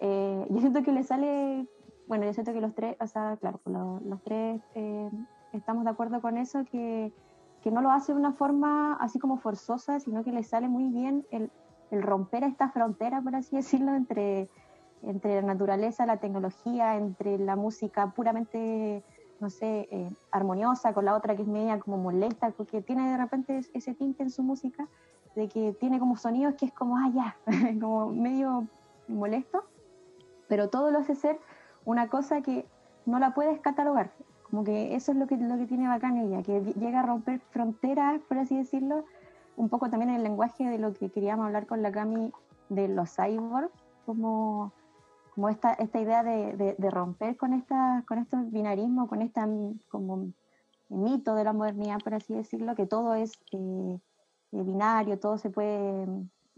Eh, 0.00 0.46
yo 0.50 0.60
siento 0.60 0.82
que 0.82 0.92
le 0.92 1.02
sale, 1.02 1.66
bueno, 2.06 2.24
yo 2.24 2.34
siento 2.34 2.52
que 2.52 2.60
los 2.60 2.74
tres, 2.74 2.96
o 3.00 3.06
sea, 3.06 3.36
claro, 3.40 3.60
los, 3.64 4.22
tres 4.22 4.60
eh, 4.74 5.10
estamos 5.56 5.84
de 5.84 5.90
acuerdo 5.90 6.20
con 6.20 6.36
eso, 6.36 6.64
que, 6.64 7.12
que, 7.62 7.70
no 7.70 7.80
lo 7.80 7.90
hace 7.90 8.12
de 8.12 8.18
una 8.18 8.32
forma 8.32 8.94
así 8.94 9.18
como 9.18 9.38
forzosa, 9.38 10.00
sino 10.00 10.24
que 10.24 10.32
le 10.32 10.42
sale 10.42 10.68
muy 10.68 10.88
bien 10.90 11.26
el, 11.30 11.50
el 11.90 12.02
romper 12.02 12.44
esta 12.44 12.70
frontera, 12.70 13.20
por 13.20 13.34
así 13.34 13.56
decirlo, 13.56 13.94
entre, 13.94 14.48
entre 15.02 15.36
la 15.36 15.42
naturaleza, 15.42 16.06
la 16.06 16.18
tecnología, 16.18 16.96
entre 16.96 17.38
la 17.38 17.56
música 17.56 18.12
puramente 18.14 19.02
no 19.40 19.50
sé, 19.50 19.88
eh, 19.90 20.10
armoniosa, 20.30 20.94
con 20.94 21.04
la 21.04 21.14
otra 21.14 21.36
que 21.36 21.42
es 21.42 21.48
media 21.48 21.78
como 21.78 21.98
molesta, 21.98 22.50
porque 22.52 22.82
tiene 22.82 23.10
de 23.10 23.16
repente 23.16 23.60
ese 23.74 23.94
tinte 23.94 24.22
en 24.22 24.30
su 24.30 24.42
música, 24.42 24.88
de 25.34 25.48
que 25.48 25.72
tiene 25.72 25.98
como 25.98 26.16
sonidos 26.16 26.54
que 26.54 26.66
es 26.66 26.72
como, 26.72 26.96
ah, 26.96 27.10
ya, 27.12 27.36
como 27.80 28.08
medio 28.08 28.66
molesto, 29.08 29.64
pero 30.48 30.70
todo 30.70 30.90
lo 30.90 31.00
hace 31.00 31.14
ser 31.14 31.38
una 31.84 32.08
cosa 32.08 32.40
que 32.40 32.66
no 33.06 33.18
la 33.18 33.34
puedes 33.34 33.60
catalogar. 33.60 34.12
Como 34.54 34.62
que 34.62 34.94
eso 34.94 35.10
es 35.10 35.18
lo 35.18 35.26
que, 35.26 35.36
lo 35.36 35.58
que 35.58 35.66
tiene 35.66 35.88
bacán 35.88 36.16
ella, 36.16 36.40
que 36.44 36.60
llega 36.78 37.00
a 37.00 37.02
romper 37.02 37.40
fronteras, 37.50 38.22
por 38.28 38.38
así 38.38 38.56
decirlo, 38.56 39.04
un 39.56 39.68
poco 39.68 39.90
también 39.90 40.10
en 40.10 40.16
el 40.18 40.22
lenguaje 40.22 40.62
de 40.68 40.78
lo 40.78 40.94
que 40.94 41.10
queríamos 41.10 41.46
hablar 41.46 41.66
con 41.66 41.82
la 41.82 41.90
Cami 41.90 42.32
de 42.68 42.86
los 42.86 43.16
cyborgs, 43.16 43.72
como 44.06 44.72
como 45.34 45.48
esta, 45.48 45.72
esta 45.72 46.00
idea 46.00 46.22
de, 46.22 46.76
de, 46.78 46.90
romper 46.90 47.36
con, 47.36 47.52
esta, 47.52 48.04
con 48.06 48.18
estos 48.18 48.48
binarismos, 48.52 49.08
con 49.08 49.22
este 49.22 49.40
como 49.88 50.28
mito 50.88 51.34
de 51.34 51.42
la 51.42 51.52
modernidad, 51.52 51.98
por 51.98 52.14
así 52.14 52.32
decirlo, 52.32 52.76
que 52.76 52.86
todo 52.86 53.16
es 53.16 53.32
eh, 53.50 53.98
eh, 54.52 54.62
binario, 54.62 55.18
todo 55.18 55.36
se 55.36 55.50
puede, 55.50 56.06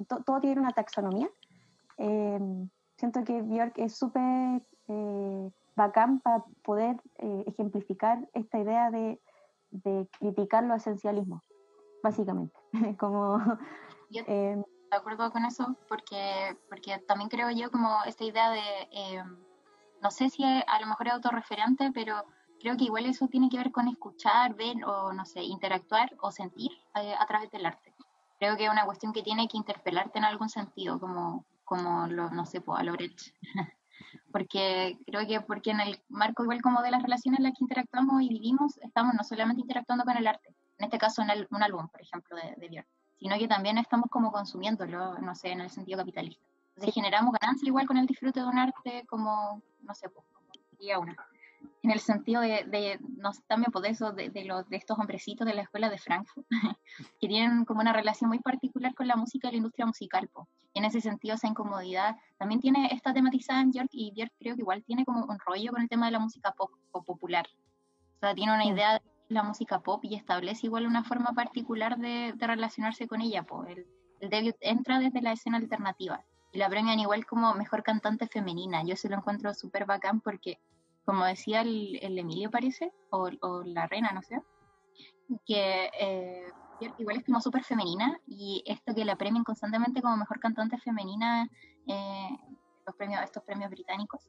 todo 0.07 0.41
tiene 0.43 0.61
una 0.61 0.73
taxonomía. 0.73 1.31
Eh, 1.97 2.39
siento 2.99 3.25
que 3.25 3.41
Björk 3.41 3.79
es 3.79 3.97
súper 3.97 4.61
bacán 5.77 6.21
para 6.21 6.45
poder 6.65 6.97
ejemplificar 7.47 8.29
esta 8.33 8.59
idea 8.59 8.91
de, 8.91 9.21
de, 9.71 10.09
criticar 10.19 10.65
los 10.65 10.79
esencialismos, 10.79 11.43
básicamente. 12.03 12.59
como 12.99 13.39
Yo 14.11 14.23
em, 14.27 14.63
de 14.91 14.97
acuerdo 14.97 15.31
con 15.31 15.45
eso, 15.45 15.77
porque, 15.89 16.57
porque 16.69 16.99
también 17.07 17.29
creo 17.29 17.51
yo 17.51 17.71
como 17.71 18.03
esta 18.07 18.25
idea 18.25 18.51
de, 18.51 18.89
em, 18.93 19.37
no 20.03 20.11
sé 20.11 20.31
si 20.31 20.43
a 20.45 20.81
lo 20.81 20.87
mejor 20.87 21.09
es 21.09 21.13
autorreferente, 21.15 21.91
pero 21.93 22.25
creo 22.61 22.77
que 22.77 22.85
igual 22.85 23.07
eso 23.07 23.29
tiene 23.29 23.49
que 23.49 23.59
ver 23.59 23.73
con 23.73 23.89
escuchar, 23.89 24.55
ver 24.55 24.85
o, 24.85 25.13
no 25.13 25.25
sé, 25.25 25.43
interactuar 25.43 26.15
o 26.21 26.31
sentir 26.31 26.71
eh, 26.95 27.15
a 27.19 27.27
través 27.27 27.51
del 27.51 27.67
arte. 27.67 27.95
Creo 28.39 28.57
que 28.57 28.65
es 28.67 28.71
una 28.71 28.85
cuestión 28.85 29.13
que 29.13 29.23
tiene 29.23 29.49
que 29.49 29.57
interpelarte 29.57 30.19
en 30.19 30.25
algún 30.25 30.49
sentido, 30.49 31.01
como, 31.01 31.45
como 31.65 32.07
lo, 32.07 32.31
no 32.31 32.47
sé, 32.47 32.61
pues, 32.61 32.79
a 32.79 32.83
Lorecht. 32.83 33.33
porque 34.33 34.99
creo 35.07 35.27
que 35.27 35.41
porque 35.41 35.71
en 35.71 35.81
el 35.81 36.01
marco 36.09 36.43
igual 36.43 36.63
como 36.63 36.83
de 36.83 36.91
las 36.91 37.03
relaciones 37.03 37.41
en 37.41 37.45
las 37.45 37.53
que 37.53 37.65
interactuamos 37.65 38.23
y 38.23 38.29
vivimos, 38.29 38.79
estamos 38.79 39.15
no 39.15 39.25
solamente 39.25 39.63
interactuando 39.63 40.05
con 40.05 40.17
el 40.17 40.27
arte, 40.27 40.55
en 40.79 40.85
este 40.85 40.99
caso 40.99 41.23
en 41.23 41.47
un 41.51 41.63
álbum, 41.63 41.89
por 41.89 42.01
ejemplo, 42.01 42.37
de, 42.37 42.55
de 42.57 42.69
Björk, 42.69 42.89
sino 43.19 43.39
que 43.39 43.49
también 43.49 43.79
estamos 43.79 44.11
como 44.11 44.31
consumiéndolo, 44.31 45.19
no 45.19 45.35
sé, 45.35 45.53
en 45.53 45.61
el 45.61 45.71
sentido 45.71 45.99
capitalista. 45.99 46.45
Entonces 46.75 46.95
generamos 46.95 47.35
ganancia 47.41 47.67
igual 47.67 47.87
con 47.87 47.97
el 47.97 48.07
disfrute 48.07 48.41
de 48.41 48.47
un 48.47 48.59
arte 48.59 49.05
como, 49.09 49.63
no 49.81 49.95
sé, 49.95 50.11
pues, 50.11 50.27
como 50.33 50.47
día 50.79 50.99
una 50.99 51.17
en 51.83 51.91
el 51.91 52.01
sentido 52.01 52.41
de, 52.41 52.65
de 52.65 52.99
no 53.19 53.31
también 53.47 53.73
por 53.73 53.87
eso, 53.87 54.13
de, 54.13 54.31
de, 54.31 54.45
los, 54.45 54.69
de 54.69 54.77
estos 54.77 54.99
hombrecitos 54.99 55.47
de 55.47 55.55
la 55.55 55.63
escuela 55.63 55.91
de 55.91 55.99
Frankfurt, 55.99 56.47
que 57.21 57.29
tienen 57.29 57.65
como 57.65 57.81
una 57.81 57.93
relación 57.93 58.29
muy 58.29 58.39
particular 58.39 58.95
con 58.95 59.07
la 59.09 59.17
música 59.17 59.49
y 59.49 59.53
la 59.53 59.57
industria 59.59 59.87
musical. 59.87 60.29
Po. 60.29 60.49
Y 60.73 60.79
en 60.79 60.85
ese 60.85 61.01
sentido, 61.01 61.35
esa 61.35 61.49
incomodidad 61.49 62.17
también 62.39 62.61
tiene 62.61 62.89
esta 62.93 63.13
tematizada 63.13 63.61
en 63.61 63.71
Björk, 63.71 63.91
y 63.93 64.13
Björk 64.13 64.33
creo 64.39 64.55
que 64.55 64.63
igual 64.63 64.83
tiene 64.85 65.05
como 65.05 65.25
un 65.25 65.39
rollo 65.39 65.73
con 65.73 65.83
el 65.83 65.89
tema 65.89 66.07
de 66.07 66.13
la 66.13 66.19
música 66.19 66.53
pop 66.53 66.71
o 66.93 67.03
popular. 67.03 67.47
O 68.17 68.19
sea, 68.21 68.35
tiene 68.35 68.55
una 68.55 68.67
idea 68.67 68.95
de 68.95 69.03
la 69.29 69.43
música 69.43 69.81
pop 69.81 70.05
y 70.05 70.15
establece 70.15 70.67
igual 70.67 70.87
una 70.87 71.05
forma 71.05 71.33
particular 71.33 71.99
de, 71.99 72.33
de 72.35 72.47
relacionarse 72.47 73.07
con 73.09 73.21
ella. 73.21 73.43
Po. 73.43 73.65
El, 73.65 73.87
el 74.21 74.31
debut 74.31 74.57
entra 74.61 74.99
desde 74.99 75.21
la 75.23 75.33
escena 75.33 75.59
alternativa 75.59 76.25
y 76.53 76.59
la 76.59 76.69
premian 76.69 76.99
igual 76.99 77.27
como 77.27 77.55
mejor 77.55 77.83
cantante 77.83 78.27
femenina. 78.27 78.83
Yo 78.85 78.97
se 78.97 79.09
lo 79.09 79.17
encuentro 79.17 79.53
súper 79.55 79.85
bacán 79.85 80.21
porque 80.21 80.59
como 81.07 81.25
decía 81.25 81.63
el, 81.63 82.19
Emilio 82.19 82.51
parece, 82.51 82.93
o, 83.11 83.31
la 83.65 83.87
reina, 83.87 84.11
no 84.13 84.23
sé, 84.23 84.43
que 85.47 85.91
eh, 85.99 86.53
igual 86.99 87.19
es 87.19 87.25
como 87.25 87.41
súper 87.41 87.63
femenina 87.63 88.19
y 88.27 88.63
esto 88.67 88.95
que 88.95 89.05
la 89.05 89.17
premien 89.17 89.45
constantemente 89.45 90.03
como 90.03 90.17
mejor 90.17 90.41
cantante 90.41 90.79
femenina, 90.79 91.49
eh, 91.87 92.29
los 92.85 92.97
premios, 92.97 93.23
estos 93.23 93.43
premios 93.45 93.71
británicos, 93.71 94.29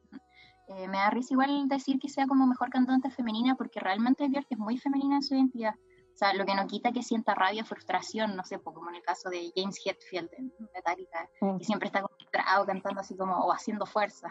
eh, 0.68 0.88
me 0.88 0.98
da 0.98 1.10
risa 1.10 1.34
igual 1.34 1.68
decir 1.68 1.98
que 2.00 2.10
sea 2.10 2.28
como 2.28 2.46
mejor 2.46 2.70
cantante 2.70 3.10
femenina 3.10 3.56
porque 3.56 3.80
realmente 3.80 4.28
Björk 4.28 4.48
es 4.50 4.58
muy 4.60 4.78
femenina 4.78 5.16
en 5.16 5.24
su 5.24 5.34
identidad. 5.34 5.76
O 6.13 6.18
sea, 6.18 6.34
lo 6.34 6.46
que 6.46 6.56
no 6.56 6.66
quita 6.68 6.92
que 6.92 7.04
sienta 7.04 7.36
rabia, 7.36 7.63
frustración, 7.63 8.36
no 8.36 8.44
sé, 8.44 8.60
como 8.60 8.90
en 8.90 8.96
el 8.96 9.04
caso 9.04 9.30
de 9.30 9.52
James 9.56 9.80
Hetfield 9.84 10.30
en 10.34 10.52
Metallica, 10.74 11.30
que 11.60 11.63
siempre 11.63 11.88
está 11.88 12.02
concentrado 12.02 12.66
cantando 12.66 13.02
así 13.02 13.16
como 13.16 13.36
o 13.36 13.52
haciendo 13.52 13.86
fuerza. 13.86 14.28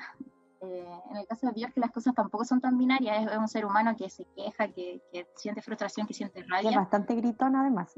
Eh, 0.66 1.00
en 1.10 1.16
el 1.16 1.26
caso 1.26 1.46
de 1.46 1.52
Björk 1.52 1.76
las 1.76 1.90
cosas 1.90 2.14
tampoco 2.14 2.44
son 2.44 2.60
tan 2.60 2.76
binarias, 2.76 3.30
es, 3.30 3.38
un 3.38 3.48
ser 3.48 3.64
humano 3.64 3.94
que 3.96 4.10
se 4.10 4.24
queja, 4.36 4.68
que, 4.68 5.00
siente 5.34 5.62
frustración, 5.62 6.06
que 6.06 6.14
siente 6.14 6.42
rabia. 6.42 6.70
Es 6.70 6.76
bastante 6.76 7.14
gritón 7.14 7.56
además. 7.56 7.94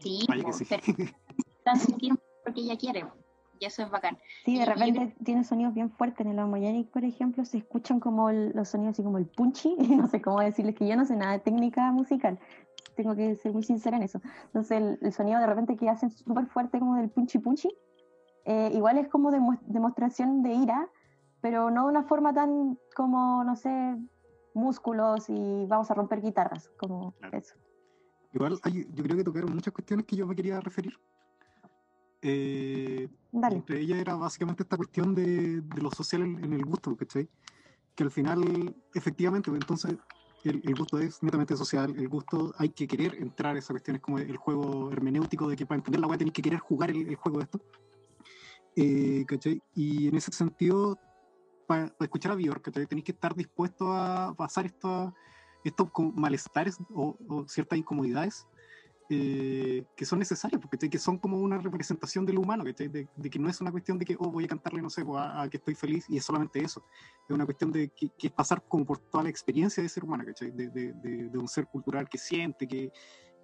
Sí, 0.00 0.26
pero 0.26 0.52
sentir 1.76 2.14
porque 2.44 2.62
ella 2.62 2.76
quiere, 2.76 3.06
y 3.60 3.66
eso 3.66 3.82
es 3.82 3.90
bacán. 3.90 4.18
Sí, 4.44 4.58
de 4.58 4.64
repente 4.64 5.14
tiene 5.22 5.44
sonidos 5.44 5.74
bien 5.74 5.90
fuertes, 5.90 6.26
en 6.26 6.32
el 6.32 6.38
Homogenic, 6.38 6.88
por 6.90 7.04
ejemplo, 7.04 7.44
se 7.44 7.58
escuchan 7.58 8.00
como 8.00 8.30
los 8.32 8.68
sonidos 8.68 8.94
así 8.94 9.02
como 9.02 9.18
el 9.18 9.26
punchy, 9.26 9.76
no 9.96 10.08
sé 10.08 10.20
cómo 10.20 10.40
decirles 10.40 10.74
que 10.74 10.88
yo 10.88 10.96
no 10.96 11.04
sé 11.04 11.16
nada 11.16 11.32
de 11.32 11.40
técnica 11.40 11.92
musical, 11.92 12.38
tengo 12.96 13.14
que 13.14 13.36
ser 13.36 13.52
muy 13.52 13.62
sincera 13.62 13.98
en 13.98 14.02
eso. 14.02 14.20
Entonces 14.46 14.98
el, 15.00 15.12
sonido 15.12 15.38
de 15.40 15.46
repente 15.46 15.76
que 15.76 15.88
hacen 15.88 16.10
súper 16.10 16.46
fuerte 16.46 16.78
como 16.78 16.96
del 16.96 17.10
punchy 17.10 17.38
punchy, 17.38 17.68
eh, 18.46 18.70
igual 18.74 18.98
es 18.98 19.08
como 19.08 19.30
demostración 19.30 20.42
de 20.42 20.54
ira, 20.54 20.88
pero 21.40 21.70
no 21.70 21.84
de 21.84 21.90
una 21.90 22.02
forma 22.04 22.32
tan 22.32 22.78
como, 22.94 23.42
no 23.44 23.56
sé, 23.56 23.96
músculos 24.54 25.28
y 25.28 25.66
vamos 25.66 25.90
a 25.90 25.94
romper 25.94 26.20
guitarras, 26.20 26.70
como 26.76 27.14
eso. 27.32 27.54
Igual 28.32 28.58
yo 28.92 29.02
creo 29.04 29.16
que 29.16 29.24
tocaron 29.24 29.54
muchas 29.54 29.72
cuestiones 29.72 30.06
que 30.06 30.16
yo 30.16 30.26
me 30.26 30.36
quería 30.36 30.60
referir. 30.60 30.92
Eh, 32.22 33.08
entre 33.32 33.80
ellas 33.80 33.98
era 33.98 34.14
básicamente 34.14 34.62
esta 34.62 34.76
cuestión 34.76 35.14
de, 35.14 35.62
de 35.62 35.82
lo 35.82 35.90
social 35.90 36.22
en, 36.22 36.52
el 36.52 36.64
gusto, 36.64 36.94
¿cachai? 36.96 37.28
Que 37.94 38.04
al 38.04 38.10
final, 38.10 38.74
efectivamente, 38.94 39.50
entonces 39.50 39.96
el, 40.44 40.60
el, 40.64 40.74
gusto 40.74 40.98
es 40.98 41.22
netamente 41.22 41.56
social, 41.56 41.94
el 41.96 42.08
gusto 42.08 42.52
hay 42.58 42.68
que 42.70 42.86
querer 42.86 43.14
entrar 43.16 43.56
a 43.56 43.58
esas 43.58 43.70
cuestiones 43.70 44.02
como 44.02 44.18
el 44.18 44.36
juego 44.36 44.92
hermenéutico 44.92 45.48
de 45.48 45.56
que 45.56 45.66
para 45.66 45.78
entender 45.78 46.00
la 46.00 46.06
web 46.06 46.18
tenéis 46.18 46.34
que 46.34 46.42
querer 46.42 46.60
jugar 46.60 46.90
el, 46.90 47.08
el 47.08 47.16
juego 47.16 47.38
de 47.38 47.44
esto. 47.44 47.60
Eh, 48.76 49.24
¿cachai? 49.26 49.62
Y 49.74 50.08
en 50.08 50.16
ese 50.16 50.30
sentido 50.30 50.98
para, 51.70 51.94
escuchar 52.00 52.32
a 52.32 52.34
Björk, 52.34 52.62
que 52.62 52.84
tenéis 52.84 53.04
que 53.04 53.12
estar 53.12 53.32
dispuesto 53.32 53.92
a 53.92 54.34
pasar 54.34 54.66
estos, 54.66 55.12
estos 55.62 55.88
malestares 56.16 56.78
o, 56.92 57.16
ciertas 57.46 57.78
incomodidades 57.78 58.48
eh, 59.08 59.84
que 59.96 60.04
son 60.04 60.18
necesarias, 60.18 60.60
porque 60.60 60.90
que 60.90 60.98
son 60.98 61.16
como 61.18 61.38
una 61.38 61.58
representación 61.58 62.26
de 62.26 62.32
lo 62.32 62.40
humano, 62.40 62.64
de, 62.64 62.72
de, 62.72 63.30
que 63.30 63.38
no 63.38 63.48
es 63.48 63.60
una 63.60 63.70
cuestión 63.70 63.98
de 63.98 64.04
que 64.04 64.16
oh, 64.18 64.32
voy 64.32 64.44
a 64.46 64.48
cantarle, 64.48 64.82
no 64.82 64.90
sé, 64.90 65.04
pues, 65.04 65.22
a, 65.22 65.48
que 65.48 65.58
estoy 65.58 65.76
feliz 65.76 66.06
y 66.08 66.16
es 66.16 66.24
solamente 66.24 66.60
eso. 66.60 66.84
Es 67.28 67.34
una 67.34 67.44
cuestión 67.44 67.70
de 67.70 67.88
que, 67.90 68.10
es 68.20 68.32
pasar 68.32 68.64
como 68.66 68.84
por 68.84 68.98
toda 68.98 69.22
la 69.22 69.30
experiencia 69.30 69.80
de 69.80 69.88
ser 69.88 70.02
humano, 70.02 70.24
de, 70.24 70.50
de, 70.50 71.38
un 71.38 71.46
ser 71.46 71.68
cultural 71.68 72.08
que 72.08 72.18
siente, 72.18 72.66
que, 72.66 72.92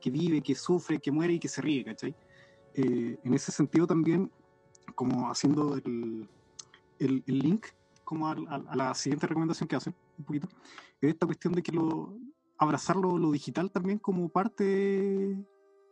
que, 0.00 0.10
vive, 0.10 0.42
que 0.42 0.56
sufre, 0.56 0.98
que 0.98 1.12
muere 1.12 1.34
y 1.34 1.38
que 1.38 1.48
se 1.48 1.62
ríe. 1.62 1.84
Eh, 2.74 3.18
en 3.24 3.34
ese 3.34 3.52
sentido 3.52 3.86
también, 3.86 4.32
como 4.96 5.30
haciendo 5.30 5.76
el, 5.76 6.28
el, 6.98 7.22
el 7.24 7.38
link, 7.38 7.66
como 8.07 8.29
a, 8.29 8.37
la 8.75 8.95
siguiente 8.95 9.27
recomendación 9.27 9.69
que 9.69 9.75
hacen, 9.75 9.95
un 10.16 10.25
poquito, 10.25 10.49
es 11.01 11.11
esta 11.11 11.27
cuestión 11.27 11.53
de 11.53 11.62
que 11.62 11.73
lo, 11.73 12.16
abrazar 12.57 12.97
lo, 12.97 13.31
digital 13.33 13.71
también 13.71 13.99
como 13.99 14.29
parte 14.29 14.64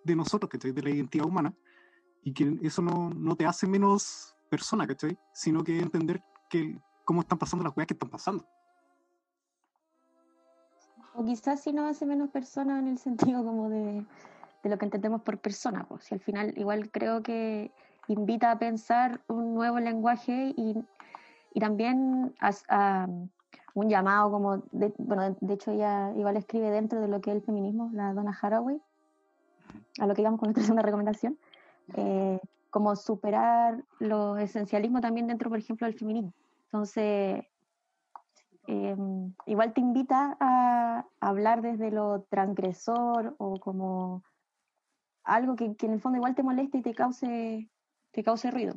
de 0.05 0.17
nosotros, 0.17 0.49
¿cachai? 0.49 0.71
De 0.71 0.81
la 0.81 0.91
identidad 0.91 1.27
humana, 1.27 1.53
y 2.23 2.33
que 2.33 2.57
eso 2.63 2.83
no, 2.83 3.11
no 3.11 3.35
te 3.35 3.45
hace 3.45 3.67
menos 3.67 4.37
persona, 4.49 4.87
¿cachai? 4.87 5.19
Sino 5.33 5.65
que 5.65 5.77
entender 5.77 6.23
que 6.49 6.79
cómo 7.05 7.21
están 7.21 7.37
pasando 7.37 7.65
las 7.65 7.75
cosas 7.75 7.89
que 7.89 7.95
están 7.95 8.11
pasando. 8.11 8.47
O 11.15 11.25
quizás 11.25 11.61
si 11.61 11.73
no 11.73 11.87
hace 11.89 12.07
menos 12.07 12.31
persona 12.31 12.79
en 12.79 12.87
el 12.87 12.99
sentido 12.99 13.45
como 13.45 13.69
de, 13.71 14.07
de 14.63 14.71
lo 14.71 14.79
que 14.79 14.85
entendemos 14.85 15.23
por 15.23 15.39
persona, 15.39 15.85
pues 15.89 16.05
si 16.05 16.15
al 16.15 16.21
final 16.21 16.57
igual 16.57 16.93
creo 16.93 17.25
que 17.25 17.73
invita 18.07 18.53
a 18.53 18.59
pensar 18.59 19.21
un 19.27 19.55
nuevo 19.55 19.81
lenguaje 19.81 20.55
y 20.57 20.77
y 21.55 21.61
también 21.61 22.35
a, 22.69 23.09
un 23.75 23.89
llamado 23.89 24.31
como, 24.31 24.59
de, 24.73 24.93
bueno, 24.99 25.37
de 25.41 25.55
hecho 25.55 25.71
ella 25.71 26.13
igual 26.17 26.37
escribe 26.37 26.71
dentro 26.71 27.01
de 27.01 27.09
lo 27.09 27.21
que 27.21 27.31
es 27.31 27.37
el 27.37 27.43
feminismo, 27.43 27.91
la 27.93 28.13
Donna 28.13 28.37
Haraway, 28.41 28.81
a 30.01 30.07
lo 30.07 30.15
que 30.15 30.23
íbamos 30.23 30.39
con 30.39 30.49
nuestra 30.49 30.65
segunda 30.65 30.83
recomendación, 30.83 31.39
eh, 31.95 32.41
como 32.71 32.97
superar 32.97 33.85
los 34.01 34.39
esencialismos 34.41 35.01
también 35.01 35.29
dentro, 35.29 35.49
por 35.49 35.59
ejemplo, 35.59 35.87
del 35.87 35.97
feminismo. 35.97 36.35
Entonces, 36.65 37.45
em, 38.67 39.33
igual 39.47 39.73
te 39.73 39.81
invita 39.81 40.37
a, 40.41 41.07
hablar 41.21 41.63
desde 41.63 41.91
lo 41.91 42.23
transgresor 42.23 43.37
o 43.39 43.59
como 43.61 44.25
algo 45.23 45.55
que, 45.55 45.75
que, 45.77 45.87
en 45.87 45.93
el 45.93 46.01
fondo 46.01 46.17
igual 46.17 46.35
te 46.35 46.43
moleste 46.43 46.79
y 46.79 46.83
te 46.83 46.95
cause, 46.95 47.69
te 48.11 48.25
cause 48.25 48.51
ruido. 48.51 48.75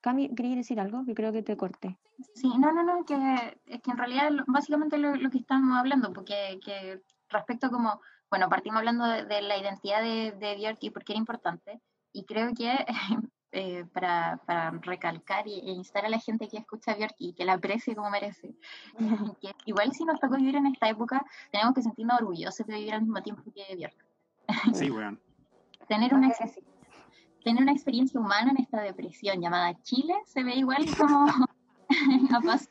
Cami, 0.00 0.34
¿querías 0.34 0.56
decir 0.56 0.78
algo? 0.78 1.02
Yo 1.06 1.14
creo 1.14 1.32
que 1.32 1.42
te 1.42 1.56
corté. 1.56 1.98
Sí, 2.34 2.48
no, 2.58 2.72
no, 2.72 2.82
no, 2.82 3.04
que, 3.04 3.58
es 3.66 3.82
que 3.82 3.90
en 3.90 3.98
realidad 3.98 4.30
básicamente 4.46 4.96
lo, 4.96 5.12
que 5.30 5.38
estamos 5.38 5.76
hablando, 5.76 6.12
porque 6.12 6.60
que 6.64 7.02
respecto 7.28 7.70
como, 7.70 8.00
bueno, 8.30 8.48
partimos 8.48 8.78
hablando 8.78 9.06
de, 9.06 9.42
la 9.42 9.58
identidad 9.58 10.02
de, 10.02 10.32
de 10.32 10.56
Björk 10.56 10.78
y 10.80 10.90
por 10.90 11.04
qué 11.04 11.12
era 11.12 11.18
importante, 11.18 11.80
y 12.12 12.24
creo 12.24 12.52
que 12.54 12.72
eh, 13.52 13.84
para, 13.92 14.40
para, 14.46 14.70
recalcar 14.70 15.46
e 15.48 15.70
instar 15.70 16.04
a 16.04 16.08
la 16.08 16.18
gente 16.18 16.48
que 16.48 16.58
escucha 16.58 16.92
a 16.92 16.96
Björk 16.96 17.16
y 17.18 17.32
que 17.32 17.44
la 17.44 17.54
aprecie 17.54 17.96
como 17.96 18.10
merece, 18.10 18.54
que 19.40 19.52
igual 19.66 19.92
si 19.92 20.04
nos 20.04 20.20
tocó 20.20 20.36
vivir 20.36 20.56
en 20.56 20.66
esta 20.66 20.88
época, 20.88 21.24
tenemos 21.50 21.74
que 21.74 21.82
sentirnos 21.82 22.20
orgullosos 22.20 22.66
de 22.66 22.74
vivir 22.74 22.94
al 22.94 23.02
mismo 23.02 23.20
tiempo 23.22 23.42
que 23.52 23.74
Björk. 23.74 24.06
Sí, 24.74 24.90
bueno. 24.90 25.18
Tener 25.88 26.14
una 26.14 26.28
tener 27.48 27.62
una 27.62 27.72
experiencia 27.72 28.20
humana 28.20 28.50
en 28.50 28.58
esta 28.58 28.82
depresión 28.82 29.40
llamada 29.40 29.80
Chile 29.82 30.14
se 30.26 30.42
ve 30.42 30.56
igual 30.56 30.84
como 30.98 31.24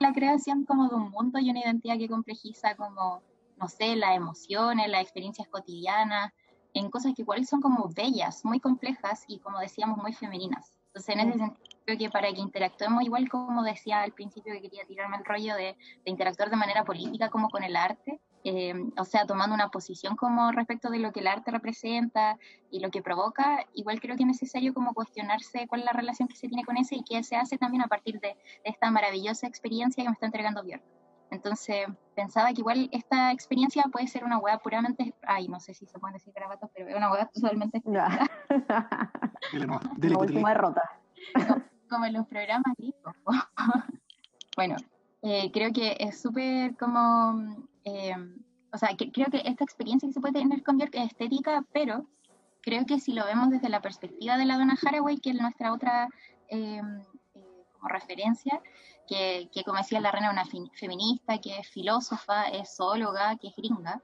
la 0.00 0.12
creación 0.12 0.66
como 0.66 0.86
de 0.86 0.96
un 0.96 1.10
mundo 1.10 1.38
y 1.38 1.48
una 1.48 1.60
identidad 1.60 1.96
que 1.96 2.10
complejiza 2.10 2.74
como, 2.74 3.22
no 3.56 3.68
sé, 3.68 3.96
las 3.96 4.14
emociones, 4.14 4.90
las 4.90 5.00
experiencias 5.00 5.48
cotidianas, 5.48 6.30
en 6.74 6.90
cosas 6.90 7.14
que 7.16 7.22
igual 7.22 7.46
son 7.46 7.62
como 7.62 7.88
bellas, 7.88 8.44
muy 8.44 8.60
complejas 8.60 9.24
y 9.28 9.38
como 9.38 9.60
decíamos, 9.60 9.96
muy 9.96 10.12
femeninas. 10.12 10.74
Entonces, 10.88 11.14
en 11.14 11.20
ese 11.20 11.38
sentido, 11.38 11.78
creo 11.86 11.98
que 11.98 12.10
para 12.10 12.30
que 12.30 12.40
interactuemos 12.40 13.02
igual 13.04 13.30
como 13.30 13.62
decía 13.62 14.02
al 14.02 14.12
principio 14.12 14.52
que 14.52 14.60
quería 14.60 14.84
tirarme 14.84 15.16
el 15.16 15.24
rollo 15.24 15.54
de, 15.54 15.74
de 16.04 16.10
interactuar 16.10 16.50
de 16.50 16.56
manera 16.56 16.84
política 16.84 17.30
como 17.30 17.48
con 17.48 17.64
el 17.64 17.76
arte, 17.76 18.20
eh, 18.50 18.72
o 18.96 19.04
sea, 19.04 19.26
tomando 19.26 19.54
una 19.54 19.68
posición 19.68 20.16
como 20.16 20.52
respecto 20.52 20.88
de 20.88 20.98
lo 20.98 21.12
que 21.12 21.20
el 21.20 21.26
arte 21.26 21.50
representa 21.50 22.38
y 22.70 22.80
lo 22.80 22.90
que 22.90 23.02
provoca, 23.02 23.66
igual 23.74 24.00
creo 24.00 24.16
que 24.16 24.22
es 24.22 24.26
necesario 24.26 24.72
como 24.72 24.94
cuestionarse 24.94 25.66
cuál 25.68 25.82
es 25.82 25.86
la 25.86 25.92
relación 25.92 26.28
que 26.28 26.36
se 26.36 26.48
tiene 26.48 26.64
con 26.64 26.78
ese 26.78 26.96
y 26.96 27.04
qué 27.04 27.22
se 27.22 27.36
hace 27.36 27.58
también 27.58 27.82
a 27.82 27.88
partir 27.88 28.20
de, 28.20 28.38
esta 28.64 28.90
maravillosa 28.90 29.46
experiencia 29.46 30.02
que 30.02 30.08
me 30.08 30.14
está 30.14 30.24
entregando 30.24 30.62
Björk. 30.62 30.82
Entonces, 31.30 31.88
pensaba 32.14 32.54
que 32.54 32.62
igual 32.62 32.88
esta 32.90 33.32
experiencia 33.32 33.84
puede 33.92 34.06
ser 34.06 34.24
una 34.24 34.38
hueá 34.38 34.56
puramente, 34.60 35.14
ay, 35.26 35.46
no 35.48 35.60
sé 35.60 35.74
si 35.74 35.84
se 35.84 35.98
pueden 35.98 36.14
decir 36.14 36.32
grabatos, 36.32 36.70
pero 36.74 36.88
es 36.88 36.96
una 36.96 37.12
hueá 37.12 37.26
totalmente... 37.26 37.82
No. 39.52 39.80
Dele, 39.96 40.14
La 40.14 40.18
última 40.18 40.48
derrota. 40.48 40.82
como 41.90 42.06
en 42.06 42.14
los 42.14 42.26
programas 42.26 42.74
discos. 42.78 43.14
bueno, 44.56 44.76
eh, 45.22 45.50
creo 45.52 45.72
que 45.72 45.96
es 45.98 46.20
súper 46.20 46.76
como, 46.76 47.68
eh, 47.88 48.14
o 48.72 48.78
sea, 48.78 48.90
que, 48.96 49.10
creo 49.10 49.28
que 49.30 49.42
esta 49.44 49.64
experiencia 49.64 50.08
que 50.08 50.12
se 50.12 50.20
puede 50.20 50.34
tener 50.34 50.62
con 50.62 50.76
Björk 50.76 50.94
es 50.94 51.06
estética, 51.06 51.64
pero 51.72 52.06
creo 52.60 52.84
que 52.84 53.00
si 53.00 53.12
lo 53.12 53.24
vemos 53.24 53.50
desde 53.50 53.68
la 53.68 53.80
perspectiva 53.80 54.36
de 54.36 54.44
la 54.44 54.58
Donna 54.58 54.76
Haraway, 54.80 55.18
que 55.18 55.30
es 55.30 55.36
nuestra 55.36 55.72
otra 55.72 56.08
eh, 56.48 56.82
como 57.72 57.88
referencia, 57.88 58.60
que, 59.06 59.48
que, 59.52 59.64
como 59.64 59.78
decía 59.78 60.00
la 60.00 60.12
reina, 60.12 60.30
una 60.30 60.44
feminista, 60.44 61.38
que 61.38 61.58
es 61.58 61.68
filósofa, 61.68 62.44
es 62.48 62.76
zoóloga, 62.76 63.36
que 63.36 63.48
es 63.48 63.56
gringa, 63.56 64.02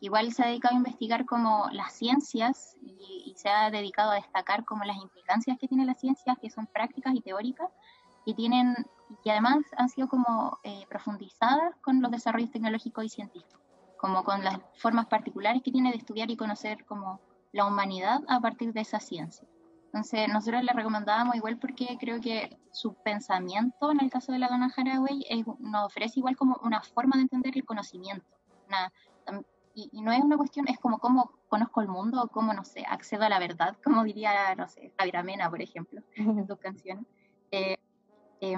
igual 0.00 0.32
se 0.32 0.42
ha 0.42 0.46
dedicado 0.46 0.74
a 0.74 0.78
investigar 0.78 1.26
como 1.26 1.68
las 1.72 1.92
ciencias 1.92 2.76
y, 2.80 3.24
y, 3.26 3.34
se 3.36 3.50
ha 3.50 3.70
dedicado 3.70 4.12
a 4.12 4.14
destacar 4.14 4.64
como 4.64 4.84
las 4.84 4.96
implicancias 4.96 5.58
que 5.58 5.68
tienen 5.68 5.86
las 5.86 6.00
ciencias, 6.00 6.38
que 6.38 6.48
son 6.48 6.66
prácticas 6.66 7.14
y 7.14 7.20
teóricas, 7.20 7.70
y 8.24 8.34
tienen 8.34 8.76
y 9.24 9.30
además 9.30 9.64
han 9.76 9.88
sido 9.88 10.08
como 10.08 10.58
eh, 10.62 10.86
profundizadas 10.88 11.74
con 11.80 12.00
los 12.00 12.10
desarrollos 12.10 12.50
tecnológicos 12.50 13.04
y 13.04 13.08
científicos, 13.08 13.60
como 13.98 14.24
con 14.24 14.42
las 14.42 14.58
formas 14.76 15.06
particulares 15.06 15.62
que 15.62 15.72
tiene 15.72 15.90
de 15.90 15.98
estudiar 15.98 16.30
y 16.30 16.36
conocer 16.36 16.84
como 16.84 17.20
la 17.52 17.66
humanidad 17.66 18.20
a 18.28 18.40
partir 18.40 18.72
de 18.72 18.80
esa 18.80 19.00
ciencia. 19.00 19.46
Entonces, 19.86 20.26
nosotros 20.28 20.62
le 20.64 20.72
recomendábamos 20.72 21.36
igual 21.36 21.58
porque 21.58 21.98
creo 22.00 22.18
que 22.20 22.58
su 22.70 22.94
pensamiento, 22.94 23.90
en 23.90 24.00
el 24.00 24.10
caso 24.10 24.32
de 24.32 24.38
la 24.38 24.48
dona 24.48 24.72
Haraway, 24.74 25.26
nos 25.58 25.86
ofrece 25.86 26.20
igual 26.20 26.34
como 26.34 26.58
una 26.62 26.80
forma 26.82 27.16
de 27.16 27.22
entender 27.22 27.52
el 27.54 27.66
conocimiento. 27.66 28.24
Una, 28.68 28.90
y, 29.74 29.90
y, 29.92 30.00
no 30.00 30.12
es 30.12 30.20
una 30.20 30.38
cuestión, 30.38 30.66
es 30.68 30.78
como 30.78 30.98
cómo 30.98 31.32
conozco 31.48 31.82
el 31.82 31.88
mundo 31.88 32.22
o 32.22 32.28
cómo, 32.28 32.54
no 32.54 32.64
sé, 32.64 32.84
accedo 32.88 33.24
a 33.24 33.28
la 33.28 33.38
verdad, 33.38 33.76
como 33.84 34.02
diría, 34.04 34.54
no 34.54 34.66
sé, 34.66 34.92
Javier 34.96 35.18
Amena, 35.18 35.50
por 35.50 35.60
ejemplo, 35.60 36.00
en 36.16 36.46
sus 36.46 36.58
canciones. 36.58 37.04
Eh, 37.50 37.76
eh, 38.42 38.56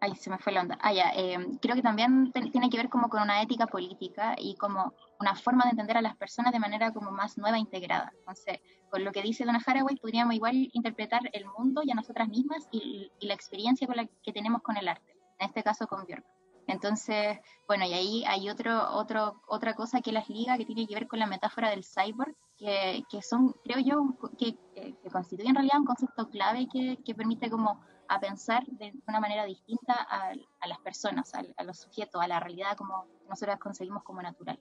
ay, 0.00 0.14
se 0.14 0.30
me 0.30 0.38
fue 0.38 0.52
la 0.52 0.62
onda. 0.62 0.78
Ah, 0.80 0.92
ya, 0.92 1.10
eh, 1.14 1.36
creo 1.60 1.74
que 1.74 1.82
también 1.82 2.32
tiene 2.32 2.70
que 2.70 2.76
ver 2.76 2.88
como 2.88 3.08
con 3.08 3.20
una 3.20 3.42
ética 3.42 3.66
política 3.66 4.36
y 4.38 4.54
como 4.54 4.94
una 5.20 5.34
forma 5.34 5.64
de 5.64 5.70
entender 5.70 5.96
a 5.96 6.02
las 6.02 6.16
personas 6.16 6.52
de 6.52 6.60
manera 6.60 6.92
como 6.92 7.10
más 7.10 7.36
nueva 7.36 7.56
e 7.56 7.60
integrada. 7.60 8.12
Entonces, 8.20 8.60
con 8.90 9.04
lo 9.04 9.10
que 9.12 9.22
dice 9.22 9.44
Donna 9.44 9.60
Haraway, 9.66 9.96
podríamos 9.96 10.34
igual 10.34 10.70
interpretar 10.72 11.22
el 11.32 11.44
mundo 11.58 11.82
y 11.84 11.90
a 11.90 11.94
nosotras 11.94 12.28
mismas 12.28 12.68
y, 12.70 13.10
y 13.18 13.26
la 13.26 13.34
experiencia 13.34 13.86
con 13.86 13.96
la 13.96 14.06
que 14.22 14.32
tenemos 14.32 14.62
con 14.62 14.76
el 14.76 14.88
arte, 14.88 15.12
en 15.40 15.46
este 15.46 15.62
caso 15.62 15.86
con 15.88 16.04
Björk. 16.06 16.24
Entonces, 16.68 17.38
bueno, 17.66 17.86
y 17.86 17.94
ahí 17.94 18.24
hay 18.26 18.50
otro, 18.50 18.92
otro, 18.92 19.40
otra 19.48 19.74
cosa 19.74 20.02
que 20.02 20.12
las 20.12 20.28
liga 20.28 20.58
que 20.58 20.66
tiene 20.66 20.86
que 20.86 20.94
ver 20.94 21.08
con 21.08 21.18
la 21.18 21.26
metáfora 21.26 21.70
del 21.70 21.82
cyborg, 21.82 22.36
que, 22.58 23.02
que 23.10 23.22
son, 23.22 23.54
creo 23.64 23.78
yo, 23.78 24.16
que, 24.38 24.54
que, 24.74 24.94
que 25.02 25.10
constituye 25.10 25.48
en 25.48 25.54
realidad 25.54 25.78
un 25.78 25.86
concepto 25.86 26.28
clave 26.28 26.68
que, 26.70 26.98
que 27.04 27.14
permite 27.14 27.48
como 27.48 27.80
a 28.08 28.18
pensar 28.18 28.64
de 28.66 28.92
una 29.06 29.20
manera 29.20 29.44
distinta 29.44 29.94
a, 29.94 30.32
a 30.60 30.66
las 30.66 30.78
personas, 30.78 31.34
a, 31.34 31.42
a, 31.56 31.64
los 31.64 31.78
sujetos, 31.78 32.20
a 32.20 32.26
la 32.26 32.40
realidad 32.40 32.76
como 32.76 33.06
nosotros 33.28 33.58
conseguimos 33.58 34.02
como 34.02 34.22
natural. 34.22 34.58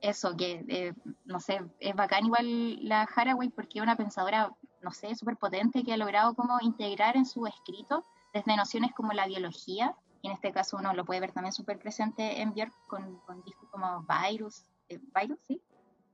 Eso, 0.00 0.36
que 0.36 0.64
eh, 0.68 0.92
no 1.24 1.40
sé, 1.40 1.62
es 1.78 1.94
bacán 1.94 2.26
igual 2.26 2.86
la 2.86 3.02
Haraway 3.02 3.48
porque 3.48 3.78
es 3.78 3.82
una 3.82 3.96
pensadora, 3.96 4.52
no 4.82 4.90
sé, 4.90 5.14
súper 5.14 5.36
potente 5.36 5.82
que 5.84 5.94
ha 5.94 5.96
logrado 5.96 6.34
como 6.34 6.58
integrar 6.60 7.16
en 7.16 7.24
su 7.24 7.46
escrito 7.46 8.04
desde 8.34 8.56
nociones 8.56 8.92
como 8.92 9.12
la 9.12 9.26
biología, 9.26 9.96
y 10.20 10.26
en 10.26 10.32
este 10.32 10.52
caso 10.52 10.76
uno 10.76 10.92
lo 10.92 11.04
puede 11.04 11.20
ver 11.20 11.32
también 11.32 11.52
súper 11.52 11.78
presente 11.78 12.40
en 12.40 12.52
Björk 12.52 12.72
con, 12.88 13.18
con 13.20 13.42
discos 13.44 13.68
como 13.70 14.04
Virus, 14.28 14.66
eh, 14.88 15.00
¿Virus? 15.14 15.38
¿Sí? 15.46 15.62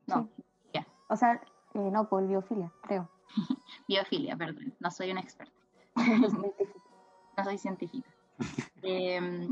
No, 0.07 0.29
sí. 0.37 0.45
Yeah. 0.75 0.87
O 1.09 1.17
sea, 1.17 1.41
eh, 1.75 1.91
no, 1.91 2.09
por 2.09 2.27
biofilia, 2.27 2.71
creo. 2.83 3.09
biofilia, 3.89 4.37
perdón, 4.37 4.75
no 4.79 4.91
soy 4.91 5.11
una 5.11 5.21
experta 5.21 5.60
no 7.37 7.45
soy 7.45 7.59
científica. 7.59 8.09
Eh, 8.83 9.49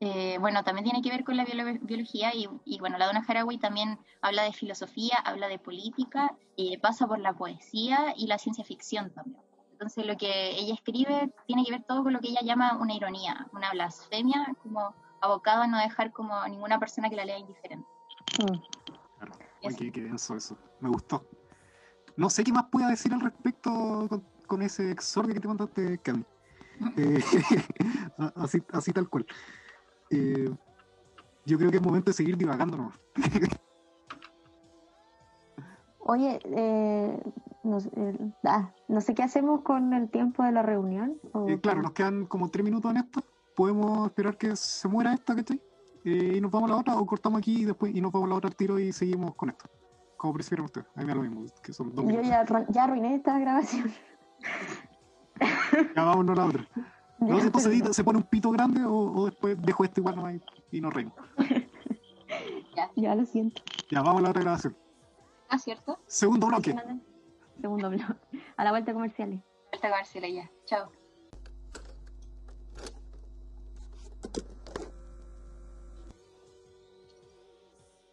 eh, 0.00 0.38
bueno, 0.38 0.62
también 0.62 0.84
tiene 0.84 1.02
que 1.02 1.10
ver 1.10 1.24
con 1.24 1.36
la 1.36 1.44
biolo 1.44 1.64
biología 1.82 2.32
y, 2.34 2.78
bueno, 2.78 2.98
la 2.98 3.06
Donna 3.06 3.24
Haraway 3.26 3.58
también 3.58 3.98
habla 4.20 4.44
de 4.44 4.52
filosofía, 4.52 5.16
habla 5.24 5.48
de 5.48 5.58
política, 5.58 6.36
eh, 6.56 6.78
pasa 6.78 7.06
por 7.08 7.18
la 7.18 7.32
poesía 7.32 8.14
y 8.16 8.28
la 8.28 8.38
ciencia 8.38 8.64
ficción 8.64 9.10
también. 9.10 9.42
Entonces 9.72 10.06
lo 10.06 10.16
que 10.16 10.50
ella 10.50 10.74
escribe 10.74 11.32
tiene 11.46 11.64
que 11.64 11.72
ver 11.72 11.84
todo 11.84 12.02
con 12.02 12.12
lo 12.12 12.20
que 12.20 12.28
ella 12.28 12.42
llama 12.42 12.76
una 12.80 12.94
ironía, 12.94 13.46
una 13.52 13.70
blasfemia, 13.70 14.54
como 14.62 14.94
abocado 15.20 15.62
a 15.62 15.66
no 15.66 15.78
dejar 15.78 16.12
como 16.12 16.34
a 16.34 16.48
ninguna 16.48 16.78
persona 16.78 17.10
que 17.10 17.16
la 17.16 17.24
lea 17.24 17.38
indiferente. 17.38 17.86
Mm. 18.40 19.76
Qué, 19.76 19.90
denso 20.00 20.36
eso. 20.36 20.56
Me 20.80 20.88
gustó. 20.88 21.26
No 22.16 22.30
sé 22.30 22.44
qué 22.44 22.52
más 22.52 22.66
pueda 22.70 22.88
decir 22.88 23.12
al 23.12 23.20
respecto 23.20 24.08
con 24.48 24.62
ese 24.62 24.90
exordio 24.90 25.34
que 25.34 25.40
te 25.40 25.46
mandaste, 25.48 25.98
Cami. 25.98 26.24
Eh, 26.96 27.20
así, 28.36 28.62
así 28.72 28.92
tal 28.92 29.08
cual. 29.08 29.26
Eh, 30.10 30.48
yo 31.44 31.58
creo 31.58 31.72
que 31.72 31.78
es 31.78 31.82
momento 31.82 32.10
de 32.10 32.14
seguir 32.14 32.36
divagando 32.36 32.76
¿no? 32.76 32.92
Oye, 36.00 36.38
eh, 36.44 37.20
no, 37.64 37.78
eh, 37.78 38.32
ah, 38.44 38.72
no, 38.86 39.00
sé 39.00 39.14
qué 39.14 39.24
hacemos 39.24 39.62
con 39.62 39.92
el 39.92 40.08
tiempo 40.08 40.44
de 40.44 40.52
la 40.52 40.62
reunión. 40.62 41.18
Claro, 41.60 41.82
nos 41.82 41.92
quedan 41.92 42.26
como 42.26 42.48
tres 42.48 42.64
minutos 42.64 42.92
en 42.92 42.98
esto. 42.98 43.22
Podemos 43.56 44.06
esperar 44.06 44.38
que 44.38 44.54
se 44.54 44.86
muera 44.88 45.12
esta, 45.12 45.34
¿cachai? 45.34 45.60
y 46.04 46.40
nos 46.40 46.50
vamos 46.50 46.70
a 46.70 46.74
la 46.74 46.80
otra, 46.80 46.96
o 46.96 47.04
cortamos 47.04 47.40
aquí 47.40 47.62
y 47.62 47.64
después 47.64 47.94
y 47.94 48.00
nos 48.00 48.12
vamos 48.12 48.28
a 48.28 48.30
la 48.30 48.36
otra 48.36 48.48
al 48.48 48.56
tiro 48.56 48.78
y 48.78 48.92
seguimos 48.92 49.34
con 49.34 49.50
esto. 49.50 49.66
Como 50.16 50.32
prefieran 50.32 50.64
ustedes. 50.64 50.86
A 50.94 51.00
mí 51.00 51.04
me 51.04 51.12
da 51.12 51.14
lo 51.16 51.22
mismo, 51.22 51.44
que 51.62 51.72
son 51.72 51.94
dos 51.94 52.06
Yo 52.06 52.22
ya, 52.22 52.44
ya 52.68 52.84
arruiné 52.84 53.16
esta 53.16 53.38
grabación. 53.38 53.92
Ya 55.94 56.02
vámonos 56.04 56.36
a 56.36 56.40
la 56.40 56.46
otra. 56.48 56.68
No, 57.20 57.38
entonces 57.38 57.72
edita, 57.72 57.92
se 57.92 58.04
pone 58.04 58.18
un 58.18 58.24
pito 58.24 58.50
grande 58.50 58.84
o, 58.84 58.92
o 58.92 59.26
después 59.26 59.60
dejo 59.60 59.84
este 59.84 60.00
igual 60.00 60.16
nomás 60.16 60.34
y, 60.70 60.78
y 60.78 60.80
nos 60.80 60.94
reímos. 60.94 61.14
ya. 62.76 62.90
ya 62.94 63.14
lo 63.14 63.24
siento. 63.24 63.62
Ya 63.90 64.02
vamos 64.02 64.20
a 64.20 64.24
la 64.24 64.30
otra 64.30 64.42
grabación. 64.42 64.76
Ah, 65.48 65.58
¿cierto? 65.58 65.98
Segundo 66.06 66.46
bloque. 66.46 66.76
Segundo 67.60 67.90
bloque. 67.90 68.04
A 68.56 68.64
la 68.64 68.70
vuelta 68.70 68.92
comerciales. 68.92 69.40
Vuelta 69.72 69.90
comerciales 69.90 70.34
ya. 70.34 70.50
Chao. 70.66 70.90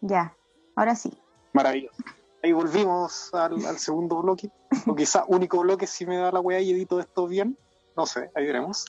Ya, 0.01 0.35
ahora 0.75 0.95
sí. 0.95 1.11
Maravilloso. 1.53 2.03
Ahí 2.43 2.51
volvimos 2.51 3.33
al, 3.33 3.65
al 3.65 3.77
segundo 3.79 4.21
bloque. 4.21 4.51
O 4.87 4.95
quizá 4.95 5.25
único 5.27 5.59
bloque 5.59 5.87
si 5.87 6.05
me 6.05 6.17
da 6.17 6.31
la 6.31 6.39
weá 6.39 6.59
y 6.59 6.71
edito 6.71 6.99
esto 6.99 7.27
bien. 7.27 7.57
No 7.95 8.05
sé, 8.05 8.31
ahí 8.35 8.45
veremos. 8.45 8.85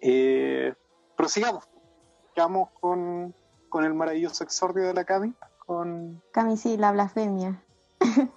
Eh, 0.00 0.74
prosigamos. 1.16 1.64
Quedamos 2.34 2.70
con, 2.80 3.34
con 3.68 3.84
el 3.84 3.94
maravilloso 3.94 4.44
exordio 4.44 4.86
de 4.86 4.94
la 4.94 5.04
Cami. 5.04 5.34
Con... 5.64 6.22
Cami, 6.32 6.56
sí, 6.56 6.76
la 6.76 6.92
blasfemia. 6.92 7.62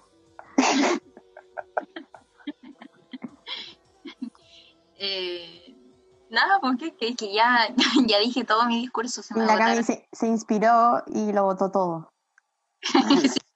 eh, 4.98 5.76
nada, 6.30 6.58
porque 6.60 6.96
que, 6.96 7.14
que 7.14 7.32
ya, 7.34 7.68
ya 8.06 8.18
dije 8.18 8.44
todo 8.44 8.66
mi 8.66 8.80
discurso. 8.80 9.22
Se 9.22 9.34
me 9.34 9.44
la 9.44 9.58
Cami 9.58 9.82
se, 9.82 10.08
se, 10.12 10.26
inspiró 10.26 11.02
y 11.06 11.32
lo 11.32 11.44
votó 11.44 11.70
todo. 11.70 12.12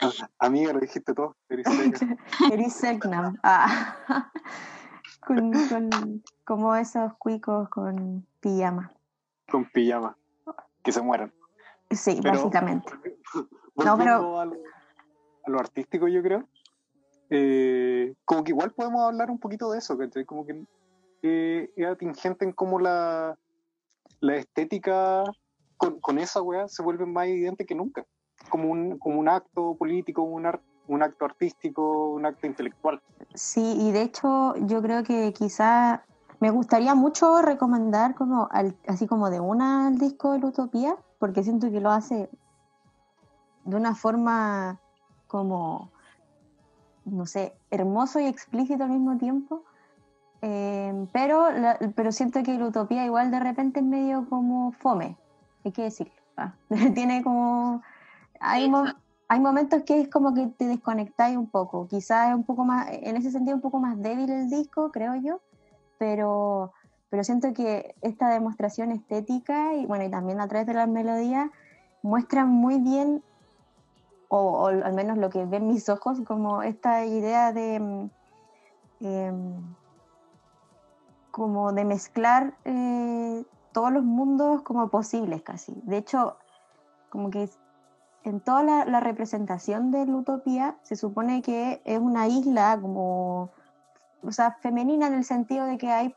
Amiga, 0.38 0.72
lo 0.72 0.80
dijiste 0.80 1.14
todo. 1.14 1.36
Eris 1.48 2.74
Selknam. 2.74 3.38
Ah. 3.42 3.96
con, 5.26 5.52
con, 5.68 6.22
como 6.44 6.74
esos 6.76 7.14
cuicos 7.14 7.68
con 7.68 8.26
pijama. 8.40 8.92
Con 9.50 9.64
pijama. 9.66 10.16
Que 10.82 10.92
se 10.92 11.02
mueran. 11.02 11.32
Sí, 11.90 12.18
pero, 12.22 12.38
básicamente. 12.38 12.92
No, 13.76 13.96
pero... 13.96 14.40
A 14.40 14.44
lo, 14.44 14.54
a 15.44 15.50
lo, 15.50 15.58
artístico, 15.58 16.08
yo 16.08 16.22
creo. 16.22 16.48
Eh, 17.30 18.14
como 18.24 18.44
que 18.44 18.52
igual 18.52 18.72
podemos 18.72 19.02
hablar 19.02 19.30
un 19.30 19.38
poquito 19.38 19.70
de 19.70 19.78
eso, 19.78 19.98
¿cachai? 19.98 20.24
Como 20.24 20.46
que 20.46 20.64
eh, 21.22 21.70
es 21.76 21.86
atingente 21.86 22.44
en 22.44 22.52
cómo 22.52 22.78
la, 22.78 23.38
la 24.20 24.36
estética 24.36 25.24
con, 25.76 26.00
con 26.00 26.18
esa 26.18 26.40
weá 26.42 26.68
se 26.68 26.82
vuelve 26.82 27.06
más 27.06 27.26
evidente 27.26 27.66
que 27.66 27.74
nunca 27.74 28.06
como 28.48 28.70
un, 28.70 28.98
como 28.98 29.18
un 29.18 29.28
acto 29.28 29.74
político, 29.74 30.22
un, 30.22 30.46
un 30.88 31.02
acto 31.02 31.24
artístico, 31.24 32.10
un 32.10 32.26
acto 32.26 32.46
intelectual. 32.46 33.00
Sí, 33.34 33.76
y 33.78 33.92
de 33.92 34.02
hecho 34.02 34.54
yo 34.56 34.82
creo 34.82 35.02
que 35.04 35.32
quizá 35.32 36.04
Me 36.40 36.50
gustaría 36.50 36.94
mucho 36.94 37.42
recomendar 37.42 38.14
como 38.14 38.48
así 38.86 39.08
como 39.08 39.28
de 39.28 39.40
una 39.40 39.88
el 39.88 39.98
disco 39.98 40.32
de 40.32 40.38
la 40.38 40.46
Utopía, 40.46 40.96
porque 41.18 41.42
siento 41.42 41.68
que 41.70 41.80
lo 41.80 41.90
hace 41.90 42.30
de 43.64 43.76
una 43.76 43.94
forma 43.94 44.78
como, 45.26 45.90
no 47.04 47.26
sé, 47.26 47.54
hermoso 47.70 48.18
y 48.18 48.26
explícito 48.26 48.84
al 48.84 48.90
mismo 48.90 49.18
tiempo. 49.18 49.62
Eh, 50.40 51.06
pero, 51.12 51.48
pero 51.94 52.12
siento 52.12 52.42
que 52.42 52.56
la 52.56 52.66
utopía 52.66 53.04
igual 53.04 53.30
de 53.30 53.40
repente 53.40 53.80
es 53.80 53.86
medio 53.86 54.26
como 54.28 54.72
fome, 54.72 55.16
hay 55.64 55.72
que 55.72 55.82
decirlo. 55.82 56.14
Ah, 56.36 56.54
tiene 56.94 57.22
como... 57.22 57.82
Hay, 58.40 58.70
hay 59.28 59.40
momentos 59.40 59.82
que 59.84 60.00
es 60.00 60.08
como 60.08 60.34
que 60.34 60.46
te 60.46 60.66
desconectáis 60.66 61.36
un 61.36 61.48
poco. 61.48 61.86
Quizás 61.88 62.30
es 62.30 62.34
un 62.34 62.44
poco 62.44 62.64
más, 62.64 62.88
en 62.90 63.16
ese 63.16 63.30
sentido 63.30 63.56
un 63.56 63.62
poco 63.62 63.78
más 63.78 64.00
débil 64.00 64.30
el 64.30 64.50
disco, 64.50 64.90
creo 64.90 65.14
yo, 65.16 65.40
pero, 65.98 66.72
pero 67.10 67.24
siento 67.24 67.52
que 67.52 67.94
esta 68.00 68.28
demostración 68.30 68.92
estética 68.92 69.74
y 69.74 69.86
bueno, 69.86 70.04
y 70.04 70.10
también 70.10 70.40
a 70.40 70.48
través 70.48 70.66
de 70.66 70.74
las 70.74 70.88
melodías 70.88 71.50
muestran 72.02 72.48
muy 72.48 72.78
bien 72.78 73.22
o, 74.28 74.66
al 74.66 74.92
menos 74.92 75.18
lo 75.18 75.30
que 75.30 75.44
ven 75.46 75.66
mis 75.66 75.88
ojos, 75.88 76.20
como 76.26 76.62
esta 76.62 77.04
idea 77.06 77.52
de, 77.52 77.80
mm, 77.80 78.10
em, 79.00 79.74
como 81.30 81.72
de 81.72 81.84
mezclar 81.84 82.54
eh, 82.64 83.44
todos 83.72 83.92
los 83.92 84.04
mundos 84.04 84.62
como 84.62 84.88
posibles 84.88 85.42
casi. 85.42 85.72
De 85.84 85.96
hecho, 85.98 86.36
como 87.08 87.30
que 87.30 87.48
en 88.28 88.40
toda 88.40 88.84
la, 88.84 89.00
representación 89.00 89.90
de 89.90 90.06
la 90.06 90.16
utopía 90.16 90.76
se 90.82 90.96
supone 90.96 91.42
que 91.42 91.80
es 91.84 91.98
una 91.98 92.28
isla 92.28 92.78
como, 92.80 93.50
o 94.22 94.32
sea, 94.32 94.52
femenina 94.60 95.06
en 95.06 95.14
el 95.14 95.24
sentido 95.24 95.66
de 95.66 95.78
que 95.78 95.90
hay 95.90 96.14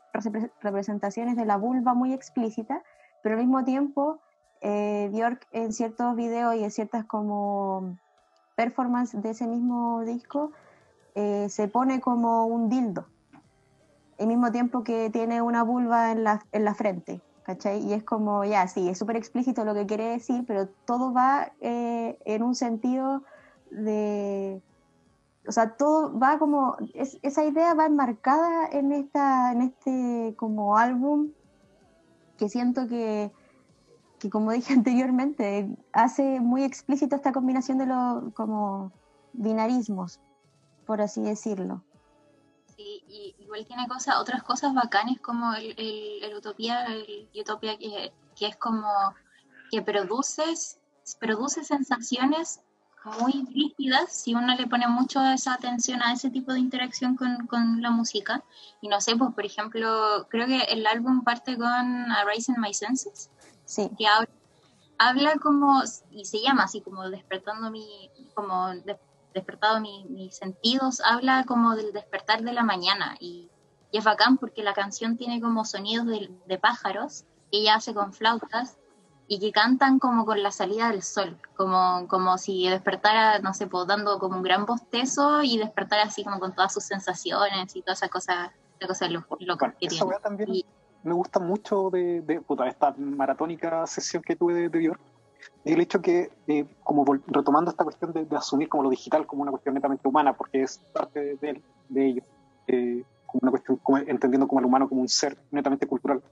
representaciones 0.60 1.36
de 1.36 1.44
la 1.44 1.56
vulva 1.56 1.94
muy 1.94 2.12
explícitas, 2.12 2.82
pero 3.22 3.36
al 3.36 3.40
mismo 3.40 3.64
tiempo 3.64 4.20
eh, 4.60 5.08
Björk 5.12 5.46
en 5.52 5.72
ciertos 5.72 6.14
videos 6.14 6.54
y 6.54 6.64
en 6.64 6.70
ciertas 6.70 7.04
como 7.04 7.98
performance 8.56 9.20
de 9.20 9.30
ese 9.30 9.46
mismo 9.46 10.02
disco 10.02 10.52
eh, 11.14 11.48
se 11.48 11.68
pone 11.68 12.00
como 12.00 12.46
un 12.46 12.68
dildo, 12.68 13.06
al 14.18 14.26
mismo 14.26 14.52
tiempo 14.52 14.84
que 14.84 15.10
tiene 15.10 15.42
una 15.42 15.62
vulva 15.62 16.12
en 16.12 16.24
la 16.24 16.74
frente, 16.74 17.22
Y 17.80 17.92
es 17.92 18.02
como, 18.04 18.44
ya, 18.44 18.66
sí, 18.68 18.88
es 18.88 18.98
súper 18.98 19.16
explícito 19.16 19.64
lo 19.64 19.74
que 19.74 19.86
quiere 19.86 20.04
decir, 20.04 20.44
pero 20.46 20.68
todo 20.86 21.12
va 21.12 21.52
eh, 21.60 22.18
en 22.24 22.42
un 22.42 22.54
sentido 22.54 23.22
de... 23.70 24.62
O 25.46 25.50
sea, 25.50 25.76
todo 25.76 26.16
va 26.18 26.38
como, 26.38 26.76
esa 26.94 27.44
idea 27.44 27.74
va 27.74 27.86
enmarcada 27.86 28.68
en, 28.70 28.92
esta, 28.92 29.50
en 29.52 29.62
este 29.62 30.34
como 30.36 30.76
álbum 30.76 31.30
que 32.38 32.48
siento 32.48 32.86
que 32.86 33.32
que 34.22 34.30
como 34.30 34.52
dije 34.52 34.72
anteriormente, 34.80 35.68
hace 35.92 36.38
muy 36.38 36.62
explícito 36.62 37.16
esta 37.16 37.32
combinación 37.32 37.78
de 37.78 37.86
los 37.86 38.32
como 38.34 38.92
binarismos, 39.32 40.20
por 40.86 41.00
así 41.00 41.20
decirlo. 41.22 41.82
Sí, 42.82 43.04
y 43.06 43.36
igual 43.38 43.64
tiene 43.64 43.86
cosas, 43.86 44.16
otras 44.18 44.42
cosas 44.42 44.74
bacanes 44.74 45.20
como 45.20 45.54
el, 45.54 45.74
el, 45.76 46.34
Utopía, 46.34 46.84
el 46.86 47.28
Utopía 47.34 47.78
que, 47.78 48.12
que, 48.36 48.46
es 48.46 48.56
como 48.56 49.14
que 49.70 49.82
produces, 49.82 50.80
produce 51.20 51.62
sensaciones 51.62 52.60
muy 53.04 53.46
rígidas 53.52 54.12
si 54.12 54.34
uno 54.34 54.54
le 54.56 54.66
pone 54.66 54.88
mucho 54.88 55.22
esa 55.24 55.54
atención 55.54 56.02
a 56.02 56.12
ese 56.12 56.30
tipo 56.30 56.52
de 56.52 56.58
interacción 56.58 57.16
con, 57.16 57.46
con, 57.46 57.82
la 57.82 57.90
música. 57.90 58.42
Y 58.80 58.88
no 58.88 59.00
sé, 59.00 59.14
pues 59.16 59.32
por 59.32 59.46
ejemplo, 59.46 60.26
creo 60.28 60.46
que 60.46 60.62
el 60.62 60.84
álbum 60.84 61.22
parte 61.22 61.56
con 61.56 62.10
Arising 62.10 62.56
My 62.58 62.74
Senses, 62.74 63.30
Sí. 63.64 63.90
Que 63.96 64.06
habla, 64.98 65.36
como, 65.36 65.82
y 66.10 66.24
se 66.24 66.40
llama 66.42 66.64
así 66.64 66.80
como 66.80 67.08
despertando 67.08 67.70
mi, 67.70 68.10
como 68.34 68.70
despertado 69.32 69.80
mis 69.80 70.36
sentidos, 70.36 71.00
habla 71.04 71.44
como 71.46 71.74
del 71.74 71.92
despertar 71.92 72.42
de 72.42 72.52
la 72.52 72.62
mañana. 72.62 73.16
Y, 73.20 73.48
es 73.92 74.04
bacán 74.04 74.38
porque 74.38 74.62
la 74.62 74.72
canción 74.72 75.16
tiene 75.16 75.40
como 75.40 75.64
sonidos 75.64 76.06
de, 76.06 76.58
pájaros 76.58 77.24
que 77.50 77.58
ella 77.58 77.74
hace 77.74 77.92
con 77.92 78.12
flautas 78.14 78.78
y 79.28 79.38
que 79.38 79.52
cantan 79.52 79.98
como 79.98 80.24
con 80.24 80.42
la 80.42 80.50
salida 80.50 80.90
del 80.90 81.02
sol, 81.02 81.38
como, 81.56 82.06
como 82.08 82.38
si 82.38 82.68
despertara, 82.68 83.38
no 83.40 83.54
sé, 83.54 83.66
pues 83.66 83.86
dando 83.86 84.18
como 84.18 84.36
un 84.36 84.42
gran 84.42 84.64
bostezo 84.64 85.42
y 85.42 85.58
despertara 85.58 86.04
así 86.04 86.24
como 86.24 86.40
con 86.40 86.54
todas 86.54 86.72
sus 86.72 86.84
sensaciones 86.84 87.76
y 87.76 87.82
todas 87.82 87.98
esas 87.98 88.10
cosas, 88.10 88.50
cosas 88.86 89.10
locas 89.10 89.74
que 89.78 89.88
tiene. 89.88 90.64
me 91.02 91.12
gusta 91.12 91.38
mucho 91.38 91.90
de, 91.90 92.42
esta 92.66 92.94
maratónica 92.96 93.86
sesión 93.86 94.22
que 94.22 94.36
tuve 94.36 94.54
de, 94.54 94.68
de 94.68 94.78
Björk, 94.78 95.00
el 95.64 95.80
hecho 95.80 96.00
que, 96.00 96.30
eh, 96.46 96.66
como 96.82 97.04
retomando 97.26 97.70
esta 97.70 97.84
cuestión 97.84 98.12
de, 98.12 98.26
asumir 98.36 98.68
como 98.68 98.82
lo 98.84 98.90
digital 98.90 99.26
como 99.26 99.42
una 99.42 99.50
cuestión 99.50 99.74
netamente 99.74 100.08
humana, 100.08 100.36
porque 100.36 100.62
es 100.62 100.78
parte 100.92 101.36
de, 101.36 101.62
de 101.88 102.06
ello, 102.06 102.22
eh, 102.66 103.04
como 103.26 103.40
una 103.42 103.50
cuestión, 103.50 103.80
entendiendo 104.06 104.48
como 104.48 104.60
el 104.60 104.66
humano 104.66 104.88
como 104.88 105.00
un 105.00 105.08
ser 105.08 105.36
netamente 105.50 105.86
cultural, 105.86 106.22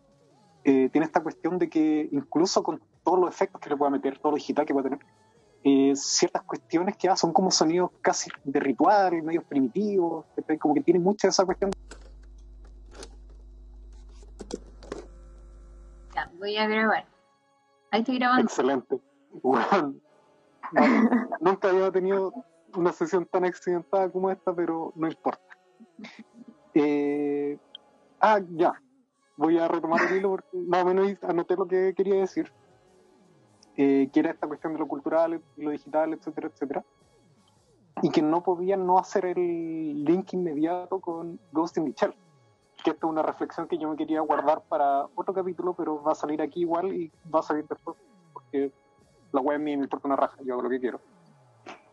eh, 0.64 0.88
tiene 0.90 1.06
esta 1.06 1.22
cuestión 1.22 1.58
de 1.58 1.68
que 1.68 2.08
incluso 2.12 2.62
con 2.62 2.80
todos 3.02 3.18
los 3.18 3.30
efectos 3.30 3.60
que 3.60 3.70
le 3.70 3.76
pueda 3.76 3.90
meter, 3.90 4.18
todo 4.18 4.32
lo 4.32 4.36
digital 4.36 4.66
que 4.66 4.74
pueda 4.74 4.90
tener, 4.90 5.96
ciertas 5.96 6.42
cuestiones 6.42 6.96
que 6.96 7.14
son 7.16 7.34
como 7.34 7.50
sonidos 7.50 7.90
casi 8.00 8.30
de 8.44 8.60
ritual, 8.60 9.22
medios 9.22 9.44
primitivos, 9.44 10.24
como 10.58 10.74
que 10.74 10.80
tiene 10.80 11.00
mucha 11.00 11.28
esa 11.28 11.44
cuestión 11.44 11.70
voy 16.40 16.56
a 16.56 16.66
grabar. 16.66 17.04
Ahí 17.90 18.00
estoy 18.00 18.18
grabando. 18.18 18.42
Excelente. 18.42 19.00
nunca 21.40 21.68
había 21.68 21.90
tenido 21.90 22.32
una 22.76 22.92
sesión 22.92 23.26
tan 23.26 23.44
accidentada 23.44 24.10
como 24.10 24.30
esta, 24.30 24.54
pero 24.54 24.92
no 24.94 25.08
importa. 25.08 25.56
Eh, 26.74 27.58
ah, 28.20 28.40
ya. 28.50 28.80
Voy 29.36 29.58
a 29.58 29.68
retomar 29.68 30.02
el 30.02 30.18
hilo 30.18 30.30
porque 30.30 30.56
más 30.56 30.82
o 30.82 30.86
menos 30.86 31.16
anoté 31.22 31.56
lo 31.56 31.66
que 31.66 31.94
quería 31.96 32.16
decir. 32.16 32.52
Eh, 33.76 34.10
que 34.12 34.20
era 34.20 34.32
esta 34.32 34.46
cuestión 34.46 34.74
de 34.74 34.78
lo 34.78 34.86
cultural 34.86 35.40
lo 35.56 35.70
digital, 35.70 36.12
etcétera, 36.12 36.48
etcétera. 36.48 36.84
Y 38.02 38.10
que 38.10 38.22
no 38.22 38.42
podían 38.42 38.86
no 38.86 38.98
hacer 38.98 39.26
el 39.26 40.04
link 40.04 40.34
inmediato 40.34 41.00
con 41.00 41.40
Ghost 41.52 41.78
in 41.78 41.86
the 41.86 41.92
Shell 41.92 42.14
que 42.82 42.90
esta 42.90 43.06
es 43.06 43.10
una 43.10 43.22
reflexión 43.22 43.68
que 43.68 43.78
yo 43.78 43.88
me 43.88 43.96
quería 43.96 44.20
guardar 44.20 44.62
para 44.68 45.06
otro 45.14 45.34
capítulo, 45.34 45.74
pero 45.74 46.02
va 46.02 46.12
a 46.12 46.14
salir 46.14 46.40
aquí 46.42 46.60
igual 46.60 46.92
y 46.92 47.12
va 47.32 47.40
a 47.40 47.42
salir 47.42 47.66
después, 47.66 47.96
porque 48.32 48.72
la 49.32 49.40
web 49.40 49.60
mí 49.60 49.76
me 49.76 49.84
importa 49.84 50.08
una 50.08 50.16
raja, 50.16 50.36
yo 50.42 50.54
hago 50.54 50.62
lo 50.62 50.70
que 50.70 50.80
quiero. 50.80 51.00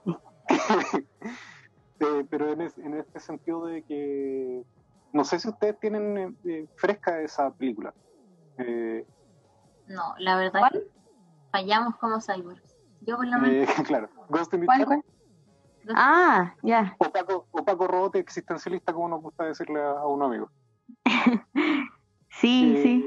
Eh, 2.00 2.28
pero 2.30 2.52
en, 2.52 2.62
este 2.62 3.20
sentido 3.20 3.66
de 3.66 3.82
que 3.82 4.64
no 5.14 5.24
sé 5.24 5.40
si 5.40 5.50
ustedes 5.50 5.80
tienen 5.80 6.16
eh, 6.16 6.34
eh, 6.46 6.68
fresca 6.76 7.20
esa 7.22 7.50
película. 7.50 7.92
no, 9.88 10.14
la 10.20 10.38
verdad 10.38 10.70
fallamos 11.52 11.96
como 11.98 12.20
cyborgs. 12.22 12.76
Yo 13.02 13.16
por 13.18 13.28
lo 13.28 13.40
menos. 13.40 13.68
claro, 13.88 14.10
Ghost 14.30 14.54
in 14.54 14.62
the 14.62 15.02
Ah, 15.96 16.54
ya. 16.64 16.96
O 17.00 17.10
Paco, 17.10 17.48
o 17.52 17.64
Paco 17.64 17.88
Robot 17.88 18.16
existencialista, 18.18 18.94
como 18.94 19.08
nos 19.08 19.22
gusta 19.22 19.46
decirle 19.46 19.82
a 19.82 20.06
un 20.06 20.22
amigo. 20.22 20.50
sí, 22.30 22.74
eh, 22.76 22.82
sí. 22.84 23.06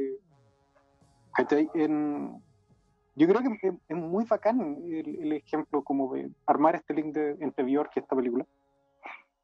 yo 3.16 3.28
creo 3.28 3.40
que 3.42 3.72
es, 3.88 3.96
muy 3.96 4.24
bacán 4.24 4.78
el, 4.84 5.32
ejemplo 5.32 5.82
como 5.82 6.14
de 6.14 6.30
armar 6.46 6.76
este 6.76 6.94
link 6.94 7.16
entre 7.16 7.64
Bjork 7.64 7.92
y 7.96 8.00
esta 8.00 8.16
película, 8.16 8.46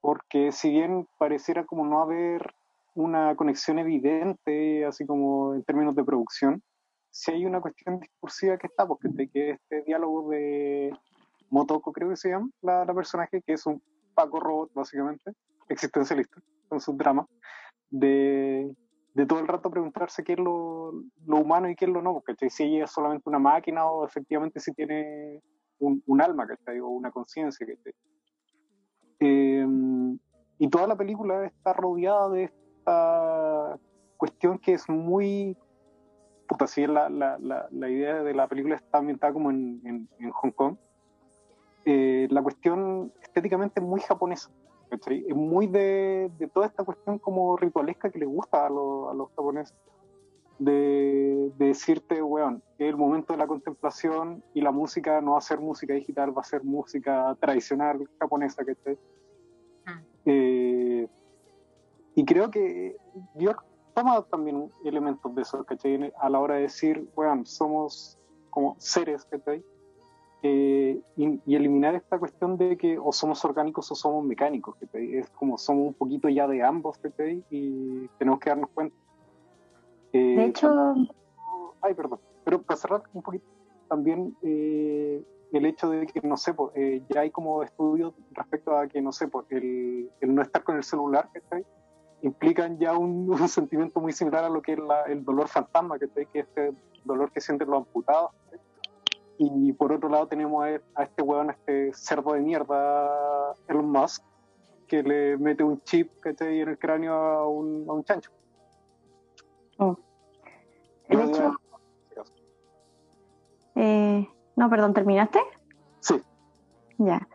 porque 0.01 0.53
si 0.53 0.71
bien 0.71 1.07
pareciera 1.19 1.65
como 1.65 1.87
no 1.87 2.03
haber 2.03 2.55
una 2.95 3.37
conexión 3.37 3.79
evidente, 3.79 4.85
así 4.87 5.05
como 5.05 5.55
en 5.55 5.63
términos 5.65 5.95
de 5.95 6.05
producción, 6.05 6.63
si 7.11 7.33
hay 7.33 7.47
una 7.47 7.61
cuestión 7.61 8.01
discursiva 8.01 8.59
que 8.59 8.67
está, 8.67 8.87
porque 8.87 9.09
de 9.09 9.29
que 9.29 9.51
este 9.51 9.83
diálogo 9.83 10.31
de 10.31 10.93
Motoko, 11.51 11.93
creo 11.93 12.09
que 12.11 12.17
se 12.17 12.31
llama, 12.31 12.51
la, 12.63 12.85
la 12.85 12.95
personaje, 12.95 13.43
que 13.43 13.55
es 13.55 13.67
un 13.67 13.83
Paco 14.15 14.41
Robot, 14.41 14.73
básicamente, 14.75 15.33
existencialista, 15.69 16.41
con 16.69 16.81
sus 16.81 16.97
dramas, 16.97 17.27
de, 17.91 18.75
todo 19.29 19.41
el 19.41 19.49
rato 19.49 19.71
preguntarse 19.71 20.25
qué 20.25 20.35
es 20.35 20.39
lo, 20.39 20.93
humano 21.27 21.69
y 21.69 21.77
qué 21.77 21.87
es 21.87 21.91
lo 21.91 22.03
no, 22.03 22.13
porque 22.13 22.51
si 22.51 22.65
ella 22.65 22.85
es 22.85 22.91
solamente 22.91 23.29
una 23.29 23.39
máquina 23.39 23.87
o 23.87 24.05
efectivamente 24.05 24.61
si 24.61 24.73
tiene 24.73 25.43
un, 25.79 26.21
alma, 26.21 26.47
¿cachai? 26.47 26.81
O 26.81 26.89
una 26.89 27.11
conciencia, 27.11 27.67
em, 29.19 30.19
y 30.59 30.69
toda 30.69 30.87
la 30.87 30.97
película 30.97 31.45
está 31.45 31.73
rodeada 31.73 32.31
de 32.31 32.45
esta 32.45 33.79
cuestión 34.17 34.59
que 34.59 34.75
es 34.75 34.89
muy... 34.89 35.57
Puta, 36.49 36.67
si 36.67 36.87
la, 36.87 37.09
la, 37.11 37.39
la, 37.39 37.91
idea 37.91 38.23
de 38.23 38.33
la 38.33 38.47
película 38.47 38.77
está 38.77 38.99
ambientada 38.99 39.33
como 39.33 39.51
en, 39.51 39.81
en, 39.85 40.31
Hong 40.31 40.53
Kong, 40.53 40.77
eh, 41.85 42.29
la 42.31 42.41
cuestión 42.41 43.13
estéticamente 43.21 43.81
muy 43.81 44.01
japonesa 44.01 44.51
¿cachai? 44.89 45.25
Es 45.29 45.35
muy 45.35 45.67
de, 45.67 46.31
de, 46.39 46.49
toda 46.49 46.67
esta 46.67 46.85
cuestión 46.85 47.19
como 47.19 47.57
ritualesca 47.57 48.11
que 48.11 48.19
le 48.19 48.27
gusta 48.27 48.67
a, 48.67 48.71
los, 48.71 49.11
a 49.11 49.15
los 49.15 49.29
japoneses. 49.31 49.77
De, 50.59 51.53
de, 51.59 51.67
decirte, 51.67 52.23
weón, 52.23 52.63
el 52.79 52.97
momento 52.97 53.35
de 53.35 53.39
la 53.39 53.47
contemplación 53.47 54.43
y 54.55 54.63
la 54.63 54.71
música 54.71 55.21
no 55.21 55.33
va 55.33 55.39
a 55.39 55.43
ser 55.43 55.61
música 55.61 55.93
digital, 55.93 56.37
va 56.37 56.41
a 56.41 56.45
ser 56.45 56.65
música 56.65 57.37
tradicional 57.39 58.09
japonesa, 58.19 58.65
¿cachai? 58.65 58.95
Mm. 58.95 60.01
Eh, 60.25 61.09
y 62.15 62.25
creo 62.25 62.51
que 62.51 62.97
Björk 63.35 63.63
toma 63.95 64.23
también 64.23 64.71
elementos 64.85 65.35
de 65.35 65.43
eso, 65.43 65.65
¿cachai? 65.65 66.13
A 66.19 66.31
la 66.31 66.41
hora 66.41 66.55
de 66.55 66.63
decir, 66.63 67.07
weón, 67.15 67.45
somos 67.45 68.19
como 68.49 68.75
seres, 68.79 69.25
¿cachai? 69.27 69.63
Eh, 70.43 71.01
y, 71.17 71.55
eliminar 71.55 71.95
esta 71.95 72.19
cuestión 72.19 72.57
de 72.57 72.77
que 72.77 72.99
o 72.99 73.13
somos 73.13 73.45
orgánicos 73.45 73.91
o 73.91 73.95
somos 73.95 74.25
mecánicos, 74.25 74.77
es 74.93 75.29
como 75.31 75.59
somos 75.59 75.89
un 75.89 75.95
poquito 75.95 76.29
ya 76.29 76.47
de 76.47 76.63
ambos 76.63 77.01
y 77.51 78.07
tenemos 78.19 78.41
que 78.41 78.51
darnos 78.51 78.71
cuenta. 78.71 78.95
Eh, 80.13 80.37
de 80.37 80.45
hecho, 80.45 80.95
ay, 81.81 81.95
perdón, 81.95 82.21
pero 82.45 82.63
para 82.63 82.77
cerrar 82.77 83.03
un 83.13 83.23
poquito, 83.23 83.45
también 83.89 84.37
eh, 84.43 85.25
el 85.53 85.67
hecho 85.67 85.89
de 85.91 86.07
que, 86.07 86.21
no 86.21 86.37
sé, 86.37 86.55
ya 87.09 87.23
hay 87.23 87.31
como 87.31 87.63
estudios 87.63 88.15
respecto 88.33 88.77
a 88.77 88.87
que, 88.87 89.01
no 89.01 89.13
sé, 89.13 89.29
el, 89.51 90.11
el 90.21 90.35
no 90.35 90.43
estar 90.43 90.63
con 90.63 90.77
el 90.77 90.85
celular, 90.85 91.31
implican 92.23 92.79
ya 92.79 92.93
un, 92.99 93.49
sentimiento 93.49 94.01
muy 94.01 94.13
similar 94.13 94.45
a 94.45 94.49
lo 94.49 94.63
que 94.63 94.73
es 94.75 94.79
el 95.09 95.25
dolor 95.25 95.49
fantasma, 95.49 95.99
que 95.99 96.05
es 96.05 96.29
este 96.33 96.73
dolor 97.05 97.31
que 97.33 97.41
sienten 97.41 97.69
los 97.69 97.79
amputados. 97.79 98.33
Y 99.39 99.73
por 99.75 99.93
otro 99.93 100.09
lado 100.09 100.27
tenemos 100.27 100.65
a 100.95 101.03
este 101.03 101.23
weón, 101.23 101.51
a 101.51 101.53
este 101.53 101.93
cerdo 101.93 102.33
de 102.33 102.41
mierda, 102.41 103.55
Elon 103.69 103.91
Musk, 103.91 104.23
que 104.87 105.03
le 105.03 105.37
mete 105.37 105.63
un 105.63 105.81
chip 105.83 106.21
¿cachai? 106.21 106.61
en 106.61 106.69
el 106.71 106.79
cráneo 106.79 107.15
a 107.15 107.49
un, 107.49 107.85
a 107.89 107.93
un 107.93 108.05
chancho. 108.05 108.31
Oh. 109.79 109.97
El 111.09 111.21
hecho... 111.21 111.53
Eh, 113.75 114.27
no, 114.57 114.71
perdón, 114.71 114.95
¿terminaste? 114.95 115.39
Sí. 116.01 116.23
Ya. 116.97 117.29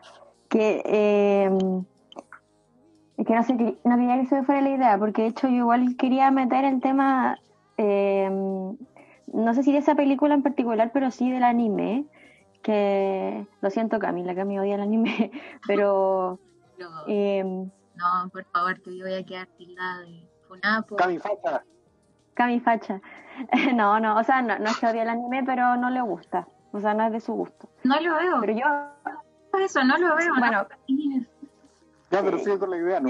Que, 0.49 0.81
eh, 0.85 1.49
que 3.25 3.35
no, 3.35 3.43
sé, 3.43 3.53
no 3.83 3.95
quería 3.95 4.19
que 4.19 4.25
se 4.25 4.35
me 4.35 4.43
fuera 4.43 4.61
la 4.61 4.69
idea, 4.71 4.97
porque 4.97 5.21
de 5.21 5.27
hecho 5.27 5.47
yo 5.47 5.57
igual 5.57 5.95
quería 5.97 6.31
meter 6.31 6.65
el 6.65 6.81
tema 6.81 7.37
eh, 7.77 8.29
no 9.33 9.53
sé 9.53 9.63
si 9.63 9.71
de 9.71 9.79
esa 9.79 9.95
película 9.95 10.33
en 10.33 10.43
particular, 10.43 10.91
pero 10.93 11.11
sí 11.11 11.31
del 11.31 11.43
anime, 11.43 12.05
que 12.61 13.45
lo 13.61 13.69
siento 13.69 13.99
Camila, 13.99 14.35
que 14.35 14.45
me 14.45 14.59
odia 14.59 14.75
el 14.75 14.81
anime, 14.81 15.31
pero... 15.67 16.39
No, 16.77 16.89
em, 17.07 17.69
no, 17.95 18.29
por 18.31 18.43
favor, 18.45 18.79
te 18.79 18.89
voy 19.01 19.13
a 19.13 19.23
quedar 19.23 19.47
tildada 19.57 19.99
de 20.01 20.27
Funapo. 20.47 20.95
Camifacha. 20.95 21.63
Camifacha. 22.33 23.01
no, 23.75 23.99
no, 23.99 24.17
o 24.17 24.23
sea, 24.23 24.41
no, 24.41 24.57
no 24.57 24.65
es 24.65 24.77
que 24.77 24.87
odia 24.87 25.03
el 25.03 25.09
anime, 25.09 25.43
pero 25.45 25.77
no 25.77 25.89
le 25.89 26.01
gusta, 26.01 26.47
o 26.71 26.79
sea, 26.79 26.93
no 26.93 27.05
es 27.05 27.11
de 27.11 27.19
su 27.19 27.33
gusto. 27.33 27.69
No 27.83 27.99
lo 27.99 28.15
veo. 28.15 28.37
Pero 28.41 28.53
yo... 28.53 28.65
Eso, 29.59 29.83
no 29.83 29.97
lo 29.97 30.15
veo. 30.15 30.33
Bueno, 30.37 30.65
ya, 32.11 32.21
pero 32.21 32.37
sigue 32.39 32.59
con 32.59 32.69
la 32.69 32.77
idea, 32.77 32.99
no, 32.99 33.09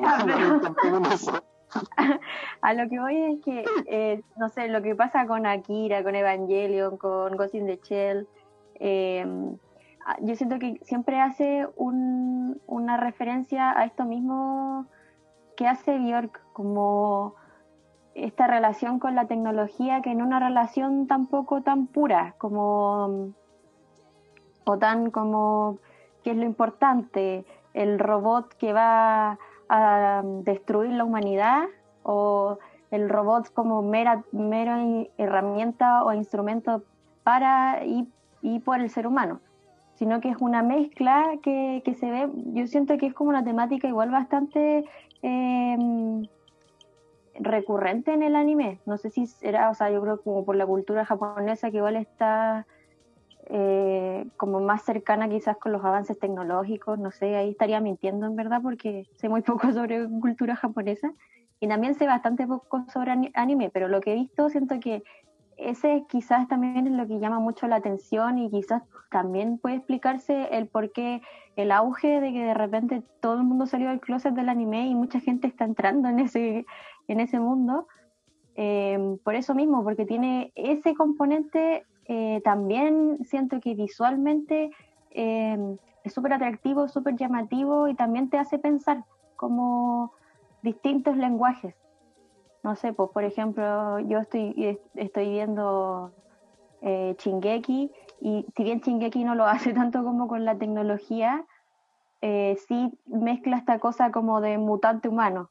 a 2.61 2.73
lo 2.73 2.89
que 2.89 2.99
voy 2.99 3.17
es 3.17 3.43
que, 3.43 3.65
eh, 3.85 4.21
no 4.37 4.49
sé, 4.49 4.67
lo 4.67 4.81
que 4.81 4.95
pasa 4.95 5.25
con 5.25 5.45
Akira, 5.45 6.03
con 6.03 6.15
Evangelion, 6.15 6.97
con 6.97 7.35
Ghost 7.37 7.55
in 7.55 7.67
the 7.67 7.79
Shell, 7.81 8.27
eh, 8.75 9.25
yo 10.21 10.35
siento 10.35 10.59
que 10.59 10.79
siempre 10.83 11.19
hace 11.19 11.67
una 11.75 12.97
referencia 12.97 13.77
a 13.77 13.85
esto 13.85 14.05
mismo 14.05 14.87
que 15.55 15.67
hace 15.67 15.97
Bjork, 15.99 16.41
como 16.53 17.35
esta 18.15 18.47
relación 18.47 18.99
con 18.99 19.15
la 19.15 19.27
tecnología, 19.27 20.01
que 20.01 20.11
en 20.11 20.21
una 20.21 20.39
relación 20.39 21.07
tampoco 21.07 21.61
tan 21.61 21.87
pura, 21.87 22.35
como, 22.37 23.33
o 24.65 24.77
tan 24.79 25.11
como, 25.11 25.77
que 26.23 26.31
es 26.31 26.37
lo 26.37 26.43
importante, 26.43 27.45
el 27.73 27.99
robot 27.99 28.53
que 28.55 28.73
va 28.73 29.39
a 29.73 30.21
destruir 30.43 30.91
la 30.91 31.05
humanidad 31.05 31.63
o 32.03 32.59
el 32.91 33.07
robot 33.07 33.53
como 33.53 33.81
mera, 33.81 34.21
mera 34.33 34.83
herramienta 35.17 36.03
o 36.03 36.11
instrumento 36.11 36.83
para 37.23 37.85
y, 37.85 38.05
y, 38.41 38.59
por 38.59 38.81
el 38.81 38.89
ser 38.89 39.07
humano, 39.07 39.39
sino 39.95 40.19
que 40.19 40.27
es 40.27 40.35
una 40.41 40.61
mezcla 40.61 41.37
que, 41.41 41.81
que, 41.85 41.93
se 41.93 42.11
ve, 42.11 42.29
yo 42.47 42.67
siento 42.67 42.97
que 42.97 43.07
es 43.07 43.13
como 43.13 43.29
una 43.29 43.45
temática 43.45 43.87
igual 43.87 44.11
bastante 44.11 44.83
em, 45.21 46.27
recurrente 47.35 48.11
en 48.11 48.23
el 48.23 48.35
anime, 48.35 48.81
no 48.85 48.97
sé 48.97 49.09
si 49.09 49.25
será, 49.25 49.69
o 49.69 49.73
sea, 49.73 49.89
yo 49.89 50.01
creo 50.01 50.21
como 50.21 50.43
por 50.43 50.57
la 50.57 50.65
cultura 50.65 51.05
japonesa 51.05 51.71
que 51.71 51.77
igual 51.77 51.95
está 51.95 52.67
eh, 53.47 54.27
como 54.37 54.59
más 54.59 54.83
cercana 54.83 55.29
quizás 55.29 55.57
con 55.57 55.71
los 55.71 55.83
avances 55.83 56.19
tecnológicos, 56.19 56.99
no 56.99 57.11
sé, 57.11 57.35
ahí 57.35 57.49
estaría 57.49 57.79
mintiendo 57.81 58.25
en 58.25 58.35
verdad 58.35 58.61
porque 58.61 59.07
sé 59.15 59.29
muy 59.29 59.41
poco 59.41 59.71
sobre 59.71 60.07
cultura 60.19 60.55
japonesa 60.55 61.13
y 61.59 61.67
también 61.67 61.95
sé 61.95 62.07
bastante 62.07 62.47
poco 62.47 62.85
sobre 62.91 63.11
anime, 63.33 63.69
pero 63.69 63.87
lo 63.87 64.01
que 64.01 64.13
he 64.13 64.15
visto 64.15 64.49
siento 64.49 64.79
que 64.79 65.03
ese 65.57 66.05
quizás 66.09 66.47
también 66.47 66.87
es 66.87 66.93
lo 66.93 67.07
que 67.07 67.19
llama 67.19 67.39
mucho 67.39 67.67
la 67.67 67.75
atención 67.75 68.39
y 68.39 68.49
quizás 68.49 68.81
también 69.11 69.59
puede 69.59 69.75
explicarse 69.75 70.47
el 70.57 70.67
por 70.67 70.91
qué 70.91 71.21
el 71.55 71.71
auge 71.71 72.19
de 72.19 72.33
que 72.33 72.45
de 72.45 72.53
repente 72.53 73.03
todo 73.19 73.35
el 73.35 73.43
mundo 73.43 73.67
salió 73.67 73.89
del 73.89 73.99
closet 73.99 74.33
del 74.33 74.49
anime 74.49 74.87
y 74.87 74.95
mucha 74.95 75.19
gente 75.19 75.47
está 75.47 75.65
entrando 75.65 76.09
en 76.09 76.19
ese, 76.19 76.65
en 77.07 77.19
ese 77.19 77.39
mundo. 77.39 77.87
Eh, 78.55 79.17
por 79.23 79.35
eso 79.35 79.53
mismo, 79.53 79.83
porque 79.83 80.05
tiene 80.05 80.51
ese 80.55 80.95
componente 80.95 81.85
eh, 82.05 82.41
también 82.43 83.19
siento 83.23 83.59
que 83.59 83.75
visualmente 83.75 84.71
eh, 85.11 85.77
es 86.03 86.13
súper 86.13 86.33
atractivo, 86.33 86.87
súper 86.87 87.15
llamativo 87.15 87.87
y 87.87 87.95
también 87.95 88.29
te 88.29 88.37
hace 88.37 88.59
pensar 88.59 89.03
como 89.35 90.13
distintos 90.61 91.17
lenguajes. 91.17 91.75
No 92.63 92.75
sé, 92.75 92.93
pues 92.93 93.09
por 93.11 93.23
ejemplo, 93.23 93.99
yo 93.99 94.19
estoy, 94.19 94.79
estoy 94.93 95.29
viendo 95.29 96.13
eh, 96.81 97.15
Chingeki 97.17 97.91
y 98.21 98.45
si 98.55 98.63
bien 98.63 98.81
Chingeki 98.81 99.23
no 99.23 99.35
lo 99.35 99.45
hace 99.47 99.73
tanto 99.73 100.03
como 100.03 100.27
con 100.27 100.45
la 100.45 100.57
tecnología, 100.57 101.45
eh, 102.21 102.57
sí 102.67 102.91
mezcla 103.05 103.57
esta 103.57 103.79
cosa 103.79 104.11
como 104.11 104.41
de 104.41 104.57
mutante 104.57 105.09
humano, 105.09 105.49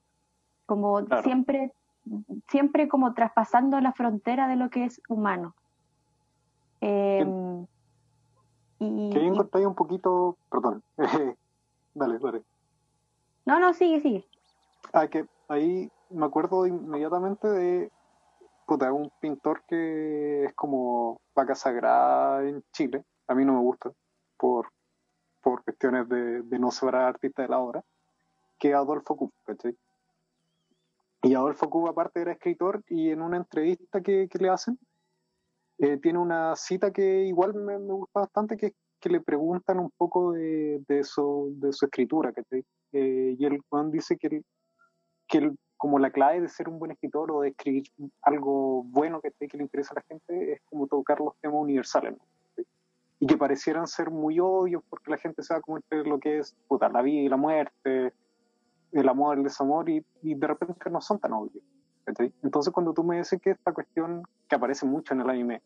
como 0.67 1.05
siempre, 1.23 1.73
siempre 2.49 2.89
como 2.89 3.13
traspasando 3.13 3.81
la 3.81 3.93
frontera 3.93 4.47
de 4.47 4.57
lo 4.57 4.71
que 4.71 4.85
es 4.85 5.01
humano. 5.09 5.55
Eh, 6.81 7.27
y, 8.79 9.11
que 9.11 9.19
ahí 9.19 9.65
un 9.67 9.75
poquito, 9.75 10.37
perdón, 10.51 10.83
dale, 11.95 12.19
dale. 12.19 12.43
No, 13.45 13.59
no, 13.59 13.75
sigue, 13.75 14.01
sigue. 14.01 14.25
Ah, 14.93 15.09
que 15.09 15.27
ahí 15.49 15.91
me 16.11 16.27
acuerdo 16.27 16.67
inmediatamente 16.67 17.49
de 17.49 17.91
puta, 18.67 18.93
un 18.93 19.11
pintor 19.21 19.63
que 19.67 20.45
es 20.45 20.55
como 20.55 21.21
vaca 21.35 21.55
sagrada 21.55 22.49
en 22.49 22.63
Chile. 22.73 23.05
A 23.27 23.35
mí 23.35 23.45
no 23.45 23.55
me 23.55 23.61
gusta 23.61 23.91
por, 24.37 24.69
por 25.43 25.65
cuestiones 25.65 26.09
de, 26.09 26.43
de 26.43 26.59
no 26.59 26.71
ser 26.71 26.95
artista 26.95 27.43
de 27.43 27.49
la 27.49 27.59
obra, 27.59 27.85
que 28.59 28.71
es 28.71 28.75
Adolfo 28.75 29.17
Kup, 29.17 29.33
¿cachai? 29.45 29.77
Y 31.23 31.35
Adolfo 31.35 31.69
Kup 31.69 31.89
aparte 31.89 32.21
era 32.21 32.33
escritor 32.33 32.83
y 32.89 33.11
en 33.11 33.23
una 33.23 33.37
entrevista 33.37 34.01
que, 34.01 34.29
que 34.29 34.39
le 34.39 34.49
hacen, 34.49 34.79
eh, 35.83 35.97
tiene 35.97 36.19
una 36.19 36.55
cita 36.57 36.93
que 36.93 37.25
igual 37.25 37.55
me, 37.55 37.79
gusta 37.79 38.21
bastante, 38.21 38.59
que, 38.59 38.75
que 39.01 39.09
le 39.09 39.21
preguntan 39.21 39.79
un 39.79 39.91
poco 39.97 40.33
de, 40.33 40.83
de, 40.87 41.03
su, 41.05 41.55
de 41.57 41.73
su 41.73 41.87
escritura, 41.87 42.35
eh, 42.93 43.37
y 43.39 43.45
el 43.47 43.61
Juan 43.71 43.91
dice 43.91 44.19
que, 44.19 44.43
que 45.27 45.51
como 45.79 45.99
la 45.99 46.11
clave 46.11 46.43
de 46.43 46.49
ser 46.51 46.69
un 46.69 46.79
buen 46.79 46.91
escritor 46.91 47.33
o 47.33 47.41
de 47.41 47.49
escribir 47.49 47.85
algo 48.21 48.83
bueno 48.83 49.23
que, 49.23 49.31
que 49.49 49.57
le 49.57 49.63
interesa 49.63 49.95
a 49.95 50.01
la 50.01 50.03
gente 50.03 50.53
es 50.53 50.61
como 50.67 50.87
tocar 50.87 51.19
los 51.19 51.35
temas 51.41 51.63
universales, 51.63 52.15
y 53.19 53.27
que 53.27 53.39
parecieran 53.39 53.87
ser 53.87 54.11
muy 54.11 54.39
obvios 54.39 54.83
porque 54.91 55.11
la 55.11 55.17
gente 55.17 55.43
sabe 55.43 55.63
como 55.63 55.79
entre 55.79 56.05
lo 56.05 56.21
que 56.21 56.39
es 56.39 56.55
puta, 56.69 56.91
la 56.91 57.01
vida 57.01 57.23
y 57.23 57.29
la 57.31 57.39
muerte, 57.39 58.13
el 58.93 59.09
amor, 59.09 59.39
el 59.39 59.45
desamor, 59.45 59.89
y, 59.89 60.05
y 60.23 60.35
de 60.35 60.47
repente 60.47 60.91
no 60.91 61.01
son 61.01 61.19
tan 61.19 61.33
obvios. 61.33 61.65
Entonces 62.43 62.73
cuando 62.73 62.93
tú 62.93 63.05
me 63.05 63.19
dices 63.19 63.41
que 63.41 63.51
esta 63.51 63.73
cuestión 63.73 64.23
que 64.49 64.57
aparece 64.57 64.87
mucho 64.87 65.15
en 65.15 65.21
el 65.21 65.31
anime, 65.31 65.63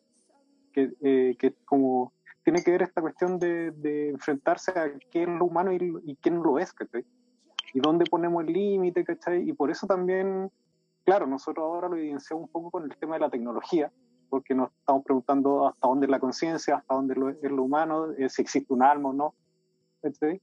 que, 0.72 0.92
eh, 1.01 1.36
que 1.38 1.55
como 1.64 2.12
tiene 2.42 2.62
que 2.62 2.70
ver 2.70 2.82
esta 2.82 3.01
cuestión 3.01 3.38
de, 3.38 3.70
de 3.72 4.11
enfrentarse 4.11 4.72
a 4.72 4.92
qué 5.11 5.22
es 5.22 5.28
lo 5.28 5.47
humano 5.47 5.72
y, 5.72 5.95
y 6.05 6.16
qué 6.16 6.30
no 6.30 6.42
lo 6.42 6.59
es, 6.59 6.72
¿cachai? 6.72 7.05
Y 7.72 7.80
dónde 7.80 8.05
ponemos 8.05 8.45
el 8.45 8.53
límite, 8.53 9.05
¿cachai? 9.05 9.49
Y 9.49 9.53
por 9.53 9.70
eso 9.70 9.86
también, 9.86 10.51
claro, 11.05 11.26
nosotros 11.26 11.64
ahora 11.64 11.88
lo 11.88 11.97
evidenciamos 11.97 12.45
un 12.45 12.51
poco 12.51 12.70
con 12.70 12.84
el 12.84 12.97
tema 12.99 13.14
de 13.14 13.20
la 13.20 13.30
tecnología, 13.30 13.90
porque 14.28 14.55
nos 14.55 14.70
estamos 14.72 15.05
preguntando 15.05 15.66
hasta 15.66 15.88
dónde 15.88 16.07
es 16.07 16.11
la 16.11 16.20
conciencia, 16.20 16.76
hasta 16.76 16.95
dónde 16.95 17.14
es 17.42 17.51
lo 17.51 17.62
humano, 17.62 18.12
eh, 18.12 18.28
si 18.28 18.42
existe 18.42 18.72
un 18.72 18.82
alma 18.82 19.11
o 19.11 19.12
no, 19.12 19.34
¿cachai? 20.03 20.40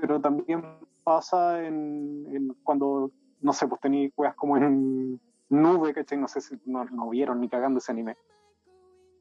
pero 0.00 0.20
también 0.20 0.62
pasa 1.02 1.64
en, 1.64 2.56
cuando, 2.62 3.10
no 3.40 3.52
sé, 3.52 3.66
pues 3.66 3.80
tenéis 3.80 4.12
weas 4.16 4.34
como 4.34 4.56
en 4.56 5.20
nube, 5.48 5.92
¿cachai? 5.94 6.18
No 6.18 6.28
sé 6.28 6.40
si 6.40 6.56
no, 6.64 7.08
vieron 7.10 7.40
ni 7.40 7.48
cagando 7.48 7.78
ese 7.78 7.92
anime. 7.92 8.16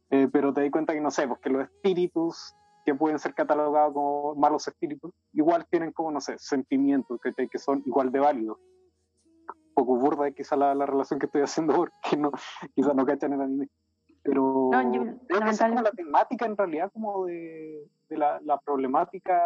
Eh, 0.10 0.28
pero 0.32 0.54
te 0.54 0.62
di 0.62 0.70
cuenta 0.70 0.94
que, 0.94 1.02
no 1.02 1.12
sé, 1.12 1.28
porque 1.28 1.50
los 1.50 1.64
espíritus 1.64 2.56
que 2.86 2.94
pueden 2.94 3.18
ser 3.18 3.34
catalogados 3.34 3.94
como 3.94 4.36
malos 4.36 4.68
espíritus, 4.68 5.12
igual 5.32 5.66
tienen 5.70 5.92
como, 5.92 6.12
no 6.12 6.22
sé, 6.22 6.38
sentimientos 6.38 7.20
que, 7.22 7.48
que 7.48 7.58
son 7.58 7.82
igual 7.86 8.12
de 8.12 8.20
válidos. 8.20 8.58
Un 9.48 9.74
poco 9.74 9.96
burda 9.96 10.30
quizá 10.32 10.56
la, 10.56 10.76
la 10.76 10.86
relación 10.86 11.20
que 11.20 11.26
estoy 11.28 11.42
haciendo 11.42 11.74
porque 11.76 12.18
no, 12.18 12.32
quizá 12.76 12.94
no 12.94 13.06
cachan 13.06 13.34
el 13.34 13.42
anime. 13.42 13.70
Pero 14.24 14.70
creo 15.28 15.42
que 15.42 15.50
esa 15.50 15.66
es 15.66 15.72
como 15.72 15.82
la 15.82 15.92
temática 15.92 16.46
en 16.46 16.56
realidad 16.56 16.92
como 16.94 17.26
de, 17.26 17.90
de 18.10 18.18
la, 18.18 18.40
la, 18.42 18.58
problemática 18.58 19.42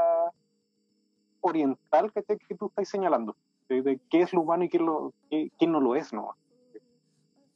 oriental 1.42 2.12
que, 2.14 2.22
te, 2.22 2.38
que 2.38 2.56
tú 2.56 2.68
estás 2.68 2.88
señalando, 2.88 3.36
de, 3.70 4.00
qué 4.10 4.22
es 4.22 4.34
lo 4.34 4.42
humano 4.42 4.66
y 4.66 4.70
qué, 4.70 4.78
lo, 4.78 5.14
qué, 5.30 5.68
no 5.68 5.80
lo 5.80 5.96
es, 5.96 6.14
¿no? 6.14 6.36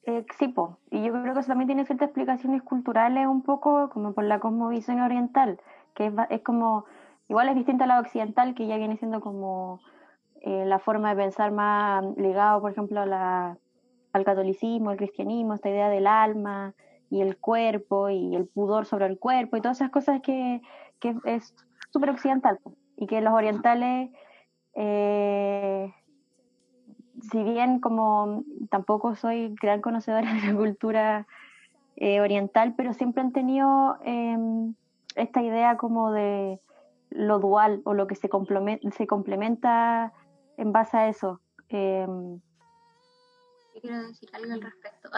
Eh, 0.03 0.25
sí, 0.39 0.47
po. 0.47 0.79
y 0.89 1.03
yo 1.03 1.11
creo 1.11 1.33
que 1.35 1.41
eso 1.41 1.49
también 1.49 1.67
tiene 1.67 1.85
ciertas 1.85 2.07
explicaciones 2.07 2.63
culturales 2.63 3.27
un 3.27 3.43
poco 3.43 3.89
como 3.91 4.13
por 4.13 4.23
la 4.23 4.39
cosmovisión 4.39 4.99
oriental, 4.99 5.59
que 5.93 6.07
es, 6.07 6.13
es 6.31 6.41
como, 6.41 6.85
igual 7.27 7.49
es 7.49 7.55
distinta 7.55 7.83
a 7.83 7.87
la 7.87 7.99
occidental, 7.99 8.55
que 8.55 8.65
ya 8.65 8.77
viene 8.77 8.97
siendo 8.97 9.21
como 9.21 9.79
eh, 10.41 10.65
la 10.65 10.79
forma 10.79 11.09
de 11.09 11.21
pensar 11.21 11.51
más 11.51 12.03
ligado, 12.17 12.61
por 12.61 12.71
ejemplo, 12.71 13.01
a 13.01 13.05
la, 13.05 13.57
al 14.11 14.25
catolicismo, 14.25 14.89
al 14.89 14.97
cristianismo, 14.97 15.53
esta 15.53 15.69
idea 15.69 15.89
del 15.89 16.07
alma 16.07 16.73
y 17.11 17.21
el 17.21 17.37
cuerpo 17.37 18.09
y 18.09 18.35
el 18.35 18.47
pudor 18.47 18.85
sobre 18.85 19.05
el 19.05 19.19
cuerpo 19.19 19.57
y 19.57 19.61
todas 19.61 19.77
esas 19.77 19.91
cosas 19.91 20.21
que, 20.21 20.61
es 21.25 21.53
súper 21.91 22.09
occidental 22.09 22.59
y 22.95 23.05
que 23.05 23.21
los 23.21 23.33
orientales 23.33 24.09
eh, 24.75 25.93
si 27.29 27.43
bien 27.43 27.79
como 27.79 28.43
tampoco 28.69 29.15
soy 29.15 29.55
gran 29.61 29.81
conocedora 29.81 30.33
de 30.33 30.41
la 30.41 30.55
cultura 30.55 31.27
eh, 31.97 32.21
oriental, 32.21 32.73
pero 32.75 32.93
siempre 32.93 33.21
han 33.21 33.31
tenido 33.31 33.97
em, 34.03 34.73
esta 35.15 35.41
idea 35.41 35.77
como 35.77 36.11
de 36.11 36.59
lo 37.09 37.39
dual 37.39 37.81
o 37.85 37.93
lo 37.93 38.07
que 38.07 38.15
se 38.15 38.29
complementa, 38.29 38.89
se 38.91 39.05
complementa 39.05 40.13
en 40.57 40.71
base 40.71 40.97
a 40.97 41.09
eso. 41.09 41.41
Eh, 41.69 42.07
quiero 43.81 44.07
decir 44.07 44.29
algo 44.33 44.53
al 44.53 44.61
respecto. 44.61 45.09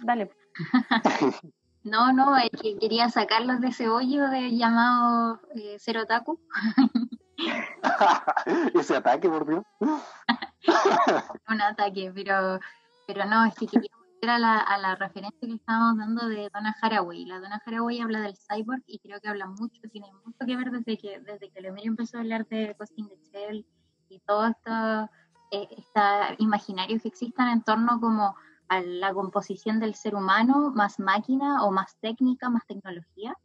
Dale. 0.00 0.30
no, 1.84 2.12
no, 2.12 2.36
es 2.36 2.50
que 2.50 2.78
quería 2.78 3.08
sacarlos 3.08 3.60
de 3.60 3.68
ese 3.68 3.88
hoyo 3.88 4.28
de 4.28 4.56
llamado 4.56 5.40
eh, 5.54 5.78
Taku. 6.06 6.38
Ese 8.74 8.96
ataque, 8.96 9.28
por 9.28 9.46
Dios. 9.46 9.64
Un 11.48 11.60
ataque, 11.60 12.12
pero, 12.14 12.60
pero 13.06 13.24
no, 13.26 13.44
es 13.44 13.54
que 13.54 13.66
quería 13.66 13.90
volver 13.96 14.30
a 14.30 14.38
la, 14.38 14.96
referencia 14.96 15.46
que 15.46 15.54
estábamos 15.54 15.98
dando 15.98 16.28
de 16.28 16.50
Donna 16.52 16.74
Haraway. 16.80 17.24
La 17.26 17.40
Donna 17.40 17.60
Haraway 17.64 18.00
habla 18.00 18.20
del 18.20 18.36
cyborg 18.36 18.82
y 18.86 18.98
creo 18.98 19.20
que 19.20 19.28
habla 19.28 19.46
mucho, 19.46 19.80
tiene 19.90 20.08
mucho 20.24 20.38
que 20.46 20.56
ver 20.56 20.70
desde 20.70 20.98
que 20.98 21.20
desde 21.20 21.50
que 21.50 21.60
Lemire 21.60 21.88
empezó 21.88 22.16
a 22.16 22.20
hablar 22.20 22.46
de 22.46 22.74
Costing 22.78 23.08
de 23.08 23.18
Shell 23.32 23.66
y 24.08 24.18
todo 24.20 24.46
esto, 24.46 25.10
eh, 25.50 25.68
este 25.70 26.00
imaginario 26.38 27.00
que 27.00 27.08
existan 27.08 27.48
en 27.48 27.62
torno 27.62 28.00
como 28.00 28.36
a 28.68 28.80
la 28.80 29.12
composición 29.12 29.78
del 29.78 29.94
ser 29.94 30.14
humano, 30.14 30.72
más 30.74 30.98
máquina 30.98 31.64
o 31.64 31.70
más 31.70 31.96
técnica, 32.00 32.48
más 32.48 32.66
tecnología 32.66 33.36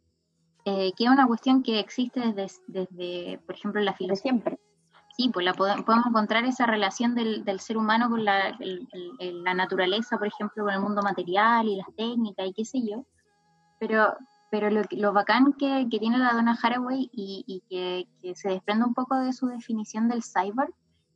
eh, 0.64 0.92
que 0.96 1.04
es 1.04 1.10
una 1.10 1.26
cuestión 1.26 1.62
que 1.62 1.78
existe 1.78 2.20
desde, 2.20 2.60
desde 2.66 3.38
por 3.46 3.54
ejemplo, 3.54 3.80
la 3.80 3.94
filosofía. 3.94 4.32
siempre. 4.32 4.58
Sí, 5.16 5.28
pues 5.28 5.44
la 5.44 5.54
podemos, 5.54 6.06
encontrar 6.06 6.44
esa 6.44 6.66
relación 6.66 7.14
del, 7.14 7.44
del 7.44 7.60
ser 7.60 7.76
humano 7.76 8.08
con 8.08 8.24
la, 8.24 8.56
la, 8.58 9.54
naturaleza, 9.54 10.16
por 10.16 10.28
ejemplo, 10.28 10.64
con 10.64 10.72
el 10.72 10.80
mundo 10.80 11.02
material 11.02 11.66
y 11.66 11.76
las 11.76 11.94
técnicas 11.96 12.46
y 12.46 12.52
qué 12.54 12.64
sé 12.64 12.80
yo. 12.82 13.04
Pero, 13.78 14.16
pero 14.50 14.70
lo, 14.70 14.82
lo 14.90 15.12
bacán 15.12 15.52
que, 15.54 15.88
que 15.90 15.98
tiene 15.98 16.16
la 16.16 16.32
Donna 16.32 16.56
Haraway 16.62 17.10
y, 17.12 17.44
y 17.46 17.62
que, 17.68 18.08
que, 18.22 18.34
se 18.34 18.50
desprende 18.50 18.86
un 18.86 18.94
poco 18.94 19.16
de 19.16 19.32
su 19.32 19.46
definición 19.48 20.08
del 20.08 20.22
cyborg 20.22 20.72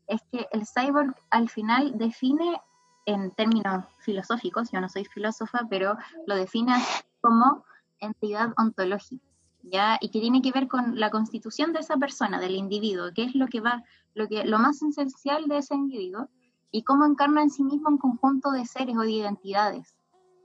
es 0.07 0.21
que 0.31 0.49
el 0.53 0.67
cyborg 0.67 1.15
al 1.31 1.49
final 1.49 1.97
define 1.97 2.61
en 3.07 3.31
términos 3.33 3.87
filosóficos, 4.01 4.71
yo 4.71 4.81
no 4.81 4.89
soy 4.89 5.05
filósofa, 5.05 5.67
pero 5.71 5.97
lo 6.27 6.37
define 6.37 6.75
como 7.21 7.65
entidad 8.01 8.53
ontológica. 8.57 9.34
¿Ya? 9.71 9.99
Y 10.01 10.11
que 10.11 10.21
tiene 10.21 10.43
que 10.43 10.53
ver 10.53 10.69
con 10.69 10.99
la 10.99 11.11
constitución 11.11 11.73
de 11.73 11.81
esa 11.81 11.97
persona, 11.97 12.41
del 12.41 12.55
individuo, 12.55 13.11
qué 13.15 13.25
es 13.25 13.35
lo 13.35 13.47
que 13.47 13.61
va, 13.61 13.83
lo 14.15 14.29
que, 14.29 14.45
lo 14.45 14.59
más 14.59 14.83
esencial 14.83 15.49
de 15.49 15.59
ese 15.59 15.75
individuo, 15.75 16.29
y 16.71 16.83
cómo 16.83 17.07
encarna 17.07 17.43
en 17.43 17.51
sí 17.51 17.63
mismo 17.63 17.89
un 17.89 17.99
conjunto 17.99 18.51
de 18.51 18.67
seres 18.67 18.97
o 18.97 19.01
de 19.01 19.13
identidades, 19.13 19.97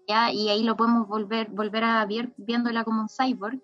¿ya? 0.07 0.31
Y 0.31 0.49
ahí 0.49 0.63
lo 0.63 0.75
podemos 0.75 1.07
volver, 1.07 1.49
volver 1.49 1.83
a 1.83 2.05
ver 2.05 2.33
viéndola 2.37 2.83
como 2.83 3.01
un 3.01 3.09
cyborg, 3.09 3.59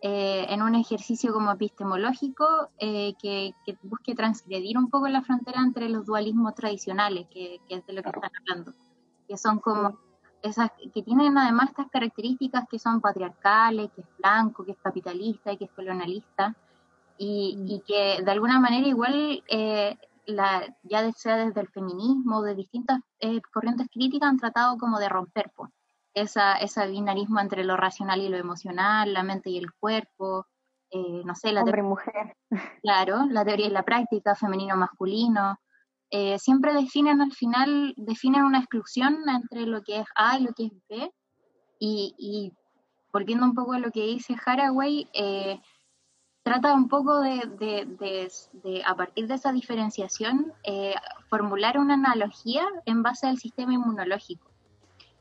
eh, 0.00 0.46
en 0.48 0.62
un 0.62 0.76
ejercicio 0.76 1.32
como 1.32 1.50
epistemológico 1.50 2.70
eh, 2.78 3.14
que, 3.20 3.52
busque 3.82 4.14
transgredir 4.14 4.78
un 4.78 4.90
poco 4.90 5.08
la 5.08 5.22
frontera 5.22 5.60
entre 5.60 5.88
los 5.88 6.06
dualismos 6.06 6.54
tradicionales, 6.54 7.26
que, 7.28 7.60
que 7.68 7.76
es 7.76 7.86
de 7.86 7.94
lo 7.94 8.02
que 8.02 8.10
están 8.10 8.30
hablando, 8.40 8.74
que 9.26 9.36
son 9.36 9.58
como 9.58 9.98
esas, 10.42 10.70
que 10.94 11.02
tienen 11.02 11.36
además 11.36 11.70
estas 11.70 11.88
características 11.90 12.64
que 12.70 12.78
son 12.78 13.00
patriarcales, 13.00 13.90
que 13.94 14.02
es 14.02 14.06
blanco, 14.18 14.64
que 14.64 14.72
es 14.72 14.78
capitalista 14.78 15.52
y 15.52 15.56
que 15.56 15.64
es 15.64 15.70
colonialista, 15.72 16.54
y, 17.16 17.56
mm. 17.56 17.68
y 17.68 17.80
que 17.80 18.22
de 18.22 18.30
alguna 18.30 18.60
manera 18.60 18.86
igual, 18.86 19.42
eh, 19.48 19.96
la, 20.26 20.62
ya 20.82 21.10
sea 21.12 21.36
desde 21.36 21.60
el 21.60 21.68
feminismo, 21.68 22.42
de 22.42 22.54
distintas 22.54 23.00
eh, 23.20 23.40
corrientes 23.52 23.88
críticas, 23.92 24.28
han 24.28 24.38
tratado 24.38 24.78
como 24.78 24.98
de 24.98 25.08
romper 25.08 25.50
pues, 25.54 25.70
esa, 26.14 26.54
ese 26.56 26.86
binarismo 26.88 27.40
entre 27.40 27.64
lo 27.64 27.76
racional 27.76 28.20
y 28.20 28.28
lo 28.28 28.36
emocional, 28.36 29.12
la 29.12 29.22
mente 29.22 29.50
y 29.50 29.58
el 29.58 29.72
cuerpo, 29.72 30.46
eh, 30.90 31.22
no 31.24 31.34
sé, 31.34 31.52
la 31.52 31.62
Hombre, 31.62 31.82
mujer. 31.82 32.36
Claro, 32.82 33.26
la 33.30 33.44
teoría 33.44 33.66
y 33.66 33.70
la 33.70 33.82
práctica, 33.82 34.34
femenino-masculino, 34.34 35.58
eh, 36.10 36.38
siempre 36.38 36.72
definen 36.72 37.20
al 37.20 37.32
final, 37.32 37.94
definen 37.96 38.44
una 38.44 38.58
exclusión 38.58 39.18
entre 39.28 39.66
lo 39.66 39.82
que 39.82 40.00
es 40.00 40.06
A 40.14 40.38
y 40.38 40.44
lo 40.44 40.52
que 40.54 40.66
es 40.66 40.72
B. 40.88 41.12
Y, 41.80 42.52
volviendo 43.12 43.44
un 43.44 43.54
poco 43.54 43.72
a 43.72 43.78
lo 43.78 43.90
que 43.90 44.06
dice 44.06 44.36
Haraway, 44.44 45.08
eh, 45.12 45.60
trata 46.42 46.74
un 46.74 46.88
poco 46.88 47.20
de, 47.20 48.82
a 48.86 48.94
partir 48.96 49.26
de 49.26 49.34
esa 49.34 49.52
diferenciación, 49.52 50.52
eh, 50.64 50.94
formular 51.28 51.78
una 51.78 51.94
analogía 51.94 52.64
en 52.86 53.02
base 53.02 53.26
al 53.26 53.38
sistema 53.38 53.74
inmunológico. 53.74 54.50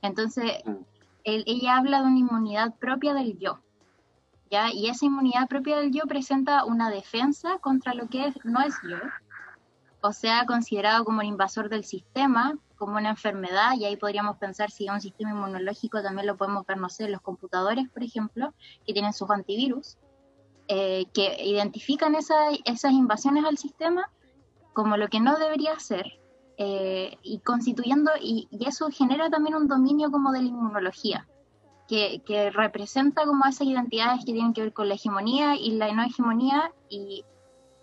Entonces, 0.02 0.64
mm. 0.66 0.76
ella 1.24 1.78
habla 1.78 2.02
de 2.02 2.08
una 2.08 2.20
inmunidad 2.20 2.76
propia 2.76 3.14
del 3.14 3.38
yo. 3.38 3.60
¿ya? 4.50 4.72
Y 4.72 4.88
esa 4.90 5.06
inmunidad 5.06 5.48
propia 5.48 5.78
del 5.78 5.92
yo 5.92 6.04
presenta 6.08 6.64
una 6.66 6.90
defensa 6.90 7.60
contra 7.60 7.94
lo 7.94 8.08
que 8.08 8.34
no 8.44 8.62
es 8.62 8.76
yo, 8.84 8.98
o 10.02 10.14
sea 10.14 10.45
considerado 10.45 11.04
como 11.06 11.20
un 11.20 11.26
invasor 11.26 11.70
del 11.70 11.84
sistema, 11.84 12.58
como 12.78 12.98
una 12.98 13.10
enfermedad, 13.10 13.74
y 13.78 13.86
ahí 13.86 13.98
podríamos 13.98 14.38
pensar 14.38 14.70
si 14.70 14.88
un 14.89 15.02
sistema 15.02 15.32
inmunológico 15.32 16.02
también 16.02 16.28
lo 16.28 16.38
podemos 16.38 16.66
ver, 16.66 16.78
no 16.78 16.89
sé, 16.89 17.10
los 17.10 17.22
computadores, 17.22 17.89
por 17.89 18.04
ejemplo, 18.04 18.54
que 18.86 18.93
tienen 18.93 19.14
sus 19.14 19.30
antivirus, 19.30 19.98
eh, 20.68 21.06
que 21.14 21.43
identifican 21.43 22.16
esas 22.16 22.91
invasiones 22.91 23.45
al 23.45 23.58
sistema 23.58 24.10
como 24.74 24.95
lo 24.98 25.08
que 25.08 25.20
no 25.20 25.39
debería 25.39 25.80
ser, 25.80 26.06
eh, 26.58 27.18
y 27.24 27.39
constituyendo, 27.39 28.12
y, 28.22 28.48
eso 28.68 28.89
genera 28.91 29.30
también 29.30 29.56
un 29.56 29.68
dominio 29.68 30.12
como 30.12 30.32
de 30.32 30.41
la 30.41 30.48
inmunología, 30.48 31.28
que, 31.88 32.22
que, 32.26 32.52
representa 32.52 33.26
como 33.26 33.45
esas 33.45 33.68
identidades 33.68 34.20
que 34.26 34.34
tienen 34.34 34.54
que 34.54 34.62
ver 34.62 34.74
con 34.74 34.88
la 34.88 34.95
hegemonía 34.95 35.56
y 35.56 35.72
la 35.72 35.91
no 35.93 36.04
hegemonía, 36.04 36.72
y 36.89 37.26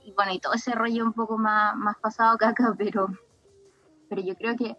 y 0.04 0.12
bueno, 0.12 0.32
y 0.32 0.38
todo 0.38 0.52
ese 0.52 0.72
rollo 0.72 1.04
un 1.04 1.12
poco 1.12 1.38
más, 1.38 1.76
más 1.76 1.96
pasado 1.98 2.36
caca, 2.36 2.74
pero, 2.76 3.08
pero 4.08 4.22
yo 4.22 4.34
creo 4.36 4.56
que, 4.56 4.76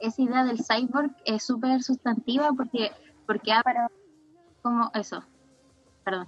esa 0.00 0.22
idea 0.22 0.44
del 0.44 0.64
cyborg 0.64 1.10
es 1.26 1.42
súper 1.42 1.82
sustantiva 1.82 2.50
porque, 2.56 2.90
porque 3.26 3.52
habla 3.52 3.90
como 4.62 4.90
eso, 4.94 5.22
perdón. 6.04 6.26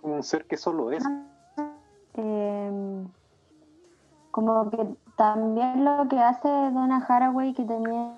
Como 0.00 0.14
un 0.14 0.22
ser 0.22 0.46
que 0.46 0.56
solo 0.56 0.92
es. 0.92 1.04
Em, 2.14 3.08
como 4.30 4.70
que 4.70 4.96
también 5.16 5.84
lo 5.84 6.06
que 6.08 6.20
hace 6.20 6.48
Donna 6.48 7.04
Haraway, 7.08 7.52
que 7.52 7.64
también 7.64 8.12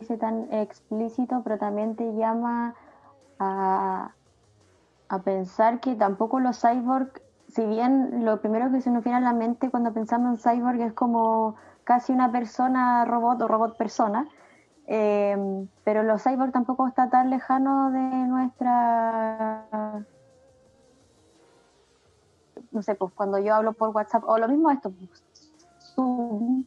dice 0.00 0.16
tan 0.16 0.52
explícito, 0.52 1.42
pero 1.44 1.58
también 1.58 1.94
te 1.94 2.12
llama 2.14 2.74
a, 3.38 4.10
a 5.08 5.22
pensar 5.22 5.80
que 5.80 5.94
tampoco 5.94 6.40
los 6.40 6.60
cyborg, 6.60 7.10
si 7.48 7.64
bien 7.64 8.24
lo 8.24 8.40
primero 8.40 8.70
que 8.70 8.80
se 8.80 8.90
nos 8.90 9.02
viene 9.02 9.18
a 9.18 9.20
la 9.22 9.32
mente 9.32 9.70
cuando 9.70 9.92
pensamos 9.92 10.44
en 10.44 10.52
cyborg 10.52 10.80
es 10.80 10.92
como 10.92 11.56
casi 11.84 12.12
una 12.12 12.30
persona 12.30 13.04
robot 13.04 13.42
o 13.42 13.48
robot 13.48 13.76
persona, 13.76 14.28
Em, 14.90 15.68
pero 15.84 16.02
los 16.02 16.22
cyborg 16.22 16.50
tampoco 16.50 16.88
está 16.88 17.10
tan 17.10 17.28
lejano 17.28 17.90
de 17.90 18.00
nuestra 18.26 19.66
no 22.72 22.82
sé, 22.82 22.94
pues 22.94 23.12
cuando 23.12 23.38
yo 23.38 23.54
hablo 23.54 23.74
por 23.74 23.90
WhatsApp, 23.90 24.24
o 24.26 24.38
lo 24.38 24.48
mismo 24.48 24.70
esto, 24.70 24.90
Zoom, 25.94 26.64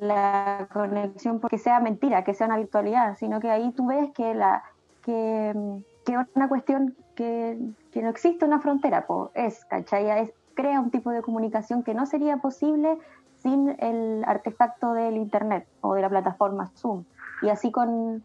la 0.00 0.68
conexión, 0.72 1.38
porque 1.38 1.58
sea 1.58 1.78
mentira, 1.78 2.24
que 2.24 2.34
sea 2.34 2.48
una 2.48 2.56
virtualidad, 2.56 3.16
sino 3.16 3.38
que 3.38 3.50
ahí 3.50 3.70
tú 3.72 3.86
ves 3.86 4.10
que 4.12 4.34
la 4.34 4.64
que, 5.02 5.54
que 6.06 6.16
una 6.34 6.48
cuestión 6.48 6.96
que, 7.14 7.58
que, 7.90 8.00
no 8.00 8.08
existe 8.08 8.46
una 8.46 8.60
frontera, 8.60 9.06
pues 9.06 9.30
es, 9.34 9.64
¿cachai? 9.66 10.08
Es, 10.22 10.32
crea 10.54 10.80
un 10.80 10.90
tipo 10.90 11.10
de 11.10 11.20
comunicación 11.20 11.82
que 11.82 11.92
no 11.92 12.06
sería 12.06 12.38
posible 12.38 12.96
sin 13.42 13.76
el 13.80 14.24
artefacto 14.24 14.94
del 14.94 15.16
Internet 15.18 15.66
o 15.82 15.94
de 15.94 16.02
la 16.02 16.08
plataforma 16.08 16.70
Zoom. 16.76 17.04
Y 17.42 17.50
así 17.50 17.70
con, 17.70 18.24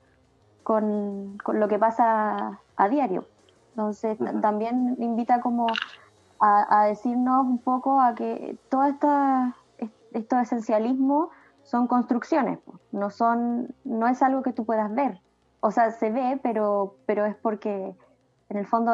con, 0.64 1.38
con 1.44 1.60
lo 1.60 1.68
que 1.68 1.78
pasa 1.78 2.60
a 2.78 2.88
diario. 2.88 3.26
Entonces 3.72 4.18
también 4.42 4.96
invita 5.00 5.42
como 5.42 5.68
a, 6.40 6.86
decirnos 6.88 7.46
un 7.46 7.60
poco 7.60 8.02
a 8.02 8.16
que 8.16 8.58
todo 8.70 8.84
esta, 8.84 9.56
estos 10.12 10.40
esencialismos 10.40 11.30
son 11.64 11.88
construcciones, 11.88 12.60
no 12.92 13.10
son, 13.12 13.74
no 13.84 14.08
es 14.08 14.22
algo 14.24 14.42
que 14.42 14.52
tú 14.52 14.66
puedas 14.66 14.94
ver. 14.94 15.20
O 15.62 15.72
sea, 15.72 15.92
se 15.92 16.12
ve, 16.12 16.40
pero, 16.44 16.98
pero 17.06 17.26
es 17.26 17.36
porque 17.36 17.96
en 18.50 18.58
el 18.58 18.68
fondo 18.68 18.94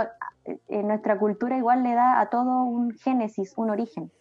en 0.68 0.88
nuestra 0.88 1.18
cultura 1.18 1.58
igual 1.58 1.84
le 1.84 1.96
da 1.96 2.20
a 2.20 2.30
todo 2.30 2.64
un 2.64 2.92
génesis, 2.92 3.54
un 3.58 3.70
origen. 3.70 4.12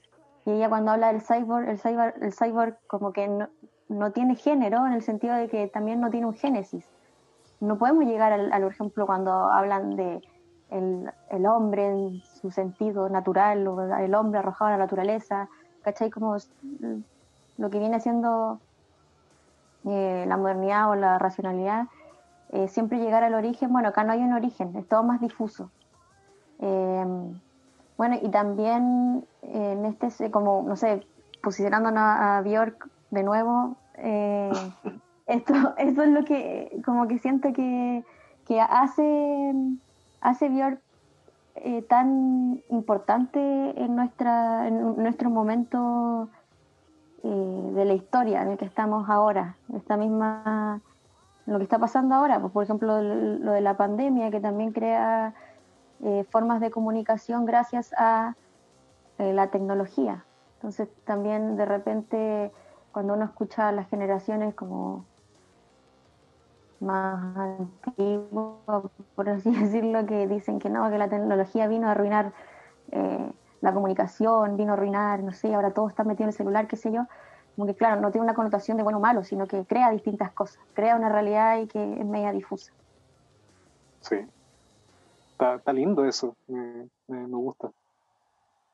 Y 0.44 0.52
ella 0.52 0.68
cuando 0.68 0.92
habla 0.92 1.08
del 1.12 1.22
cyborg, 1.22 1.68
el 1.68 1.78
cyborg, 1.78 2.14
el 2.22 2.32
cyborg 2.32 2.78
como 2.86 3.12
que 3.12 3.28
no, 3.28 3.48
no 3.88 4.12
tiene 4.12 4.36
género 4.36 4.86
en 4.86 4.92
el 4.92 5.02
sentido 5.02 5.34
de 5.34 5.48
que 5.48 5.68
también 5.68 6.00
no 6.00 6.10
tiene 6.10 6.26
un 6.26 6.34
génesis. 6.34 6.88
No 7.60 7.78
podemos 7.78 8.04
llegar 8.04 8.32
al, 8.32 8.52
al 8.52 8.64
ejemplo 8.64 9.06
cuando 9.06 9.32
hablan 9.32 9.96
de 9.96 10.22
el, 10.70 11.10
el, 11.30 11.46
hombre 11.46 11.86
en 11.86 12.22
su 12.22 12.50
sentido 12.50 13.08
natural, 13.08 13.66
el 14.00 14.14
hombre 14.14 14.38
arrojado 14.38 14.68
a 14.68 14.72
la 14.72 14.78
naturaleza, 14.78 15.48
¿cachai? 15.82 16.10
Como 16.10 16.36
lo 17.58 17.70
que 17.70 17.78
viene 17.78 18.00
siendo 18.00 18.60
eh, 19.84 20.24
la 20.26 20.36
modernidad 20.36 20.90
o 20.90 20.94
la 20.96 21.18
racionalidad, 21.18 21.86
eh, 22.52 22.68
siempre 22.68 22.98
llegar 22.98 23.24
al 23.24 23.34
origen, 23.34 23.72
bueno, 23.72 23.88
acá 23.88 24.04
no 24.04 24.12
hay 24.12 24.22
un 24.22 24.32
origen, 24.32 24.74
es 24.76 24.86
todo 24.88 25.02
más 25.02 25.20
difuso. 25.20 25.70
Em, 26.58 27.38
bueno, 27.96 28.16
y 28.20 28.28
también 28.30 29.24
en 29.42 29.84
este, 29.86 30.30
como, 30.30 30.62
no 30.62 30.76
sé, 30.76 31.06
posicionándonos 31.42 32.02
a, 32.02 32.40
Bjork 32.42 32.88
de 33.10 33.22
nuevo, 33.22 33.76
eh, 33.96 34.52
esto, 35.26 35.54
eso 35.78 36.02
es 36.02 36.08
lo 36.08 36.24
que, 36.24 36.80
como 36.84 37.08
que 37.08 37.18
siento 37.18 37.52
que, 37.52 38.04
que 38.46 38.60
hace 38.60 39.54
hace 40.20 40.48
Björk 40.48 40.80
eh, 41.56 41.82
tan 41.82 42.60
importante 42.68 43.38
en, 43.40 43.96
nuestra, 43.96 44.68
en 44.68 44.96
nuestro 44.96 45.30
momento 45.30 46.28
eh, 47.22 47.70
de 47.74 47.84
la 47.84 47.94
historia 47.94 48.42
en 48.42 48.48
el 48.48 48.58
que 48.58 48.64
estamos 48.64 49.08
ahora, 49.08 49.56
esta 49.74 49.96
misma, 49.96 50.80
lo 51.46 51.58
que 51.58 51.64
está 51.64 51.78
pasando 51.78 52.14
ahora, 52.14 52.40
pues, 52.40 52.52
por 52.52 52.64
ejemplo 52.64 53.00
lo 53.00 53.52
de 53.52 53.60
la 53.60 53.76
pandemia 53.76 54.30
que 54.30 54.40
también 54.40 54.72
crea 54.72 55.34
eh, 56.02 56.24
formas 56.30 56.60
de 56.60 56.70
comunicación 56.70 57.46
gracias 57.46 57.92
a 57.96 58.34
la 59.18 59.50
tecnología. 59.50 60.26
Entonces 60.56 60.88
también 61.04 61.56
de 61.56 61.64
repente 61.64 62.52
cuando 62.92 63.14
uno 63.14 63.24
escucha 63.24 63.68
a 63.68 63.72
las 63.72 63.88
generaciones 63.88 64.54
como 64.54 65.04
más 66.80 67.36
antiguos, 67.36 68.90
por 69.14 69.28
así 69.28 69.50
decirlo, 69.60 70.06
que 70.06 70.26
dicen 70.26 70.58
que 70.58 70.70
no, 70.70 70.90
que 70.90 70.98
la 70.98 71.08
tecnología 71.08 71.68
vino 71.68 71.88
a 71.88 71.92
arruinar 71.92 72.32
eh, 72.90 73.32
la 73.60 73.72
comunicación, 73.72 74.56
vino 74.56 74.72
a 74.72 74.74
arruinar, 74.74 75.22
no 75.22 75.32
sé, 75.32 75.54
ahora 75.54 75.72
todo 75.72 75.88
está 75.88 76.04
metido 76.04 76.24
en 76.24 76.28
el 76.28 76.34
celular, 76.34 76.66
qué 76.66 76.76
sé 76.76 76.92
yo. 76.92 77.06
Como 77.56 77.66
que, 77.66 77.74
claro, 77.74 78.00
no 78.00 78.12
tiene 78.12 78.24
una 78.24 78.34
connotación 78.34 78.76
de 78.76 78.84
bueno 78.84 78.98
o 78.98 79.00
malo, 79.00 79.24
sino 79.24 79.46
que 79.46 79.64
crea 79.64 79.90
distintas 79.90 80.30
cosas, 80.32 80.62
crea 80.74 80.94
una 80.94 81.08
realidad 81.08 81.58
y 81.58 81.66
que 81.66 81.94
es 81.94 82.04
media 82.06 82.30
difusa. 82.30 82.72
Sí. 84.00 84.16
Está, 85.32 85.72
lindo 85.72 86.04
eso, 86.04 86.36
me, 86.46 86.88
me, 87.08 87.26
gusta. 87.26 87.70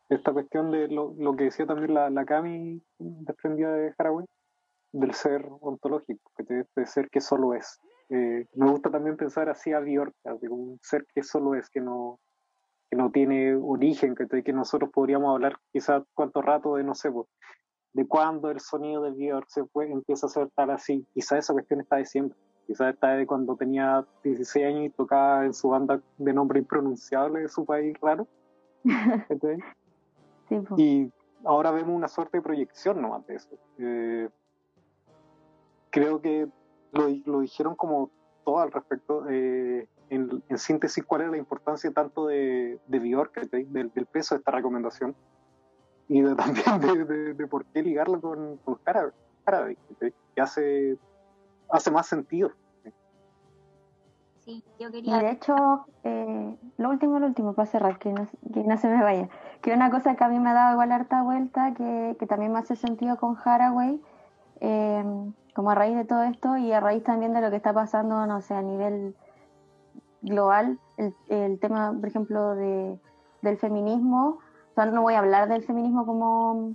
Esta 0.09 0.33
cuestión 0.33 0.71
de 0.71 0.89
lo, 0.89 1.15
lo 1.17 1.35
que 1.35 1.45
decía 1.45 1.67
también 1.67 1.95
la, 1.95 2.11
la 2.11 2.25
Cami 2.25 2.83
desprendida 2.99 3.73
de 3.73 3.95
Haraway, 3.97 4.27
del 4.93 5.15
ser 5.15 5.49
ontológico, 5.61 6.31
de 6.39 6.87
ser 6.87 7.09
que 7.09 7.21
solo 7.21 7.55
es. 7.55 7.81
Eh, 8.15 8.47
me 8.57 8.71
gusta 8.71 8.91
también 8.91 9.17
pensar 9.17 9.49
así 9.49 9.73
a 9.73 9.81
Bjork, 9.81 10.15
un 10.51 10.79
ser 10.83 11.07
que 11.15 11.23
solo 11.23 11.55
es, 11.55 11.71
que 11.71 11.81
no, 11.81 12.21
que 12.91 12.97
no 12.97 13.11
tiene 13.11 13.55
origen, 13.55 14.15
que, 14.15 14.43
que 14.43 14.53
nosotros 14.53 14.91
podríamos 14.93 15.33
hablar 15.33 15.57
quizás 15.73 16.03
cuánto 16.13 16.43
rato 16.43 16.77
de, 16.77 16.85
no 16.85 16.95
sé, 16.95 17.11
de 17.93 18.07
cuándo 18.07 18.51
el 18.51 18.61
sonido 18.61 19.03
de 19.03 19.11
Bjork 19.11 19.49
se 19.49 19.65
empieza 19.75 20.27
a 20.27 20.31
ser 20.31 20.49
tal 20.55 20.71
así. 20.71 21.07
Quizás 21.15 21.41
esa 21.41 21.53
cuestión 21.53 21.81
está 21.81 21.97
de 21.97 22.07
siempre. 22.07 22.39
Quizás 22.67 22.95
está 22.95 23.09
de 23.09 23.27
cuando 23.27 23.57
tenía 23.57 24.07
16 24.23 24.67
años 24.67 24.85
y 24.87 24.91
tocaba 24.91 25.45
en 25.45 25.53
su 25.53 25.69
banda 25.69 26.01
de 26.19 26.33
nombre 26.33 26.59
impronunciable 26.61 27.41
de 27.41 27.49
su 27.49 27.65
país 27.65 27.97
raro. 28.01 28.27
y 30.77 31.13
ahora 31.45 31.71
vemos 31.71 31.95
una 31.95 32.09
suerte 32.09 32.39
de 32.39 32.43
proyección 32.43 33.03
nomás 33.03 33.27
de 33.27 33.35
eso. 33.35 33.51
Eh, 33.79 34.29
creo 35.91 36.21
que 36.21 36.49
lo, 36.93 37.09
lo 37.27 37.41
dijeron 37.41 37.75
como 37.75 38.11
todo 38.45 38.61
al 38.61 38.73
respecto. 38.73 39.27
Eh, 39.29 39.87
en, 40.13 40.59
síntesis, 40.59 41.05
cuál 41.05 41.23
es 41.23 41.31
la 41.31 41.39
importancia 41.39 41.91
tanto 41.91 42.27
de, 42.27 42.79
de 42.87 42.99
Bjork, 42.99 43.49
del, 43.51 43.93
del, 43.93 44.07
peso 44.07 44.35
de 44.35 44.41
esta 44.41 44.51
recomendación, 44.51 45.17
y 46.13 46.21
de, 46.21 46.35
también 46.65 47.07
de, 47.07 47.35
de, 47.35 47.47
por 47.47 47.65
qué 47.67 47.83
ligarlo 47.83 48.21
con, 48.21 48.59
con 48.59 48.79
que 50.35 50.41
hace, 50.41 50.99
hace 51.71 51.91
más 51.91 52.07
sentido. 52.07 52.53
Sí, 54.45 54.63
yo 54.79 54.91
quería... 54.91 55.17
Y 55.17 55.21
de 55.21 55.31
hecho, 55.31 55.87
eh, 56.05 56.57
lo 56.77 56.91
último, 56.91 57.19
lo 57.19 57.27
último, 57.27 57.55
para 57.55 57.67
cerrar, 57.67 57.99
que 57.99 58.13
no, 58.13 58.27
que 58.53 58.63
no 58.63 58.77
se 58.77 58.89
me 58.89 59.03
vaya, 59.03 59.29
que 59.63 59.73
una 59.73 59.91
cosa 59.91 60.15
que 60.15 60.25
a 60.25 60.29
mí 60.29 60.39
me 60.39 60.51
ha 60.51 60.55
dado 60.55 60.73
igual 60.73 60.93
harta 60.93 61.23
vuelta, 61.23 61.73
que, 61.75 62.17
que 62.19 62.27
también 62.27 62.53
me 62.53 62.59
hace 62.59 62.77
sentido 62.77 63.17
con 63.17 63.37
Haraway, 63.43 64.01
eh, 64.61 65.05
como 65.55 65.71
a 65.71 65.75
raíz 65.75 65.97
de 65.97 66.05
todo 66.05 66.25
esto 66.25 66.57
y 66.59 66.73
a 66.73 66.81
raíz 66.81 67.05
también 67.05 67.33
de 67.33 67.41
lo 67.41 67.51
que 67.51 67.57
está 67.57 67.73
pasando, 67.73 68.27
no 68.27 68.43
sé, 68.43 68.55
a 68.55 68.63
nivel 68.63 69.15
global, 70.21 70.79
el, 70.99 71.15
el 71.29 71.59
tema, 71.59 71.93
por 71.99 72.09
ejemplo, 72.09 72.55
de, 72.55 72.99
del 73.41 73.57
feminismo, 73.57 74.41
no 74.77 75.03
voy 75.03 75.15
a 75.15 75.19
hablar 75.19 75.49
del 75.49 75.63
feminismo 75.63 76.07
como, 76.07 76.75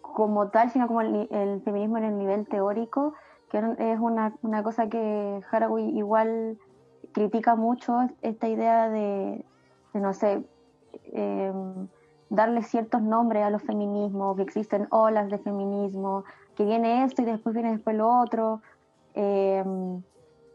como 0.00 0.48
tal, 0.48 0.70
sino 0.70 0.86
como 0.86 1.00
el, 1.00 1.28
el 1.30 1.60
feminismo 1.62 1.98
en 1.98 2.04
el 2.04 2.18
nivel 2.18 2.48
teórico, 2.48 3.14
que 3.50 3.58
es 3.58 3.98
una, 4.00 4.34
una 4.42 4.62
cosa 4.62 4.88
que 4.88 5.40
Haraway 5.50 5.96
igual 5.96 6.58
critica 7.12 7.54
mucho, 7.54 8.00
esta 8.22 8.48
idea 8.48 8.88
de, 8.88 9.44
no 9.94 10.12
sé, 10.12 10.44
eh, 11.12 11.52
darle 12.28 12.62
ciertos 12.62 13.02
nombres 13.02 13.44
a 13.44 13.50
los 13.50 13.62
feminismos, 13.62 14.36
que 14.36 14.42
existen 14.42 14.88
olas 14.90 15.30
de 15.30 15.38
feminismo, 15.38 16.24
que 16.56 16.64
viene 16.64 17.04
esto 17.04 17.22
y 17.22 17.24
después 17.24 17.54
viene 17.54 17.72
después 17.72 17.96
lo 17.96 18.20
otro. 18.20 18.60
Em, 19.14 20.02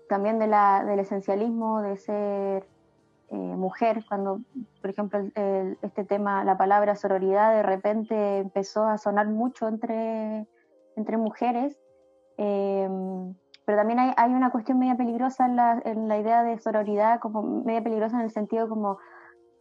también 0.10 0.40
de 0.40 0.48
la, 0.48 0.84
del 0.86 1.00
esencialismo 1.00 1.82
de 1.82 1.98
ser 1.98 2.68
eh, 3.32 3.36
mujer, 3.36 4.04
cuando, 4.08 4.42
por 4.82 4.90
ejemplo, 4.90 5.20
este 5.82 6.04
tema, 6.04 6.44
la 6.44 6.58
palabra 6.58 6.96
sororidad, 6.96 7.54
de 7.56 7.64
repente 7.64 8.40
empezó 8.40 8.86
a 8.86 8.98
sonar 8.98 9.28
mucho 9.28 9.70
entre, 9.70 10.48
entre 10.98 11.18
mujeres. 11.18 11.80
Em, 12.38 13.34
pero 13.64 13.78
también 13.78 14.00
hay, 14.18 14.34
una 14.34 14.52
cuestión 14.52 14.80
media 14.80 14.98
peligrosa 14.98 15.46
en 15.46 15.56
la, 15.56 15.82
la, 15.86 16.18
idea 16.18 16.44
de 16.44 16.60
sororidad, 16.60 17.20
como 17.22 17.42
media 17.64 17.82
peligrosa 17.82 18.18
en 18.18 18.24
el 18.24 18.32
sentido 18.32 18.68
como, 18.68 18.98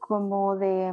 como 0.00 0.56
de, 0.56 0.92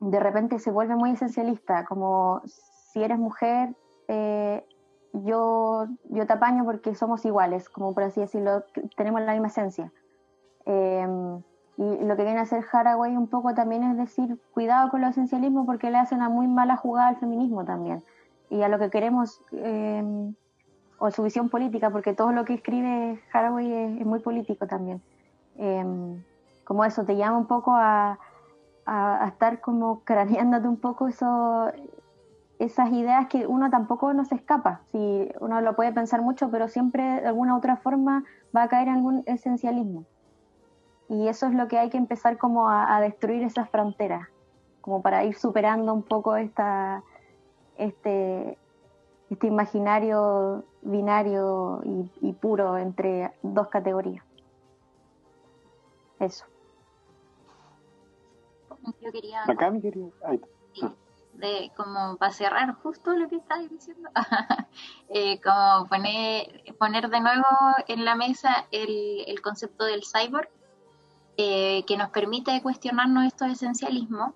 de 0.00 0.20
repente 0.20 0.58
se 0.60 0.70
vuelve 0.70 0.94
muy 0.94 1.10
esencialista, 1.12 1.84
como 1.84 2.42
si 2.44 3.02
eres 3.02 3.18
mujer, 3.18 3.74
eh, 4.08 4.64
yo, 5.12 5.86
yo 6.10 6.26
te 6.26 6.32
apaño 6.32 6.64
porque 6.64 6.94
somos 6.94 7.24
iguales, 7.24 7.68
como 7.68 7.92
por 7.92 8.04
así 8.04 8.20
decirlo, 8.20 8.64
tenemos 8.96 9.20
la 9.22 9.32
misma 9.32 9.48
esencia. 9.48 9.92
Em, 10.66 11.42
y 11.80 12.04
lo 12.04 12.14
que 12.16 12.24
viene 12.24 12.40
a 12.40 12.42
hacer 12.42 12.62
Haraway 12.70 13.16
un 13.16 13.26
poco 13.26 13.54
también 13.54 13.82
es 13.84 13.96
decir, 13.96 14.38
cuidado 14.52 14.90
con 14.90 15.02
el 15.02 15.10
esencialismo 15.10 15.64
porque 15.64 15.90
le 15.90 15.96
hace 15.96 16.14
una 16.14 16.28
muy 16.28 16.46
mala 16.46 16.76
jugada 16.76 17.08
al 17.08 17.16
feminismo 17.16 17.64
también. 17.64 18.02
Y 18.50 18.62
a 18.62 18.68
lo 18.68 18.78
que 18.78 18.90
queremos, 18.90 19.40
em, 19.52 20.34
o 20.98 21.10
su 21.10 21.22
visión 21.22 21.48
política, 21.48 21.90
porque 21.90 22.12
todo 22.12 22.32
lo 22.32 22.44
que 22.44 22.54
escribe 22.54 23.20
Haraway 23.32 23.72
es, 23.72 24.06
muy 24.06 24.20
político 24.20 24.66
también. 24.66 25.00
Em, 25.56 26.22
como 26.64 26.84
eso, 26.84 27.04
te 27.04 27.16
llama 27.16 27.38
un 27.38 27.46
poco 27.46 27.72
a, 27.74 28.18
estar 29.26 29.60
como 29.60 30.00
craneándote 30.00 30.66
un 30.66 30.76
poco 30.76 31.06
eso, 31.06 31.70
esas 32.58 32.90
ideas 32.90 33.28
que 33.28 33.46
uno 33.46 33.70
tampoco 33.70 34.12
nos 34.12 34.32
escapa. 34.32 34.80
Si 34.90 35.30
uno 35.40 35.60
lo 35.60 35.76
puede 35.76 35.92
pensar 35.92 36.22
mucho, 36.22 36.50
pero 36.50 36.68
siempre 36.68 37.20
de 37.22 37.28
alguna 37.28 37.56
otra 37.56 37.76
forma 37.76 38.24
va 38.54 38.64
a 38.64 38.68
caer 38.68 38.88
en 38.88 38.94
algún 38.94 39.22
esencialismo. 39.26 40.04
Y 41.10 41.28
eso 41.28 41.46
es 41.46 41.54
lo 41.54 41.68
que 41.68 41.78
hay 41.78 41.90
que 41.90 41.98
empezar 41.98 42.38
como 42.38 42.70
a, 42.70 43.00
destruir 43.00 43.42
esas 43.42 43.68
fronteras, 43.68 44.28
como 44.80 45.02
para 45.02 45.24
ir 45.24 45.36
superando 45.36 45.92
un 45.92 46.02
poco 46.02 46.36
esta, 46.36 47.02
este, 47.76 48.56
este 49.28 49.46
imaginario 49.46 50.64
binario 50.82 51.82
y, 52.20 52.32
puro 52.32 52.78
entre 52.78 53.32
dos 53.42 53.68
categorías. 53.68 54.24
Eso. 56.20 56.46
Yo 59.00 59.12
quería... 59.12 59.42
Acá 59.46 59.70
me 59.70 59.80
quería 59.80 60.06
de 61.40 61.72
como 61.76 62.16
para 62.16 62.32
cerrar 62.32 62.74
justo 62.82 63.12
lo 63.12 63.28
que 63.28 63.36
estabas 63.36 63.68
diciendo, 63.68 64.08
eh, 65.08 65.40
como 65.40 65.88
poner, 65.88 66.62
poner 66.78 67.08
de 67.08 67.20
nuevo 67.20 67.46
en 67.88 68.04
la 68.04 68.14
mesa 68.14 68.66
el, 68.70 69.40
concepto 69.42 69.84
del 69.84 70.02
cyborg, 70.04 70.50
eh, 71.42 71.84
que 71.86 71.96
nos 71.96 72.10
permite 72.10 72.60
cuestionarnos 72.60 73.24
estos 73.24 73.48
esencialismos. 73.48 74.34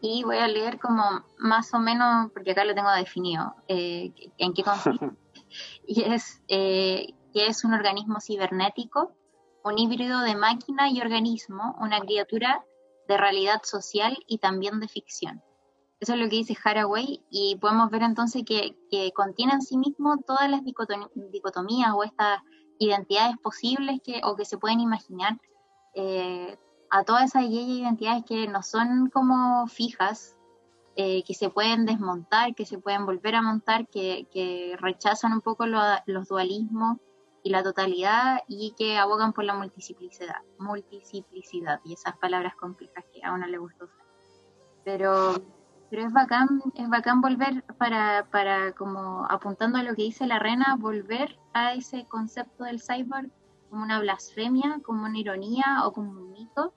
Y 0.00 0.24
voy 0.24 0.38
a 0.38 0.48
leer 0.48 0.80
como 0.80 1.24
más 1.38 1.72
o 1.72 1.78
menos, 1.78 2.32
porque 2.32 2.50
acá 2.50 2.64
lo 2.64 2.74
tengo 2.74 2.90
definido, 2.90 3.54
eh, 3.68 4.12
en 4.38 4.52
qué 4.52 4.64
consiste. 4.64 5.10
y 5.86 6.02
es 6.02 6.42
que 6.48 7.14
es 7.32 7.64
un 7.64 7.74
organismo 7.74 8.20
cibernético, 8.20 9.12
un 9.62 9.78
híbrido 9.78 10.22
de 10.22 10.34
máquina 10.34 10.90
y 10.90 11.00
organismo, 11.00 11.76
una 11.80 12.00
criatura 12.00 12.64
de 13.06 13.16
realidad 13.16 13.60
social 13.62 14.18
y 14.26 14.38
también 14.38 14.80
de 14.80 14.88
ficción. 14.88 15.40
Eso 16.00 16.14
es 16.14 16.18
lo 16.18 16.28
que 16.28 16.34
dice 16.34 16.56
Haraway 16.64 17.22
y 17.30 17.54
podemos 17.60 17.88
ver 17.88 18.02
entonces 18.02 18.42
que, 18.44 18.74
contiene 19.14 19.52
en 19.52 19.62
sí 19.62 19.76
mismo 19.76 20.18
todas 20.26 20.50
las 20.50 20.62
dicotomías 20.64 21.92
o 21.94 22.02
estas 22.02 22.40
identidades 22.80 23.36
posibles 23.40 24.00
que, 24.02 24.20
o 24.24 24.34
que 24.34 24.44
se 24.44 24.58
pueden 24.58 24.80
imaginar 24.80 25.38
eh, 25.94 26.56
a 26.90 27.04
todas 27.04 27.24
esas 27.24 27.44
identidades 27.44 28.24
que 28.24 28.46
no 28.48 28.62
son 28.62 29.08
como 29.10 29.66
fijas, 29.66 30.36
eh, 30.96 31.22
que 31.24 31.34
se 31.34 31.48
pueden 31.48 31.86
desmontar, 31.86 32.54
que 32.54 32.66
se 32.66 32.78
pueden 32.78 33.06
volver 33.06 33.34
a 33.34 33.42
montar, 33.42 33.88
que, 33.88 34.76
rechazan 34.78 35.32
un 35.32 35.40
poco 35.40 35.64
los 35.66 36.28
dualismos 36.28 36.98
y 37.42 37.50
la 37.50 37.62
totalidad 37.62 38.40
y 38.46 38.74
que 38.76 38.98
abogan 38.98 39.32
por 39.32 39.44
la 39.44 39.54
multiplicidad, 39.54 40.42
multiplicidad 40.58 41.80
y 41.84 41.94
esas 41.94 42.16
palabras 42.18 42.54
complejas 42.56 43.04
que 43.12 43.24
a 43.24 43.32
uno 43.32 43.46
le 43.46 43.58
gusta 43.58 43.84
usar. 43.84 44.06
Pero 44.84 45.34
pero 45.92 46.06
es 46.06 46.12
bacán, 46.14 46.62
es 46.74 46.88
bacán 46.88 47.20
volver 47.20 47.64
para, 47.76 48.26
para 48.30 48.72
como 48.72 49.26
apuntando 49.28 49.76
a 49.76 49.82
lo 49.82 49.94
que 49.94 50.04
dice 50.04 50.26
la 50.26 50.38
reina, 50.38 50.74
volver 50.78 51.38
a 51.52 51.74
ese 51.74 52.06
concepto 52.06 52.64
del 52.64 52.80
cyborg 52.80 53.30
como 53.72 53.84
una 53.84 54.00
blasfemia, 54.00 54.80
como 54.84 55.06
una 55.06 55.18
ironía 55.18 55.80
o 55.86 55.94
como 55.94 56.10
un 56.10 56.30
mito, 56.30 56.74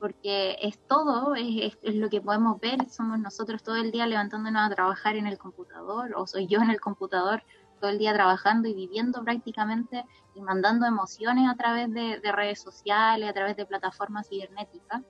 porque 0.00 0.56
es 0.60 0.76
todo, 0.88 1.36
es, 1.36 1.78
es, 1.80 1.94
lo 1.94 2.10
que 2.10 2.20
podemos 2.20 2.58
ver, 2.58 2.90
somos 2.90 3.20
nosotros 3.20 3.62
todo 3.62 3.76
el 3.76 3.92
día 3.92 4.08
levantándonos 4.08 4.60
a 4.60 4.74
trabajar 4.74 5.14
en 5.14 5.28
el 5.28 5.38
computador, 5.38 6.14
o 6.16 6.26
soy 6.26 6.48
yo 6.48 6.58
en 6.58 6.70
el 6.70 6.80
computador 6.80 7.44
todo 7.80 7.92
el 7.92 7.98
día 7.98 8.12
trabajando 8.12 8.66
y 8.66 8.74
viviendo 8.74 9.22
prácticamente 9.22 10.04
y 10.34 10.40
mandando 10.40 10.84
emociones 10.84 11.48
a 11.48 11.54
través 11.54 11.92
de, 11.92 12.18
redes 12.32 12.60
sociales, 12.60 13.30
a 13.30 13.32
través 13.32 13.56
de 13.56 13.64
plataformas 13.64 14.28
cibernéticas. 14.28 15.00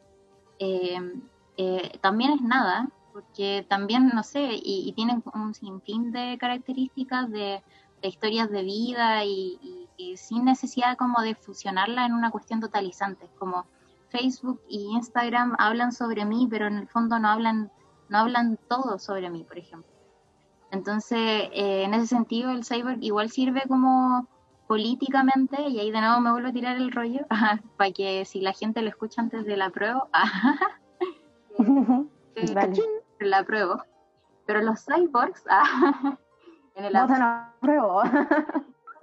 Eh, 0.59 0.99
eh, 1.57 1.99
también 2.03 2.33
es 2.33 2.43
nada, 2.43 2.91
porque 3.15 3.65
también, 3.71 4.11
no 4.13 4.23
sé, 4.23 4.51
y, 4.53 4.93
tienen 4.93 5.25
un 5.33 5.55
sinfín 5.55 6.13
de 6.13 6.37
características 6.39 7.31
de, 7.31 7.63
historias 8.03 8.51
de 8.51 8.63
vida 8.65 9.25
y, 9.25 9.82
sin 10.17 10.45
necesidad 10.45 10.97
como 10.97 11.21
de 11.21 11.35
fusionarla 11.35 12.07
en 12.07 12.13
una 12.13 12.31
cuestión 12.31 12.61
totalizante, 12.61 13.29
como 13.39 13.67
Facebook 14.11 14.61
y 14.69 14.95
Instagram 14.95 15.57
hablan 15.59 15.93
sobre 15.93 16.25
mí, 16.25 16.47
pero 16.51 16.67
en 16.67 16.77
el 16.77 16.89
fondo 16.89 17.19
no 17.19 17.29
hablan, 17.29 17.71
no 18.09 18.19
hablan 18.19 18.59
todo 18.69 18.99
sobre 18.99 19.31
mí, 19.31 19.45
por 19.45 19.59
ejemplo. 19.59 19.91
Entonces, 20.71 21.19
eh, 21.53 21.85
en 21.85 21.95
ese 21.95 22.07
sentido, 22.07 22.51
el 22.51 22.65
cyber 22.65 22.99
igual 23.03 23.31
sirve 23.31 23.63
como 23.69 24.27
políticamente, 24.67 25.69
y 25.69 25.81
ahí 25.81 25.91
de 25.91 26.01
nuevo 26.01 26.21
me 26.21 26.33
vuelvo 26.33 26.49
a 26.49 26.53
tirar 26.53 26.77
el 26.77 26.93
rollo, 26.93 27.27
para 27.77 27.91
que 27.93 28.25
si 28.25 28.41
la 28.41 28.53
gente 28.53 28.83
lo 28.83 28.89
escucha 28.89 29.21
antes 29.21 29.45
de 29.45 29.57
la 29.57 29.71
prueba, 29.71 30.09
la 33.21 33.39
apruebo. 33.39 33.83
Pero 34.47 34.63
los 34.63 34.85
cyborgs, 34.85 35.45
en 36.75 36.85
el 36.85 36.93
votan 36.93 37.53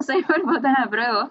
a 0.00 0.08
prueba. 0.08 0.24
Los 0.24 0.26
cyborgs 0.26 0.44
votan 0.44 0.76
a 0.76 0.90
prueba. 0.90 1.30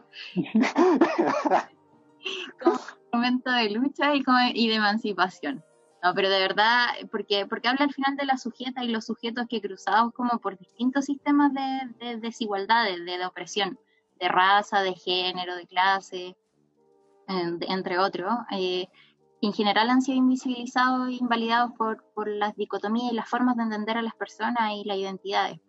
como 2.61 2.80
momento 3.11 3.51
de 3.51 3.70
lucha 3.70 4.15
y, 4.15 4.24
y 4.53 4.67
de 4.67 4.76
emancipación. 4.76 5.63
No, 6.01 6.13
pero 6.13 6.30
de 6.30 6.39
verdad, 6.39 6.88
porque, 7.11 7.45
porque 7.45 7.67
habla 7.67 7.86
al 7.86 7.93
final 7.93 8.15
de 8.15 8.26
la 8.26 8.38
sujeta 8.38 8.84
y 8.84 8.88
los 8.88 9.05
sujetos 9.05 9.47
que 9.49 9.61
cruzados 9.61 10.13
como 10.13 10.39
por 10.39 10.57
distintos 10.57 11.05
sistemas 11.05 11.53
de, 11.53 12.05
de 12.05 12.17
desigualdades, 12.17 13.03
de, 13.03 13.26
opresión, 13.26 13.78
de 14.20 14.30
raza, 14.30 14.82
de 14.82 14.93
género, 14.93 15.55
de 15.55 15.67
clase, 15.67 16.38
entre 17.28 17.99
otros, 17.99 18.32
eh, 18.51 18.88
en 19.41 19.53
general 19.53 19.89
han 19.89 20.01
sido 20.01 20.17
invisibilizados 20.17 21.09
e 21.09 21.13
invalidados 21.13 21.72
por, 21.78 22.03
por 22.13 22.28
las 22.28 22.55
dicotomías 22.55 23.11
y 23.11 23.15
las 23.15 23.30
formas 23.30 23.55
de 23.57 23.63
entender 23.63 23.97
a 23.97 24.01
las 24.01 24.15
personas 24.15 24.72
y 24.74 24.86
las 24.86 24.97
identidades. 24.97 25.59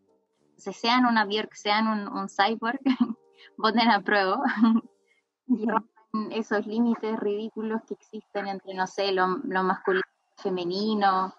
Entonces, 0.61 0.79
sean 0.79 1.07
una 1.07 1.25
Björk, 1.25 1.55
sean 1.55 1.87
un, 1.87 2.07
un 2.07 2.29
cyborg, 2.29 2.81
voten 3.57 3.89
a 3.89 4.03
prueba 4.03 4.43
y 5.47 5.67
rompen 5.67 6.33
esos 6.33 6.67
límites 6.67 7.19
ridículos 7.19 7.81
que 7.89 7.95
existen 7.95 8.47
entre, 8.47 8.75
no 8.75 8.87
sé, 8.87 9.11
lo, 9.13 9.27
masculino 9.27 10.05
y 10.37 10.43
femenino, 10.43 11.35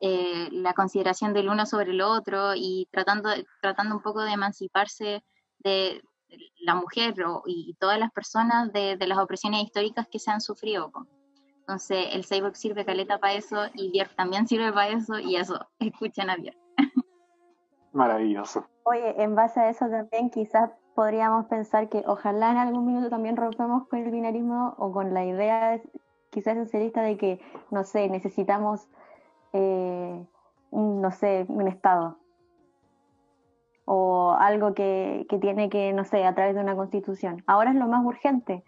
eh, 0.00 0.48
la 0.50 0.72
consideración 0.72 1.32
del 1.32 1.50
uno 1.50 1.66
sobre 1.66 1.92
el 1.92 2.00
otro 2.00 2.56
y 2.56 2.88
tratando, 2.90 3.30
tratando 3.62 3.94
un 3.94 4.02
poco 4.02 4.22
de 4.22 4.32
emanciparse 4.32 5.22
de 5.60 6.02
la 6.58 6.74
mujer 6.74 7.14
y 7.46 7.76
todas 7.78 8.00
las 8.00 8.10
personas 8.10 8.72
de, 8.72 8.96
de 8.96 9.06
las 9.06 9.18
opresiones 9.18 9.62
históricas 9.62 10.08
que 10.10 10.18
se 10.18 10.32
han 10.32 10.40
sufrido. 10.40 10.90
Entonces, 11.60 12.08
el 12.10 12.24
Cyborg 12.24 12.56
sirve 12.56 12.84
caleta 12.84 13.20
para 13.20 13.34
eso 13.34 13.66
y 13.74 13.92
Björk 13.92 14.16
también 14.16 14.48
sirve 14.48 14.72
para 14.72 14.88
eso 14.88 15.20
y 15.20 15.36
eso, 15.36 15.64
escuchen 15.78 16.28
a 16.28 16.34
Björk. 16.34 16.63
Maravilloso. 17.94 18.66
Oye, 18.82 19.22
en 19.22 19.34
base 19.34 19.60
a 19.60 19.70
eso 19.70 19.88
también 19.88 20.28
quizás 20.28 20.70
podríamos 20.94 21.46
pensar 21.46 21.88
que 21.88 22.02
ojalá 22.06 22.50
en 22.50 22.58
algún 22.58 22.86
minuto 22.86 23.08
también 23.08 23.36
rompemos 23.36 23.86
con 23.88 24.00
el 24.00 24.10
binarismo 24.10 24.74
o 24.78 24.92
con 24.92 25.14
la 25.14 25.24
idea 25.24 25.80
quizás 26.30 26.54
esencialista 26.56 27.02
de 27.02 27.16
que, 27.16 27.40
no 27.70 27.84
sé, 27.84 28.08
necesitamos, 28.08 28.88
eh, 29.52 30.26
un, 30.70 31.00
no 31.00 31.12
sé, 31.12 31.46
un 31.48 31.68
Estado 31.68 32.18
o 33.86 34.34
algo 34.38 34.74
que, 34.74 35.26
que 35.28 35.38
tiene 35.38 35.68
que, 35.68 35.92
no 35.92 36.04
sé, 36.04 36.24
a 36.24 36.34
través 36.34 36.56
de 36.56 36.62
una 36.62 36.74
constitución. 36.74 37.44
Ahora 37.46 37.70
es 37.70 37.76
lo 37.76 37.86
más 37.86 38.04
urgente 38.04 38.64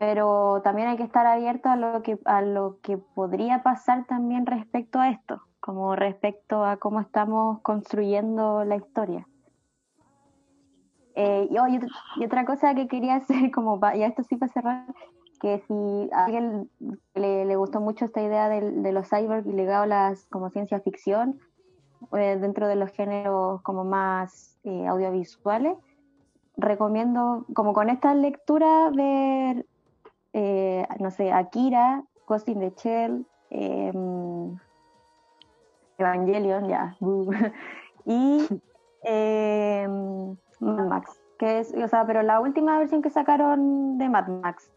pero 0.00 0.62
también 0.64 0.88
hay 0.88 0.96
que 0.96 1.02
estar 1.02 1.26
abierto 1.26 1.68
a 1.68 1.76
lo 1.76 2.02
que 2.02 2.18
a 2.24 2.40
lo 2.40 2.78
que 2.80 2.96
podría 2.96 3.62
pasar 3.62 4.06
también 4.06 4.46
respecto 4.46 4.98
a 4.98 5.10
esto, 5.10 5.42
como 5.60 5.94
respecto 5.94 6.64
a 6.64 6.78
cómo 6.78 7.00
estamos 7.00 7.60
construyendo 7.60 8.64
la 8.64 8.76
historia. 8.76 9.28
Eh, 11.16 11.50
y, 11.50 12.24
otra 12.24 12.46
cosa 12.46 12.74
que 12.74 12.88
quería 12.88 13.16
hacer, 13.16 13.50
como 13.50 13.78
ya 13.78 14.06
esto 14.06 14.22
sí 14.22 14.36
para 14.36 14.50
cerrar, 14.50 14.86
que 15.38 15.58
si 15.68 16.10
a 16.14 16.24
alguien 16.24 16.70
le, 17.14 17.56
gustó 17.56 17.82
mucho 17.82 18.06
esta 18.06 18.22
idea 18.22 18.48
de, 18.48 18.92
los 18.92 19.06
cyborgs 19.06 19.46
y 19.46 19.60
a 19.66 19.86
las 19.86 20.24
como 20.28 20.48
ciencia 20.48 20.80
ficción, 20.80 21.38
eh, 22.16 22.38
dentro 22.40 22.68
de 22.68 22.76
los 22.76 22.90
géneros 22.92 23.60
como 23.60 23.84
más 23.84 24.58
eh, 24.64 24.86
audiovisuales, 24.86 25.76
recomiendo 26.56 27.44
como 27.52 27.74
con 27.74 27.90
esta 27.90 28.14
lectura 28.14 28.88
ver 28.94 29.66
eh, 30.32 30.86
no 30.98 31.10
sé, 31.10 31.32
Akira, 31.32 32.04
Ghost 32.26 32.48
in 32.48 32.60
the 32.60 32.72
Shell, 32.76 33.26
em, 33.50 34.56
Evangelion, 35.98 36.68
ya, 36.68 36.96
y 38.06 38.46
em, 39.02 40.36
Mad 40.60 40.86
Max, 40.86 41.20
que 41.38 41.60
es, 41.60 41.74
o 41.74 41.88
sea, 41.88 42.06
pero 42.06 42.22
la 42.22 42.40
última 42.40 42.78
versión 42.78 43.02
que 43.02 43.10
sacaron 43.10 43.98
de 43.98 44.08
Mad 44.08 44.28
Max, 44.28 44.70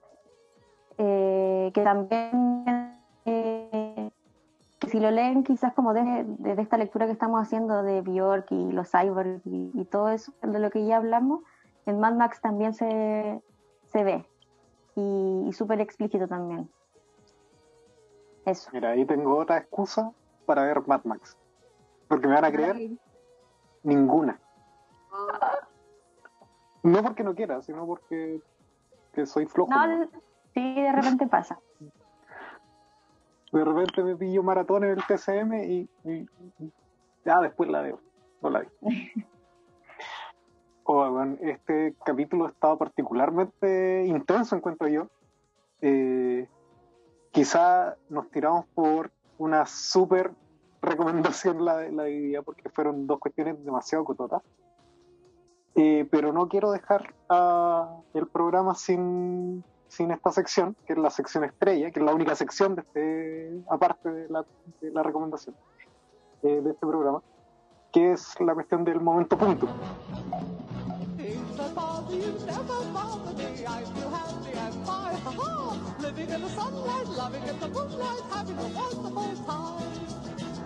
eh, 0.98 1.72
que 1.74 1.82
también, 1.82 2.98
eh, 3.26 4.10
si 4.88 5.00
lo 5.00 5.12
leen 5.12 5.44
quizás 5.44 5.74
como 5.74 5.94
desde, 5.94 6.62
esta 6.62 6.78
lectura 6.78 7.06
que 7.06 7.14
estamos 7.14 7.42
haciendo 7.42 7.84
de 7.84 8.02
Bjork 8.02 8.52
y 8.52 8.72
los 8.72 8.90
cyborgs 8.92 9.42
y, 9.46 9.86
todo 9.86 10.10
eso, 10.10 10.34
de 10.42 10.60
lo 10.60 10.70
que 10.72 10.86
ya 10.86 10.98
hablamos, 10.98 11.42
en 11.86 12.00
Mad 12.00 12.16
Max 12.16 12.42
también 12.42 12.74
se, 12.74 13.42
se 13.88 14.04
ve 14.04 14.26
y, 14.96 15.52
súper 15.54 15.82
explícito 15.82 16.28
también. 16.28 16.70
Eso. 18.46 18.70
Mira, 18.74 18.90
ahí 18.92 19.06
tengo 19.06 19.38
otra 19.38 19.58
excusa 19.58 20.12
para 20.46 20.64
ver 20.64 20.86
Mad 20.88 21.02
Max. 21.06 21.38
Porque 22.08 22.28
me 22.28 22.36
van 22.36 22.46
a 22.46 22.52
creer 22.52 22.76
Ay, 22.76 23.00
ninguna. 23.84 24.40
oh, 25.12 25.28
No 26.84 27.02
porque 27.02 27.24
no 27.24 27.34
quiera, 27.34 27.62
sino 27.62 27.86
porque 27.86 28.42
que 29.14 29.26
soy 29.26 29.46
flojo. 29.46 29.72
No, 29.72 29.88
¿no? 29.88 30.10
sí, 30.54 30.76
de 30.76 30.92
repente 30.92 31.28
pasa. 31.28 31.60
De 33.52 33.64
repente 33.64 34.04
me 34.04 34.16
pillo 34.16 34.42
maratón 34.44 34.84
en 34.84 34.92
el 34.92 35.06
TCM 35.06 35.64
y, 35.66 35.90
y- 36.04 36.28
y 36.60 36.74
ya 37.24 37.40
después 37.40 37.70
la 37.70 37.82
veo. 37.82 38.00
No 38.42 38.50
la 38.50 38.60
vi. 38.62 38.68
Oh, 40.86 41.08
weón, 41.10 41.40
este 41.42 41.96
capítulo 42.04 42.46
ha 42.46 42.50
estado 42.50 42.78
particularmente 42.78 44.06
intenso, 44.06 44.56
encuentro 44.56 44.90
yo. 44.90 45.08
Eh, 45.82 46.48
quizá 47.32 47.96
nos 48.10 48.30
tiramos 48.32 48.66
por 48.76 49.12
una 49.38 49.66
súper 49.66 50.32
recomendación 50.82 51.64
la, 51.64 51.90
la 51.90 52.04
día, 52.04 52.42
porque 52.42 52.70
fueron 52.70 53.08
dos 53.08 53.20
cuestiones 53.20 53.64
demasiado 53.64 54.04
cototas. 54.04 54.42
Eh, 55.76 56.06
pero 56.12 56.34
no 56.34 56.50
quiero 56.50 56.72
dejar 56.72 57.16
ah, 57.30 57.98
el 58.14 58.28
programa 58.28 58.76
sin, 58.76 59.64
sin 59.88 60.12
esta 60.12 60.32
sección, 60.32 60.76
que 60.86 60.94
es 60.94 61.00
la 61.00 61.10
sección 61.10 61.46
estrella, 61.46 61.92
que 61.92 62.00
es 62.00 62.06
la 62.06 62.14
única 62.14 62.36
sección 62.36 62.76
de 62.76 62.82
este, 62.82 63.64
aparte 63.70 64.12
de 64.12 64.30
la, 64.30 64.46
de 64.82 64.92
la 64.92 65.02
recomendación 65.02 65.56
eh, 66.44 66.62
de 66.62 66.72
este 66.72 66.86
programa, 66.86 67.24
que 67.92 68.12
es 68.12 68.40
la 68.42 68.54
cuestión 68.54 68.84
del 68.84 69.00
momento 69.00 69.38
punto. 69.38 69.68
Never 72.46 72.80
bother 72.94 73.34
me. 73.38 73.66
I 73.66 73.84
feel 73.84 74.10
happy 74.10 74.52
and 74.54 74.76
fine. 74.86 75.18
Living 76.00 76.30
in 76.30 76.42
the 76.42 76.50
sunlight, 76.50 77.08
loving 77.08 77.44
in 77.44 77.60
the 77.60 77.68
moonlight, 77.70 78.22
having 78.32 78.58
a 78.58 78.68
wonderful 78.68 79.36
time. 79.46 79.92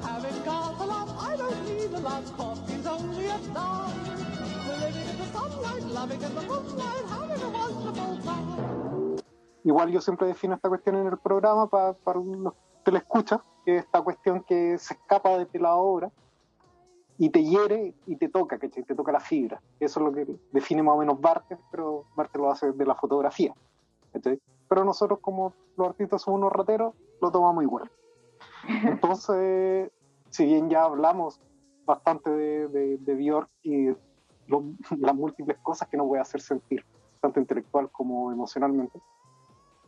Having 0.02 0.44
got 0.44 0.80
a 0.82 0.86
lot, 0.86 1.10
I 1.30 1.38
don't 1.38 1.66
need 1.66 1.94
a 1.94 2.00
lot. 2.00 2.24
Coffee's 2.38 2.86
only 2.88 3.28
a 3.28 3.38
dime. 3.54 4.04
Living 4.68 5.08
in 5.10 5.18
the 5.18 5.28
sunlight, 5.32 5.84
loving 5.84 6.22
in 6.22 6.36
the 6.36 6.42
moonlight, 6.42 7.06
having 7.10 7.42
a 7.42 7.50
wonderful 7.50 8.18
time. 8.26 9.18
Igual 9.64 9.90
yo 9.92 10.02
siempre 10.02 10.28
defino 10.28 10.56
esta 10.56 10.70
cuestión 10.70 10.96
en 10.96 11.08
el 11.08 11.18
programa 11.18 11.68
pa- 11.70 11.94
para 11.94 12.20
los 12.20 12.54
que 13.66 13.78
es 13.78 13.84
esta 13.84 14.02
cuestión 14.02 14.44
que 14.44 14.78
se 14.78 14.94
escapa 14.94 15.38
de 15.38 15.60
la 15.60 15.76
obra 15.76 16.10
y 17.18 17.30
te 17.30 17.44
hiere 17.44 17.94
y 18.06 18.16
te 18.16 18.30
toca, 18.30 18.58
¿cachai? 18.60 18.84
Te 18.84 18.94
toca 18.96 19.12
la 19.12 19.20
fibra. 19.20 19.62
Eso 19.80 20.00
es 20.00 20.06
lo 20.06 20.12
que 20.14 20.28
define 20.52 20.84
más 20.84 20.96
o 20.96 21.00
menos 21.00 21.20
Bartes, 21.20 21.58
pero 21.72 22.06
Bartes 22.16 22.40
lo 22.42 22.52
hace 22.52 22.72
de 22.72 22.86
la 22.86 22.96
fotografía. 22.96 23.54
¿cachai? 24.14 24.40
Pero 24.70 24.84
nosotros 24.86 25.20
como 25.22 25.54
los 25.76 25.88
artistas 25.90 26.22
somos 26.22 26.40
unos 26.40 26.54
rateros, 26.54 26.94
lo 27.22 27.32
tomamos 27.32 27.64
igual. 27.64 27.90
Entonces, 28.84 29.92
si 30.30 30.46
bien 30.46 30.70
ya 30.70 30.84
hablamos 30.84 31.40
bastante 31.86 32.30
de, 32.30 32.68
de, 32.68 32.98
de 32.98 33.16
Bjork 33.16 33.50
y 33.64 33.88
lo- 34.48 34.64
las 35.00 35.16
múltiples 35.16 35.58
cosas 35.60 35.88
que 35.88 35.98
nos 35.98 36.08
puede 36.08 36.22
hacer 36.22 36.42
sentir, 36.42 36.86
tanto 37.22 37.40
intelectual 37.40 37.90
como 37.92 38.32
emocionalmente, 38.32 39.00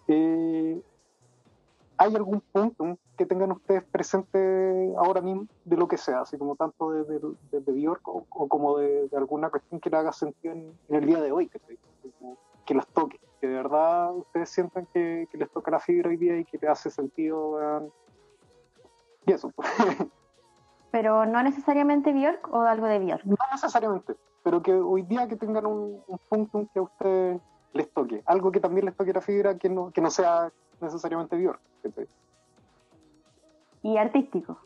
eh, 0.08 0.82
¿hay 2.00 2.16
algún 2.16 2.42
punto 2.52 2.98
que 3.18 3.26
tengan 3.26 3.52
ustedes 3.52 3.84
presente 3.84 4.94
ahora 4.98 5.20
mismo 5.22 5.46
de 5.66 5.76
lo 5.78 5.88
que 5.88 5.98
sea, 5.98 6.22
así 6.22 6.38
como 6.38 6.56
tanto 6.56 6.92
de, 6.92 7.04
de, 7.04 7.20
de- 7.52 7.60
de 7.60 7.72
Bjork 7.74 8.08
o, 8.08 8.26
o 8.30 8.48
como 8.48 8.78
de, 8.78 9.10
alguna 9.16 9.50
cuestión 9.50 9.80
que 9.82 9.90
le 9.90 9.98
haga 9.98 10.12
sentido 10.14 10.54
en, 10.54 10.74
en 10.88 10.96
el 10.96 11.06
día 11.06 11.22
de 11.22 11.32
hoy, 11.32 11.48
que, 11.48 11.60
que 12.66 12.74
los 12.74 12.88
toque, 12.88 13.20
que 13.42 13.48
de 13.48 13.54
verdad 13.56 14.16
ustedes 14.16 14.50
sientan 14.50 14.88
que, 14.94 15.28
que 15.30 15.38
les 15.38 15.50
toca 15.52 15.70
la 15.72 15.80
fibra 15.80 16.10
hoy 16.10 16.18
día 16.18 16.38
y 16.38 16.46
que 16.46 16.58
te 16.58 16.68
hace 16.68 16.90
sentido, 16.90 17.60
y 19.26 19.32
eso, 19.34 19.52
pues. 19.56 19.68
Pero 20.92 21.26
no 21.26 21.44
necesariamente 21.44 22.12
Bjork 22.14 22.52
o 22.52 22.62
algo 22.62 22.88
de 22.88 22.98
Bjork. 23.00 23.24
no 23.26 23.36
necesariamente, 23.52 24.16
pero 24.42 24.62
que 24.64 24.74
hoy 24.74 25.04
día 25.04 25.28
que 25.28 25.36
tengan 25.36 25.66
un, 25.68 26.02
un 26.08 26.18
punto 26.30 26.68
que 26.74 26.80
a 26.80 26.84
ustedes 26.84 27.42
les 27.74 27.92
toque, 27.92 28.24
algo 28.26 28.52
que 28.52 28.60
también 28.60 28.86
les 28.86 28.96
toque 28.96 29.14
la 29.14 29.22
fibra 29.22 29.56
que 29.58 29.70
no, 29.70 29.92
que 29.92 30.02
no 30.02 30.10
sea 30.10 30.52
necesariamente 30.82 31.38
Bjork. 31.38 31.62
¿cachai? 31.84 32.08
Y 33.84 33.98
artístico. 33.98 34.60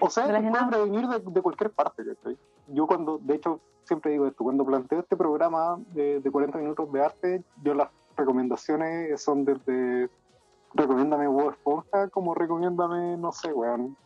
O 0.00 0.08
sea, 0.08 0.26
puede 0.26 0.66
prevenir 0.68 1.06
de, 1.06 1.20
de 1.20 1.42
cualquier 1.42 1.70
parte. 1.70 2.04
¿cachai? 2.04 2.38
Yo 2.68 2.86
cuando, 2.86 3.18
de 3.18 3.34
hecho, 3.34 3.60
siempre 3.84 4.12
digo 4.12 4.26
esto, 4.26 4.44
cuando 4.44 4.64
planteo 4.64 5.00
este 5.00 5.16
programa 5.16 5.78
de, 5.92 6.20
de 6.20 6.30
40 6.30 6.58
minutos 6.58 6.92
de 6.92 7.04
arte, 7.04 7.44
yo 7.62 7.74
las 7.74 7.88
recomendaciones 8.16 9.22
son 9.22 9.44
desde 9.44 10.08
recomiéndame 10.74 11.26
Bob 11.26 11.50
Esponja 11.50 12.08
como 12.08 12.34
recomiéndame, 12.34 13.16
no 13.16 13.32
sé, 13.32 13.52
weón, 13.52 13.96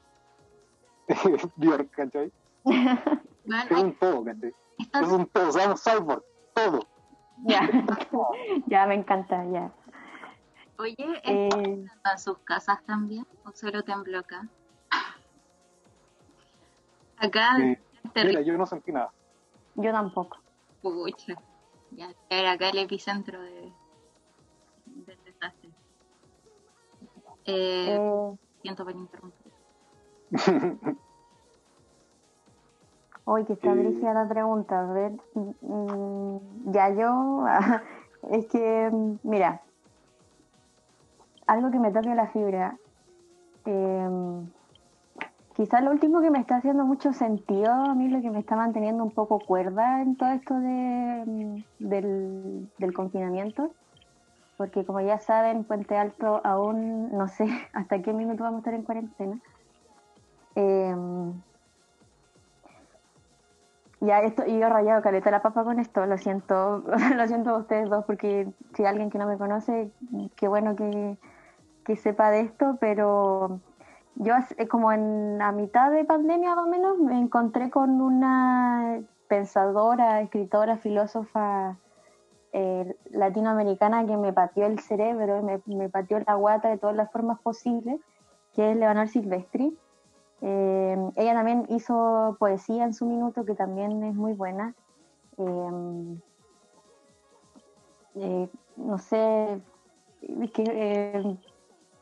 Bjork, 1.56 1.90
¿cachai? 1.90 2.32
Es 2.64 3.82
un 3.82 3.92
todo, 3.94 4.24
¿cachai? 4.24 4.54
Es 4.78 5.08
un 5.08 5.26
todo, 5.26 5.52
seamos 5.52 5.82
cyborg, 5.82 6.22
todo. 6.54 6.80
Ya, 7.44 7.68
ya 8.66 8.86
me 8.86 8.94
encanta, 8.94 9.44
ya. 9.46 9.70
Oye, 10.78 10.94
Eh, 11.24 11.48
¿están 11.48 12.12
en 12.12 12.18
sus 12.18 12.38
casas 12.38 12.84
también? 12.84 13.26
¿O 13.44 13.52
solo 13.52 13.82
tembló 13.82 14.18
acá? 14.18 14.46
Acá, 17.16 17.58
Eh, 17.60 17.78
es 18.04 18.12
terrible. 18.12 18.40
Mira, 18.40 18.52
yo 18.52 18.58
no 18.58 18.66
sentí 18.66 18.92
nada. 18.92 19.12
yo 19.76 19.92
tampoco. 19.92 20.38
Pucha, 20.82 21.34
ya 21.92 22.08
era 22.28 22.52
acá 22.52 22.68
el 22.70 22.78
epicentro 22.78 23.40
de, 23.40 23.72
del 24.86 25.24
desastre. 25.24 25.70
Eh, 27.46 27.96
Eh, 27.96 28.36
Siento 28.62 28.84
por 28.84 28.94
interrumpir. 28.96 29.52
Hoy 33.26 33.44
que 33.46 33.54
está 33.54 33.72
Eh. 33.72 33.74
brígida 33.74 34.12
la 34.14 34.28
pregunta, 34.28 34.80
a 34.80 34.92
ver, 34.92 35.12
mm, 35.34 36.72
ya 36.72 36.90
yo, 36.90 37.44
es 38.30 38.46
que, 38.46 38.90
mm, 38.92 39.18
mira, 39.22 39.62
algo 41.46 41.70
que 41.70 41.78
me 41.78 41.90
toque 41.90 42.14
la 42.14 42.28
fibra, 42.28 42.76
eh, 43.66 44.08
quizás 45.54 45.82
lo 45.82 45.90
último 45.90 46.20
que 46.20 46.30
me 46.30 46.40
está 46.40 46.56
haciendo 46.56 46.84
mucho 46.84 47.12
sentido, 47.12 47.72
a 47.72 47.94
mí 47.94 48.08
lo 48.08 48.20
que 48.20 48.30
me 48.30 48.40
está 48.40 48.56
manteniendo 48.56 49.04
un 49.04 49.10
poco 49.10 49.38
cuerda 49.38 50.02
en 50.02 50.16
todo 50.16 50.30
esto 50.30 50.54
de, 50.54 51.24
mm, 51.26 51.62
del, 51.78 52.94
confinamiento, 52.94 53.70
porque 54.56 54.84
como 54.84 55.00
ya 55.00 55.18
saben, 55.18 55.64
Puente 55.64 55.96
Alto 55.96 56.40
aún 56.44 57.10
no 57.12 57.28
sé 57.28 57.46
hasta 57.72 58.02
qué 58.02 58.12
minuto 58.12 58.44
vamos 58.44 58.58
a 58.58 58.60
estar 58.60 58.74
en 58.74 58.82
cuarentena. 58.82 59.40
Eh, 60.56 60.94
ya 64.00 64.20
esto, 64.20 64.44
y 64.46 64.58
yo 64.58 64.68
rayado 64.68 65.02
caleta 65.02 65.30
la 65.30 65.42
papa 65.42 65.64
con 65.64 65.80
esto, 65.80 66.04
lo 66.06 66.18
siento, 66.18 66.84
lo 67.16 67.26
siento 67.26 67.50
a 67.50 67.58
ustedes 67.58 67.88
dos, 67.88 68.04
porque 68.04 68.48
si 68.74 68.84
alguien 68.84 69.10
que 69.10 69.18
no 69.18 69.26
me 69.26 69.38
conoce, 69.38 69.90
qué 70.36 70.48
bueno 70.48 70.76
que, 70.76 71.16
que 71.84 71.96
sepa 71.96 72.30
de 72.30 72.40
esto, 72.40 72.76
pero 72.80 73.60
yo 74.16 74.34
hace- 74.34 74.68
como 74.68 74.92
en 74.92 75.38
la 75.38 75.52
mitad 75.52 75.90
de 75.90 76.04
pandemia 76.04 76.54
más 76.54 76.66
o 76.66 76.68
menos 76.68 76.98
me 76.98 77.18
encontré 77.18 77.70
con 77.70 78.00
una 78.00 79.00
pensadora, 79.28 80.20
escritora, 80.20 80.76
filósofa 80.78 81.76
eh, 82.56 82.94
latinoamericana 83.10 84.06
que 84.06 84.16
me 84.16 84.32
pateó 84.32 84.66
el 84.66 84.78
cerebro, 84.78 85.42
me, 85.42 85.60
me 85.66 85.88
pateó 85.88 86.20
la 86.20 86.34
guata 86.36 86.68
de 86.68 86.78
todas 86.78 86.94
las 86.94 87.10
formas 87.10 87.40
posibles, 87.40 88.00
que 88.54 88.70
es 88.70 88.76
Leonor 88.76 89.08
Silvestri. 89.08 89.76
Eh, 90.40 90.96
ella 91.16 91.34
también 91.34 91.66
hizo 91.68 92.36
poesía 92.38 92.84
en 92.84 92.94
su 92.94 93.06
minuto, 93.06 93.44
que 93.44 93.54
también 93.54 94.04
es 94.04 94.14
muy 94.14 94.34
buena. 94.34 94.72
Eh, 95.36 96.18
eh, 98.16 98.48
no 98.76 98.98
sé, 98.98 99.60
es 100.22 100.50
que, 100.52 100.62
eh, 100.66 101.36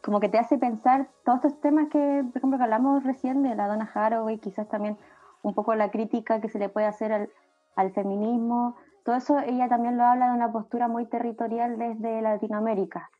como 0.03 0.21
que 0.21 0.29
te 0.29 0.39
hace 0.39 0.59
pensar 0.59 1.09
todos 1.25 1.45
estos 1.45 1.61
temas 1.61 1.89
que, 1.89 2.25
por 2.33 2.37
ejemplo, 2.37 2.59
que 2.59 2.65
hablamos 2.65 3.05
recién 3.05 3.43
de 3.43 3.55
la 3.55 3.69
Donna 3.69 3.91
Haraway, 3.95 4.39
quizás 4.39 4.69
también 4.69 4.99
un 5.43 5.55
poco 5.55 5.75
la 5.75 5.91
crítica 5.91 6.41
que 6.41 6.49
se 6.49 6.59
le 6.59 6.69
puede 6.69 6.87
hacer 6.87 7.13
al, 7.13 7.31
al 7.77 7.93
feminismo. 7.93 8.77
Todo 9.05 9.17
eso 9.17 9.39
ella 9.39 9.69
también 9.69 9.97
lo 9.97 10.05
habla 10.05 10.29
de 10.29 10.35
una 10.35 10.53
postura 10.53 10.89
muy 10.89 11.07
territorial 11.07 11.79
desde 11.79 12.21
Latinoamérica. 12.21 13.11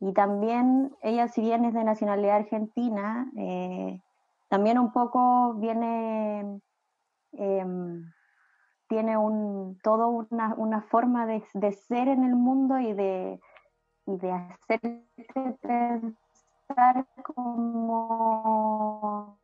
Y 0.00 0.12
también 0.12 0.96
ella, 1.00 1.28
si 1.28 1.42
bien 1.42 1.64
es 1.64 1.74
de 1.74 1.84
nacionalidad 1.84 2.36
argentina, 2.36 3.30
eh, 3.36 4.00
también 4.48 4.78
un 4.78 4.92
poco 4.92 5.54
viene, 5.54 6.60
em, 7.32 8.04
tiene 8.88 9.16
un, 9.16 9.78
todo 9.82 10.08
una, 10.08 10.54
una 10.56 10.82
forma 10.82 11.24
de, 11.26 11.44
de 11.54 11.72
ser 11.72 12.08
en 12.08 12.24
el 12.24 12.34
mundo 12.34 12.80
y 12.80 12.92
de, 12.94 13.40
y 14.06 14.16
de 14.16 14.32
hacerte 14.32 15.06
pensar 16.68 17.06
como 17.22 19.38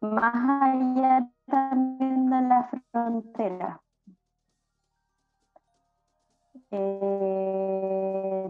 más 0.00 0.34
allá 0.62 1.28
también 1.46 2.28
de 2.30 2.40
la 2.42 2.64
frontera. 2.92 3.80
Eh, 6.70 8.48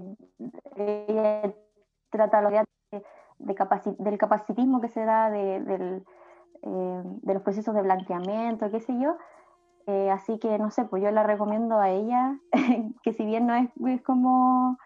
ella 0.76 1.54
trata 2.10 2.40
que 2.90 3.02
de 3.38 3.54
capaci- 3.54 3.96
del 3.98 4.18
capacitismo 4.18 4.80
que 4.80 4.88
se 4.88 5.04
da 5.04 5.30
de, 5.30 5.56
eh, 6.62 7.02
de 7.04 7.34
los 7.34 7.42
procesos 7.42 7.74
de 7.74 7.82
blanqueamiento, 7.82 8.70
qué 8.70 8.80
sé 8.80 8.98
yo. 9.00 9.16
Eh, 9.86 10.10
así 10.10 10.38
que 10.38 10.58
no 10.58 10.70
sé, 10.70 10.84
pues 10.84 11.02
yo 11.02 11.10
la 11.10 11.22
recomiendo 11.22 11.78
a 11.78 11.90
ella, 11.90 12.38
que 13.02 13.12
si 13.14 13.24
bien 13.24 13.46
no 13.46 13.54
es, 13.54 13.70
es 13.86 14.02
como, 14.02 14.76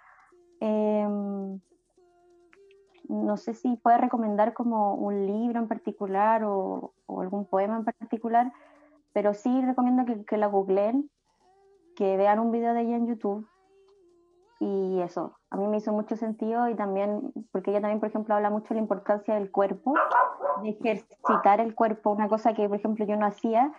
em, 0.60 1.60
no 3.12 3.36
sé 3.36 3.54
si 3.54 3.76
puede 3.76 3.98
recomendar 3.98 4.54
como 4.54 4.94
un 4.94 5.26
libro 5.26 5.58
en 5.60 5.68
particular 5.68 6.42
o, 6.44 6.94
algún 7.08 7.46
poema 7.46 7.76
en 7.76 7.84
particular, 7.84 8.52
pero 9.12 9.34
sí 9.34 9.60
recomiendo 9.60 10.04
que, 10.06 10.24
que 10.24 10.38
la 10.38 10.46
googleen, 10.46 11.10
que 11.94 12.16
vean 12.16 12.38
un 12.38 12.50
video 12.50 12.72
de 12.74 12.80
ella 12.80 12.96
en 12.96 13.06
YouTube. 13.06 13.46
Y 14.60 15.00
eso, 15.00 15.36
a 15.50 15.56
mí 15.56 15.66
me 15.66 15.78
hizo 15.78 15.92
mucho 15.92 16.16
sentido 16.16 16.68
y 16.68 16.74
también, 16.74 17.32
porque 17.50 17.70
ella 17.70 17.80
también, 17.80 18.00
por 18.00 18.08
ejemplo, 18.08 18.34
habla 18.34 18.48
mucho 18.48 18.68
de 18.68 18.76
la 18.76 18.82
importancia 18.82 19.34
del 19.34 19.50
cuerpo, 19.50 19.94
de 20.62 20.70
ejercitar 20.70 21.60
el 21.60 21.74
cuerpo, 21.74 22.10
una 22.10 22.28
cosa 22.28 22.54
que, 22.54 22.68
por 22.68 22.78
ejemplo, 22.78 23.04
yo 23.04 23.16
no 23.16 23.26
hacía. 23.26 23.72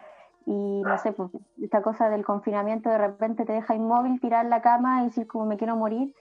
Y 0.45 0.81
no 0.81 0.97
sé, 0.97 1.13
pues, 1.13 1.31
esta 1.61 1.81
cosa 1.81 2.09
del 2.09 2.25
confinamiento 2.25 2.89
de 2.89 2.97
repente 2.97 3.45
te 3.45 3.53
deja 3.53 3.75
inmóvil, 3.75 4.19
tirar 4.19 4.45
la 4.45 4.61
cama 4.61 5.01
y 5.01 5.05
decir 5.05 5.25
como 5.25 5.45
me 5.45 5.55
quiero 5.55 5.77
morir. 5.77 6.13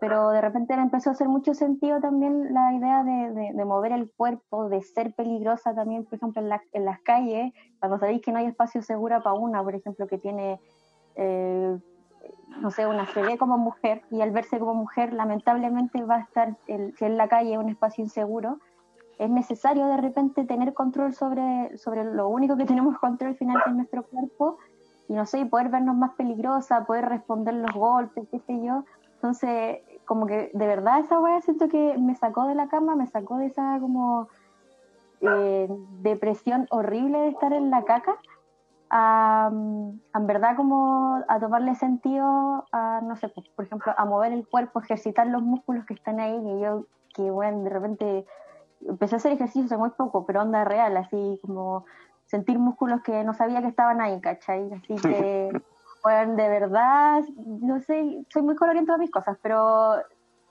Pero 0.00 0.30
de 0.30 0.40
repente 0.40 0.76
me 0.76 0.82
empezó 0.82 1.10
a 1.10 1.12
hacer 1.12 1.28
mucho 1.28 1.54
sentido 1.54 2.00
también 2.00 2.52
la 2.52 2.74
idea 2.74 3.04
de, 3.04 3.52
de- 3.54 3.64
mover 3.64 3.92
el 3.92 4.10
cuerpo, 4.16 4.68
de 4.68 4.82
ser 4.82 5.14
peligrosa 5.14 5.74
también, 5.74 6.04
por 6.04 6.14
ejemplo, 6.14 6.42
en, 6.42 6.48
la- 6.48 6.62
en 6.72 6.84
las 6.84 7.00
calles, 7.02 7.52
cuando 7.78 7.98
sabéis 7.98 8.20
que 8.22 8.32
no 8.32 8.38
hay 8.38 8.46
espacio 8.46 8.82
seguro 8.82 9.22
para 9.22 9.34
una, 9.34 9.62
por 9.62 9.74
ejemplo, 9.74 10.06
que 10.06 10.18
tiene 10.18 10.60
eh, 11.16 11.78
no 12.60 12.70
sé, 12.70 12.86
una 12.86 13.06
se 13.06 13.22
ve 13.22 13.38
como 13.38 13.58
mujer 13.58 14.02
y 14.10 14.20
al 14.20 14.30
verse 14.30 14.58
como 14.58 14.74
mujer 14.74 15.12
lamentablemente 15.12 16.02
va 16.02 16.16
a 16.16 16.20
estar, 16.20 16.56
el, 16.66 16.94
si 16.96 17.04
en 17.04 17.16
la 17.16 17.28
calle 17.28 17.58
un 17.58 17.68
espacio 17.68 18.02
inseguro, 18.04 18.58
es 19.18 19.30
necesario 19.30 19.86
de 19.86 19.96
repente 19.98 20.44
tener 20.44 20.74
control 20.74 21.14
sobre, 21.14 21.76
sobre 21.78 22.04
lo 22.04 22.28
único 22.28 22.56
que 22.56 22.64
tenemos 22.64 22.98
control 22.98 23.36
final 23.36 23.62
que 23.64 23.70
es 23.70 23.76
nuestro 23.76 24.04
cuerpo 24.06 24.58
y 25.08 25.14
no 25.14 25.26
sé, 25.26 25.40
y 25.40 25.44
poder 25.44 25.68
vernos 25.68 25.96
más 25.96 26.12
peligrosa, 26.16 26.84
poder 26.86 27.06
responder 27.06 27.54
los 27.54 27.72
golpes, 27.74 28.26
qué 28.30 28.40
sé 28.40 28.58
yo. 28.64 28.84
Entonces, 29.24 29.78
como 30.04 30.26
que 30.26 30.50
de 30.52 30.66
verdad 30.66 30.98
esa 30.98 31.18
weá 31.18 31.40
siento 31.40 31.70
que 31.70 31.96
me 31.96 32.14
sacó 32.14 32.46
de 32.46 32.54
la 32.54 32.68
cama, 32.68 32.94
me 32.94 33.06
sacó 33.06 33.38
de 33.38 33.46
esa 33.46 33.80
como 33.80 34.28
eh, 35.22 35.66
depresión 36.02 36.66
horrible 36.68 37.20
de 37.20 37.28
estar 37.28 37.54
en 37.54 37.70
la 37.70 37.84
caca 37.84 38.18
a, 38.90 39.48
mm, 39.50 40.00
en 40.14 40.26
verdad 40.26 40.56
como 40.56 41.24
a 41.26 41.40
tomarle 41.40 41.74
sentido 41.74 42.66
a, 42.70 43.00
no 43.02 43.16
sé, 43.16 43.30
pues, 43.30 43.48
por 43.48 43.64
ejemplo, 43.64 43.94
a 43.96 44.04
mover 44.04 44.32
el 44.32 44.46
cuerpo, 44.46 44.80
ejercitar 44.80 45.26
los 45.28 45.40
músculos 45.40 45.86
que 45.86 45.94
están 45.94 46.20
ahí, 46.20 46.38
que 46.42 46.60
yo, 46.60 46.84
que 47.14 47.30
bueno, 47.30 47.62
de 47.64 47.70
repente 47.70 48.26
empecé 48.86 49.14
a 49.14 49.16
hacer 49.16 49.32
ejercicio 49.32 49.64
hace 49.64 49.78
muy 49.78 49.88
poco, 49.88 50.26
pero 50.26 50.42
onda 50.42 50.64
real, 50.64 50.98
así 50.98 51.40
como 51.40 51.86
sentir 52.26 52.58
músculos 52.58 53.00
que 53.00 53.24
no 53.24 53.32
sabía 53.32 53.62
que 53.62 53.68
estaban 53.68 54.02
ahí, 54.02 54.20
¿cachai? 54.20 54.70
Así 54.70 54.96
que, 54.96 55.50
bueno, 56.04 56.36
de 56.36 56.48
verdad, 56.50 57.24
no 57.46 57.80
sé, 57.80 58.24
soy 58.28 58.42
muy 58.42 58.56
coloriente 58.56 58.82
en 58.82 58.86
todas 58.86 59.00
mis 59.00 59.10
cosas, 59.10 59.38
pero 59.40 59.96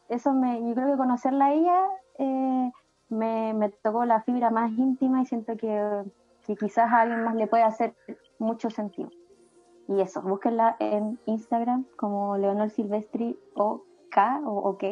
eso 0.09 0.33
me, 0.33 0.67
yo 0.67 0.73
creo 0.73 0.91
que 0.91 0.97
conocerla 0.97 1.45
a 1.45 1.53
ella 1.53 1.79
eh, 2.17 2.71
me, 3.09 3.53
me 3.53 3.69
tocó 3.69 4.03
la 4.03 4.23
fibra 4.23 4.49
más 4.49 4.71
íntima 4.71 5.21
y 5.21 5.27
siento 5.27 5.55
que, 5.55 6.03
que 6.47 6.55
quizás 6.55 6.91
a 6.91 7.01
alguien 7.01 7.23
más 7.23 7.35
le 7.35 7.45
puede 7.45 7.61
hacer 7.63 7.95
mucho 8.39 8.71
sentido. 8.71 9.11
Y 9.87 10.01
eso, 10.01 10.23
búsquenla 10.23 10.75
en 10.79 11.19
Instagram 11.27 11.85
como 11.97 12.35
Leonor 12.37 12.71
Silvestri 12.71 13.37
o 13.53 13.83
K 14.09 14.41
o 14.45 14.69
OK. 14.69 14.83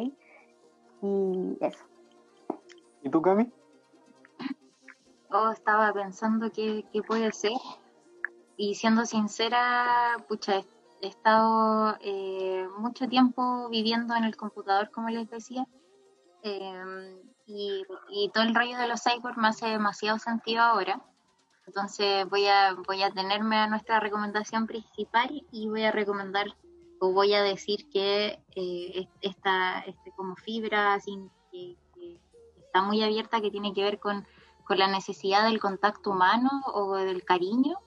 Y 1.02 1.56
eso. 1.60 1.84
¿Y 3.02 3.08
tú, 3.08 3.20
Cami? 3.20 3.50
Oh, 5.30 5.50
estaba 5.50 5.92
pensando 5.92 6.52
qué, 6.52 6.84
qué 6.92 7.02
puede 7.02 7.32
ser. 7.32 7.52
Y 8.56 8.74
siendo 8.74 9.06
sincera, 9.06 10.16
pucha, 10.28 10.58
he, 11.00 11.06
estado 11.06 11.96
eh, 12.00 12.66
mucho 12.78 13.08
tiempo 13.08 13.68
viviendo 13.70 14.14
en 14.14 14.24
el 14.24 14.36
computador, 14.36 14.90
como 14.90 15.08
les 15.08 15.28
decía. 15.28 15.66
eh, 16.42 17.22
y, 17.46 18.30
todo 18.32 18.44
el 18.44 18.54
rollo 18.54 18.78
de 18.78 18.88
los 18.88 19.02
cyborgs 19.02 19.36
me 19.36 19.48
hace 19.48 19.66
demasiado 19.66 20.18
sentido 20.18 20.62
ahora. 20.62 21.02
Entonces 21.66 22.28
voy 22.28 22.46
a, 22.46 22.74
voy 22.86 23.02
a 23.02 23.10
tenerme 23.10 23.56
a 23.56 23.66
nuestra 23.68 24.00
recomendación 24.00 24.66
principal 24.66 25.46
y 25.50 25.68
voy 25.68 25.84
a 25.84 25.92
recomendar 25.92 26.46
o 27.00 27.12
voy 27.12 27.34
a 27.34 27.42
decir 27.42 27.88
que 27.90 28.40
eh, 28.54 29.08
esta 29.20 29.80
este 29.80 30.12
como 30.16 30.36
fibra 30.36 30.94
así, 30.94 31.18
que, 31.50 31.76
que 31.94 32.20
está 32.64 32.82
muy 32.82 33.02
abierta, 33.02 33.40
que 33.40 33.50
tiene 33.50 33.72
que 33.72 33.82
ver 33.82 33.98
con, 33.98 34.26
con 34.64 34.78
la 34.78 34.88
necesidad 34.88 35.44
del 35.44 35.60
contacto 35.60 36.10
humano 36.10 36.50
o 36.66 36.94
del 36.96 37.24
cariño, 37.24 37.78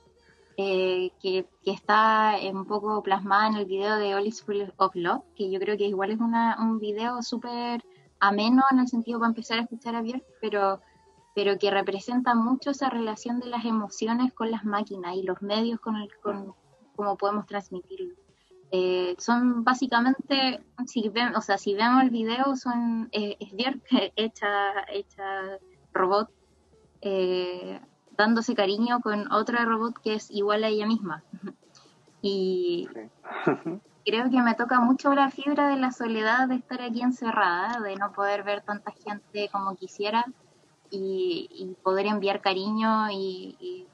eh, 0.57 1.11
que, 1.21 1.47
está 1.65 2.35
un 2.51 2.65
poco 2.65 3.01
plasmada 3.03 3.47
en 3.47 3.55
el 3.55 3.65
video 3.65 3.97
de 3.97 4.15
All 4.15 4.27
is 4.27 4.41
Full 4.43 4.61
of 4.77 4.95
Love, 4.95 5.23
que 5.35 5.51
yo 5.51 5.59
creo 5.59 5.77
que 5.77 5.87
igual 5.87 6.11
es 6.11 6.19
una, 6.19 6.57
un 6.59 6.79
video 6.79 7.21
súper 7.21 7.83
ameno 8.19 8.63
en 8.71 8.79
el 8.79 8.87
sentido 8.87 9.19
para 9.19 9.29
empezar 9.29 9.59
a 9.59 9.63
escuchar 9.63 9.95
a 9.95 10.01
Björk, 10.01 10.23
pero 10.41 10.79
pero 11.35 11.59
que 11.59 11.69
representa 11.69 12.33
mucho 12.33 12.71
esa 12.71 12.89
relación 12.89 13.41
de 13.41 13.47
las 13.47 13.65
emociones 13.65 14.33
con 14.33 14.49
las 14.49 14.63
máquinas 14.63 15.15
y 15.17 15.23
los 15.23 15.41
medios 15.41 15.81
con, 15.81 15.97
el, 15.97 16.09
con 16.23 16.55
cómo 16.95 17.17
podemos 17.17 17.45
transmitirlo. 17.45 18.15
Eh, 18.71 19.15
son 19.19 19.65
básicamente, 19.65 20.63
si 20.87 21.09
ven, 21.09 21.35
o 21.35 21.41
sea, 21.41 21.57
si 21.57 21.75
vemos 21.75 22.03
el 22.03 22.09
video, 22.09 22.55
son 22.55 23.09
eh, 23.11 23.35
es 23.39 23.51
Björk 23.51 23.83
hecha, 24.15 24.85
hecha 24.87 25.59
robot, 25.93 26.31
eh, 27.01 27.81
dándose 28.17 28.55
cariño 28.55 29.01
con 29.01 29.31
otra 29.31 29.65
robot 29.65 29.97
que 30.03 30.15
es 30.15 30.31
igual 30.31 30.63
a 30.63 30.67
ella 30.67 30.85
misma. 30.85 31.23
Y 32.21 32.87
creo 34.05 34.29
que 34.29 34.41
me 34.41 34.55
toca 34.55 34.79
mucho 34.79 35.13
la 35.13 35.31
fibra 35.31 35.67
de 35.69 35.77
la 35.77 35.91
soledad 35.91 36.47
de 36.47 36.55
estar 36.55 36.81
aquí 36.81 37.01
encerrada, 37.01 37.79
de 37.81 37.95
no 37.95 38.11
poder 38.11 38.43
ver 38.43 38.61
tanta 38.61 38.91
gente 38.91 39.49
como 39.51 39.75
quisiera 39.75 40.25
y, 40.89 41.49
y 41.51 41.75
poder 41.83 42.05
enviar 42.05 42.41
cariño 42.41 43.09
y, 43.09 43.55
y, 43.59 43.87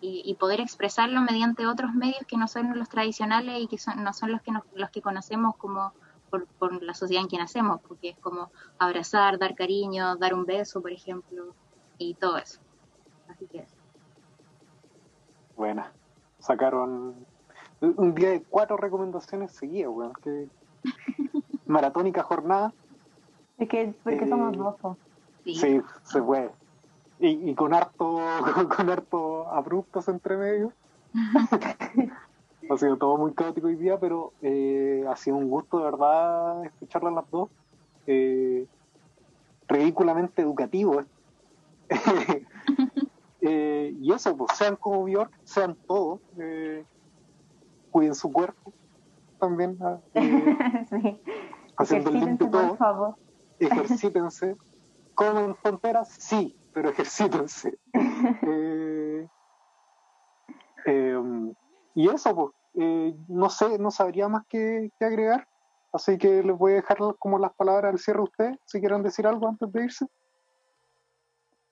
y, 0.00 0.34
poder 0.34 0.60
expresarlo 0.60 1.20
mediante 1.22 1.66
otros 1.66 1.92
medios 1.92 2.24
que 2.26 2.36
no 2.36 2.46
son 2.46 2.78
los 2.78 2.88
tradicionales 2.88 3.60
y 3.60 3.66
que 3.66 3.78
son, 3.78 4.04
no 4.04 4.12
son 4.12 4.30
los 4.30 4.42
que, 4.42 4.52
nos, 4.52 4.62
los 4.74 4.90
que 4.90 5.02
conocemos 5.02 5.56
como 5.56 5.92
por, 6.30 6.46
por, 6.46 6.82
la 6.82 6.94
sociedad 6.94 7.22
en 7.22 7.28
que 7.28 7.38
nacemos, 7.38 7.80
porque 7.80 8.10
es 8.10 8.18
como 8.18 8.52
abrazar, 8.78 9.38
dar 9.38 9.54
cariño, 9.54 10.16
dar 10.16 10.34
un 10.34 10.44
beso, 10.44 10.80
por 10.80 10.92
ejemplo, 10.92 11.54
y 11.96 12.14
todo 12.14 12.36
eso. 12.36 12.60
Así 13.38 13.46
que 13.46 13.58
eso. 13.58 13.76
Buena. 15.56 15.92
Sacaron 16.40 17.14
un 17.80 18.14
día 18.14 18.30
de 18.30 18.42
cuatro 18.42 18.76
recomendaciones 18.76 19.52
seguidas, 19.52 19.92
weón. 19.92 20.12
Que... 20.24 20.48
Maratónica 21.66 22.24
jornada. 22.24 22.72
Es 23.58 23.68
que 23.68 23.94
porque 24.02 24.24
Eh, 24.24 24.28
somos 24.28 24.56
dos. 24.56 24.96
Sí. 25.44 25.54
Sí, 25.54 25.82
se 26.02 26.20
puede. 26.20 26.50
Y, 27.20 27.50
y 27.50 27.54
con 27.54 27.74
harto, 27.74 28.18
con 28.76 28.90
harto 28.90 29.48
abruptos 29.48 30.08
entre 30.08 30.36
medio. 30.36 30.72
ha 32.70 32.76
sido 32.76 32.96
todo 32.96 33.16
muy 33.16 33.32
caótico 33.32 33.68
hoy 33.68 33.76
día, 33.76 34.00
pero 34.00 34.32
eh, 34.42 35.04
ha 35.08 35.14
sido 35.14 35.36
un 35.36 35.48
gusto 35.48 35.78
de 35.78 35.84
verdad 35.84 36.64
escucharlas 36.64 37.14
las 37.14 37.30
dos. 37.30 37.48
Eh, 38.08 38.66
ridículamente 39.68 40.42
educativo. 40.42 41.04
Eh, 43.40 43.92
y 44.00 44.12
eso, 44.12 44.36
pues 44.36 44.52
sean 44.56 44.76
como 44.76 45.04
Bjork, 45.04 45.32
sean 45.44 45.76
todos. 45.86 46.20
eh, 46.40 46.84
cuiden 47.90 48.14
su 48.14 48.30
cuerpo 48.32 48.72
también. 49.38 49.78
ah, 49.82 50.00
eh, 50.14 50.86
sí. 50.90 51.20
haciendo 51.76 52.10
el 52.10 52.16
Ejercítense, 52.16 52.44
de 52.44 52.50
por 52.50 52.62
todo. 52.62 52.76
favor. 52.76 53.14
ejercítense. 53.58 54.56
¿Comen 55.14 55.56
fronteras? 55.56 56.08
Sí, 56.18 56.56
pero 56.72 56.90
ejercítense. 56.90 57.78
Eh, 57.94 59.28
eh, 60.86 61.22
y 61.94 62.08
eso, 62.08 62.34
pues, 62.34 62.50
eh, 62.74 63.14
no 63.28 63.48
sé, 63.50 63.78
no 63.78 63.90
sabría 63.90 64.28
más 64.28 64.44
que, 64.48 64.90
que 64.98 65.04
agregar. 65.04 65.46
Así 65.92 66.18
que 66.18 66.42
les 66.42 66.56
voy 66.56 66.72
a 66.72 66.76
dejar 66.76 66.98
como 67.18 67.38
las 67.38 67.52
palabras 67.54 67.92
al 67.92 67.98
cierre 67.98 68.20
a 68.20 68.24
ustedes, 68.24 68.56
si 68.66 68.78
quieren 68.80 69.02
decir 69.02 69.26
algo 69.26 69.48
antes 69.48 69.72
de 69.72 69.84
irse. 69.84 70.06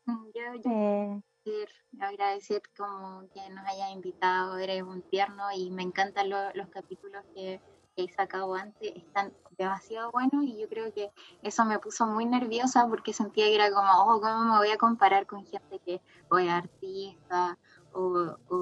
Yo, 0.06 0.14
yo 0.34 0.70
Eh, 0.70 1.20
agradecer, 1.46 1.68
agradecer 2.00 2.62
como 2.76 3.28
que 3.32 3.48
nos 3.50 3.64
haya 3.66 3.90
invitado, 3.90 4.58
eres 4.58 4.82
un 4.82 5.02
tierno 5.02 5.44
y 5.54 5.70
me 5.70 5.82
encantan 5.82 6.28
lo- 6.30 6.52
los 6.54 6.68
capítulos 6.68 7.24
que, 7.34 7.60
que 7.94 8.04
he 8.04 8.12
sacado 8.12 8.54
antes, 8.54 8.92
están 8.96 9.32
demasiado 9.56 10.10
buenos 10.10 10.44
y 10.44 10.58
yo 10.60 10.68
creo 10.68 10.92
que 10.92 11.10
eso 11.42 11.64
me 11.64 11.78
puso 11.78 12.06
muy 12.06 12.26
nerviosa 12.26 12.86
porque 12.88 13.12
sentía 13.12 13.46
que 13.46 13.54
era 13.54 13.70
como, 13.70 13.88
oh, 14.04 14.20
¿cómo 14.20 14.44
me 14.44 14.58
voy 14.58 14.70
a 14.70 14.76
comparar 14.76 15.26
con 15.26 15.44
gente 15.46 15.80
que 15.84 16.02
o 16.28 16.38
es 16.38 16.50
artista 16.50 17.58
o, 17.92 18.36
o, 18.48 18.56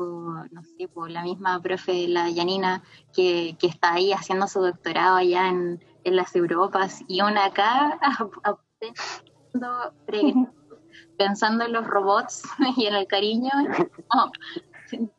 no 0.50 0.62
sé, 0.62 0.86
por 0.88 1.10
la 1.10 1.22
misma 1.22 1.60
profe, 1.60 2.06
la 2.06 2.30
Yanina, 2.30 2.84
que, 3.12 3.56
que 3.58 3.66
está 3.66 3.94
ahí 3.94 4.12
haciendo 4.12 4.46
su 4.46 4.60
doctorado 4.60 5.16
allá 5.16 5.48
en, 5.48 5.82
en 6.04 6.16
las 6.16 6.36
Europas 6.36 7.00
y 7.08 7.22
una 7.22 7.46
acá 7.46 7.98
pre- 10.06 10.34
pensando 11.18 11.64
en 11.64 11.72
los 11.72 11.86
robots 11.86 12.42
y 12.76 12.86
en 12.86 12.94
el 12.94 13.06
cariño. 13.06 13.50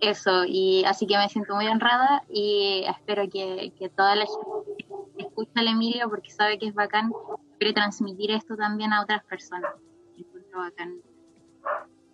Eso, 0.00 0.44
y 0.46 0.84
así 0.84 1.08
que 1.08 1.18
me 1.18 1.28
siento 1.28 1.56
muy 1.56 1.66
honrada 1.66 2.22
y 2.28 2.84
espero 2.86 3.28
que, 3.28 3.72
que 3.76 3.88
toda 3.88 4.14
la 4.14 4.26
gente 4.26 4.86
que 5.16 5.24
escucha 5.24 5.50
al 5.56 5.66
Emilio, 5.66 6.08
porque 6.08 6.30
sabe 6.30 6.56
que 6.56 6.68
es 6.68 6.74
bacán, 6.74 7.12
quiere 7.58 7.74
transmitir 7.74 8.30
esto 8.30 8.56
también 8.56 8.92
a 8.92 9.02
otras 9.02 9.24
personas. 9.24 9.72
Bacán. 10.56 11.00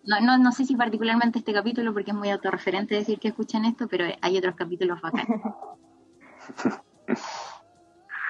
No, 0.05 0.21
no, 0.21 0.37
no 0.39 0.53
sé 0.53 0.65
si 0.65 0.77
particularmente 0.77 1.39
este 1.39 1.53
capítulo, 1.55 1.93
porque 1.95 2.11
es 2.11 2.17
muy 2.17 2.31
autorreferente 2.31 2.95
decir 2.95 3.19
que 3.19 3.29
escuchen 3.29 3.65
esto, 3.65 3.89
pero 3.89 4.05
hay 4.21 4.37
otros 4.37 4.55
capítulos 4.55 5.01
bacanes. 5.01 5.41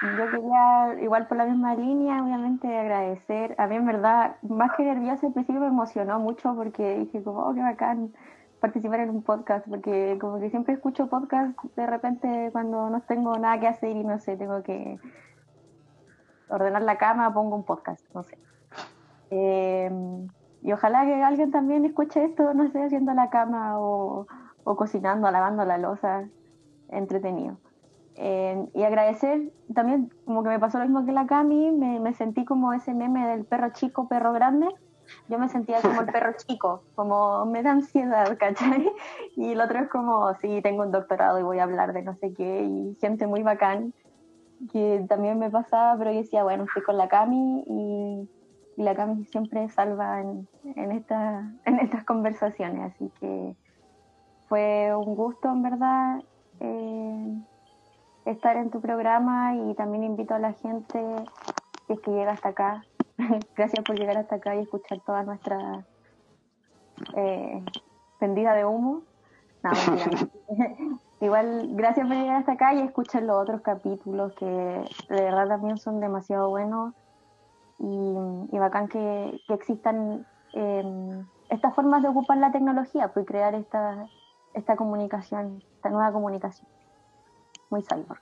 Yo 0.01 0.29
quería, 0.29 1.01
igual 1.01 1.27
por 1.27 1.37
la 1.37 1.45
misma 1.45 1.73
línea, 1.75 2.21
obviamente 2.21 2.77
agradecer. 2.77 3.55
A 3.57 3.67
mí 3.67 3.75
en 3.75 3.85
verdad, 3.85 4.35
más 4.41 4.71
que 4.75 4.83
nerviosa 4.83 5.27
al 5.27 5.33
principio 5.33 5.61
me 5.61 5.67
emocionó 5.67 6.19
mucho 6.19 6.53
porque 6.53 6.99
dije 6.99 7.23
como, 7.23 7.39
oh, 7.39 7.53
qué 7.53 7.61
bacán 7.61 8.13
participar 8.59 9.01
en 9.01 9.09
un 9.09 9.21
podcast, 9.21 9.67
porque 9.67 10.17
como 10.19 10.39
que 10.39 10.49
siempre 10.49 10.73
escucho 10.73 11.07
podcast 11.07 11.57
de 11.75 11.85
repente 11.85 12.49
cuando 12.51 12.89
no 12.89 13.01
tengo 13.01 13.37
nada 13.37 13.59
que 13.59 13.67
hacer 13.67 13.95
y 13.95 14.03
no 14.03 14.17
sé, 14.19 14.37
tengo 14.37 14.63
que 14.63 14.99
ordenar 16.49 16.81
la 16.81 16.97
cama, 16.97 17.33
pongo 17.33 17.55
un 17.55 17.63
podcast, 17.63 18.03
no 18.13 18.23
sé. 18.23 18.37
Eh, 19.29 19.89
y 20.61 20.71
ojalá 20.71 21.05
que 21.05 21.23
alguien 21.23 21.51
también 21.51 21.85
escuche 21.85 22.23
esto, 22.23 22.53
no 22.53 22.69
sé, 22.71 22.83
haciendo 22.83 23.13
la 23.13 23.29
cama 23.29 23.79
o, 23.79 24.27
o 24.63 24.75
cocinando, 24.75 25.29
lavando 25.31 25.63
la 25.63 25.77
losa, 25.77 26.27
entretenido. 26.89 27.57
Eh, 28.17 28.65
y 28.73 28.83
agradecer 28.83 29.51
también, 29.73 30.11
como 30.23 30.43
que 30.43 30.49
me 30.49 30.59
pasó 30.59 30.77
lo 30.79 30.85
mismo 30.85 31.05
que 31.05 31.11
la 31.11 31.27
Cami, 31.27 31.71
me, 31.71 31.99
me 31.99 32.13
sentí 32.13 32.45
como 32.45 32.71
ese 32.73 32.93
meme 32.93 33.27
del 33.27 33.45
perro 33.45 33.71
chico, 33.73 34.07
perro 34.07 34.31
grande. 34.31 34.67
Yo 35.27 35.37
me 35.37 35.49
sentía 35.49 35.81
como 35.81 36.01
el 36.01 36.07
perro 36.07 36.33
chico, 36.37 36.83
como 36.95 37.45
me 37.45 37.61
da 37.61 37.71
ansiedad, 37.71 38.37
¿cachai? 38.37 38.91
Y 39.35 39.51
el 39.51 39.61
otro 39.61 39.79
es 39.79 39.89
como, 39.89 40.33
sí, 40.35 40.61
tengo 40.61 40.83
un 40.83 40.91
doctorado 40.91 41.39
y 41.39 41.43
voy 41.43 41.59
a 41.59 41.63
hablar 41.63 41.93
de 41.93 42.01
no 42.01 42.15
sé 42.15 42.33
qué, 42.33 42.63
y 42.63 42.95
gente 43.01 43.27
muy 43.27 43.43
bacán, 43.43 43.93
que 44.71 45.05
también 45.07 45.37
me 45.37 45.49
pasaba, 45.49 45.97
pero 45.97 46.11
yo 46.11 46.19
decía, 46.19 46.43
bueno, 46.43 46.63
estoy 46.63 46.83
con 46.83 46.97
la 46.97 47.09
Cami 47.09 47.63
y, 47.67 48.29
y 48.77 48.83
la 48.83 48.95
Cami 48.95 49.25
siempre 49.25 49.69
salva 49.69 50.21
en, 50.21 50.47
en, 50.75 50.91
esta, 50.91 51.51
en 51.65 51.79
estas 51.79 52.03
conversaciones, 52.05 52.93
así 52.93 53.11
que 53.19 53.55
fue 54.47 54.95
un 54.95 55.15
gusto, 55.15 55.49
en 55.49 55.61
verdad. 55.61 56.23
Eh, 56.61 57.41
estar 58.25 58.57
en 58.57 58.71
tu 58.71 58.81
programa 58.81 59.55
y 59.55 59.73
también 59.75 60.03
invito 60.03 60.33
a 60.33 60.39
la 60.39 60.53
gente 60.53 60.99
que 61.87 61.93
es 61.93 61.99
que 62.01 62.11
llega 62.11 62.31
hasta 62.31 62.49
acá. 62.49 62.83
Gracias 63.55 63.83
por 63.85 63.97
llegar 63.97 64.17
hasta 64.17 64.35
acá 64.35 64.55
y 64.55 64.59
escuchar 64.59 64.99
toda 65.05 65.23
nuestra 65.23 65.85
eh, 67.15 67.63
pendida 68.19 68.53
de 68.53 68.65
humo. 68.65 69.03
No. 69.63 69.71
Igual, 71.21 71.69
gracias 71.71 72.05
por 72.07 72.15
llegar 72.15 72.35
hasta 72.35 72.51
acá 72.51 72.73
y 72.73 72.81
escuchar 72.81 73.23
los 73.23 73.41
otros 73.41 73.61
capítulos 73.61 74.33
que 74.33 74.45
de 74.45 75.21
verdad 75.21 75.47
también 75.47 75.77
son 75.77 76.01
demasiado 76.01 76.49
buenos 76.49 76.93
y, 77.79 78.15
y 78.51 78.59
bacán 78.59 78.89
que, 78.89 79.39
que 79.47 79.53
existan 79.53 80.27
eh, 80.53 81.23
estas 81.49 81.73
formas 81.73 82.03
de 82.03 82.09
ocupar 82.09 82.37
la 82.37 82.51
tecnología, 82.51 83.13
pues 83.13 83.25
crear 83.25 83.55
esta, 83.55 84.07
esta 84.53 84.75
comunicación, 84.75 85.63
esta 85.77 85.89
nueva 85.89 86.11
comunicación 86.11 86.67
muy 87.69 87.81
cyborg. 87.83 88.21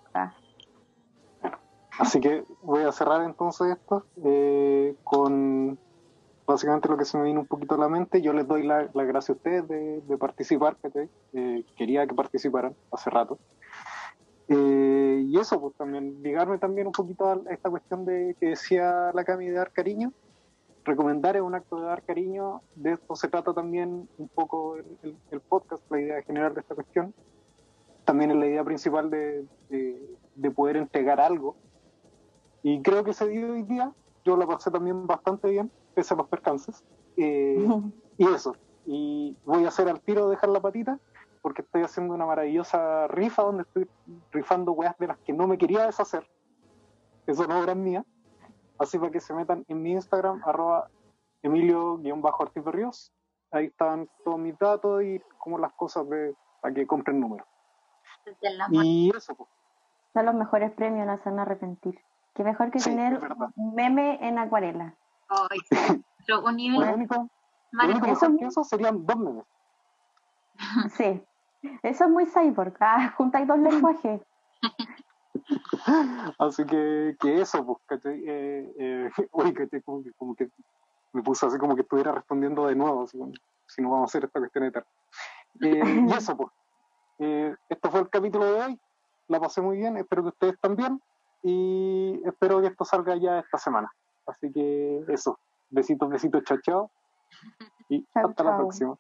Así 2.00 2.20
que 2.20 2.44
voy 2.64 2.84
a 2.84 2.92
cerrar 2.92 3.22
entonces 3.24 3.78
esto 3.78 4.06
eh, 4.24 4.96
con 5.04 5.78
básicamente 6.46 6.90
lo 6.90 6.98
que 6.98 7.06
se 7.06 7.18
me 7.18 7.26
vino 7.26 7.42
un 7.42 7.48
poquito 7.48 7.76
a 7.76 7.78
la 7.78 7.88
mente. 7.88 8.22
Yo 8.22 8.34
les 8.34 8.48
doy 8.48 8.64
la, 8.66 8.90
la 8.94 9.04
gracia 9.04 9.34
a 9.34 9.36
ustedes 9.36 9.68
de, 9.68 10.02
de 10.02 10.18
participar, 10.18 10.76
eh, 11.34 11.64
quería 11.78 12.08
que 12.08 12.16
participaran 12.16 12.76
hace 12.92 13.10
rato. 13.10 13.38
Eh, 14.48 15.24
y 15.26 15.40
eso, 15.40 15.62
pues 15.62 15.76
también, 15.76 16.22
ligarme 16.22 16.58
también 16.58 16.88
un 16.88 16.94
poquito 16.94 17.28
a 17.30 17.40
esta 17.50 17.70
cuestión 17.70 18.06
de 18.06 18.36
que 18.40 18.48
decía 18.48 19.12
la 19.14 19.24
Cami 19.24 19.48
de 19.48 19.54
dar 19.54 19.72
cariño. 19.72 20.12
Recomendar 20.86 21.38
es 21.38 21.42
un 21.42 21.56
acto 21.56 21.80
de 21.80 21.86
dar 21.86 22.04
cariño, 22.04 22.62
de 22.76 22.92
esto 22.94 23.16
se 23.16 23.30
trata 23.30 23.54
también 23.54 24.10
un 24.18 24.28
poco 24.28 24.76
el, 24.76 24.86
el, 25.04 25.18
el 25.32 25.40
podcast, 25.40 25.82
la 25.90 26.02
idea 26.02 26.22
general 26.24 26.54
de 26.54 26.60
esta 26.60 26.76
cuestión. 26.76 27.14
También 28.06 28.32
es 28.32 28.38
la 28.38 28.48
idea 28.48 28.64
principal 28.64 29.10
de, 29.10 29.46
de, 29.70 30.18
de 30.36 30.52
poder 30.52 30.78
entregar 30.78 31.20
algo. 31.20 31.56
Y 32.62 32.82
creo 32.82 33.04
que 33.04 33.14
se 33.14 33.28
dio 33.28 33.54
hoy 33.54 33.64
día, 33.64 33.92
yo 34.24 34.38
la 34.38 34.48
pasé 34.48 34.72
también 34.72 35.06
bastante 35.06 35.50
bien, 35.50 35.72
pese 35.94 36.14
a 36.14 36.18
los 36.18 36.28
percances. 36.28 36.84
Eh, 37.18 37.68
y 38.18 38.28
eso, 38.28 38.56
y 38.86 39.38
voy 39.46 39.66
a 39.66 39.68
hacer 39.68 39.90
al 39.90 40.02
tiro 40.02 40.30
dejar 40.30 40.50
la 40.50 40.62
patita, 40.62 41.00
porque 41.42 41.62
estoy 41.62 41.84
haciendo 41.84 42.14
una 42.14 42.26
maravillosa 42.26 43.08
rifa 43.08 43.44
donde 43.44 43.64
estoy 43.64 43.88
rifando 44.32 44.72
weas 44.72 44.98
de 44.98 45.08
las 45.08 45.18
que 45.20 45.34
no 45.34 45.48
me 45.48 45.58
quería 45.58 45.86
deshacer. 45.86 46.26
Eso 47.28 47.48
no 47.48 47.60
obra 47.60 47.76
mía. 47.76 48.06
Así 48.80 48.98
para 48.98 49.12
que 49.12 49.20
se 49.20 49.34
metan 49.34 49.64
en 49.68 49.82
mi 49.82 49.92
Instagram, 49.92 50.42
arroba 50.46 50.90
Emilio-Ortiz. 51.42 53.12
Ahí 53.52 53.66
están 53.66 54.10
todos 54.24 54.40
mis 54.40 54.58
datos 54.58 55.04
y 55.04 55.22
como 55.38 55.60
las 55.60 55.74
cosas 55.74 56.10
de, 56.10 56.34
para 56.62 56.74
que 56.74 56.88
compren 56.88 57.20
números. 57.20 57.48
Desde 58.26 58.58
la 58.58 58.68
mano. 58.68 58.84
Y 58.84 59.12
eso, 59.16 59.36
pues. 59.36 59.50
Son 60.14 60.26
los 60.26 60.36
mejores 60.36 60.72
premios, 60.72 61.08
no 61.08 61.18
se 61.18 61.30
van 61.30 61.40
a 61.40 61.42
arrepentir. 61.44 62.00
Qué 62.36 62.44
mejor 62.44 62.72
que 62.72 62.80
Sí, 62.80 62.90
tener 62.90 63.20
un 63.56 63.76
meme 63.76 64.20
en 64.28 64.38
acuarela. 64.38 64.94
Ay, 65.30 65.60
sí. 65.70 66.04
Pero 66.26 66.44
un 66.44 66.56
nivel 66.56 66.80
Lo 66.80 66.94
único, 66.94 67.30
lo 67.72 67.86
único 67.86 68.08
mejor 68.08 68.38
que 68.38 68.46
eso 68.46 68.64
serían 68.64 69.06
dos 69.06 69.18
memes. 69.18 69.46
Sí. 70.98 71.24
Eso 71.82 72.04
es 72.04 72.10
muy 72.10 72.26
cyborg. 72.26 72.76
Ah, 72.80 73.14
juntáis 73.18 73.48
dos 73.48 73.58
lenguajes. 73.60 74.22
Así 76.38 76.66
que, 76.66 77.16
que 77.20 77.42
eso, 77.42 77.66
pues, 77.66 77.80
¿cachai? 77.86 78.24
Eh, 78.26 78.74
eh, 78.78 79.12
oye, 79.32 79.54
¿cachai? 79.54 79.82
Como 79.82 80.04
que, 80.04 80.12
como 80.14 80.36
que 80.36 80.50
me 81.14 81.22
puso 81.22 81.48
así 81.48 81.58
como 81.58 81.76
que 81.76 81.82
estuviera 81.82 82.12
respondiendo 82.12 82.68
de 82.68 82.76
nuevo, 82.76 83.04
así 83.04 83.20
si 83.68 83.82
no 83.82 83.92
vamos 83.92 84.08
a 84.08 84.10
hacer 84.12 84.26
esta 84.26 84.40
cuestión 84.40 84.66
eterna. 84.66 84.88
Eh, 85.62 86.06
y 86.08 86.12
eso, 86.12 86.36
pues. 86.36 86.52
Eh, 87.26 87.56
esto 87.70 87.90
fue 87.90 88.02
el 88.02 88.10
capítulo 88.10 88.46
de 88.46 88.62
hoy. 88.62 88.80
La 89.30 89.40
pasé 89.40 89.62
muy 89.62 89.78
bien, 89.78 89.96
espero 89.96 90.24
que 90.24 90.30
ustedes 90.30 90.60
también. 90.60 91.02
Y 91.42 92.22
espero 92.26 92.60
que 92.62 92.68
esto 92.68 92.84
salga 92.84 93.16
ya 93.16 93.40
esta 93.40 93.58
semana. 93.58 93.90
Así 94.28 94.52
que 94.52 95.06
eso. 95.08 95.40
Besitos, 95.70 96.10
besitos, 96.10 96.44
chao, 96.44 96.58
chao. 96.62 96.92
Y 97.88 98.06
hasta 98.14 98.44
la 98.44 98.58
próxima. 98.58 98.98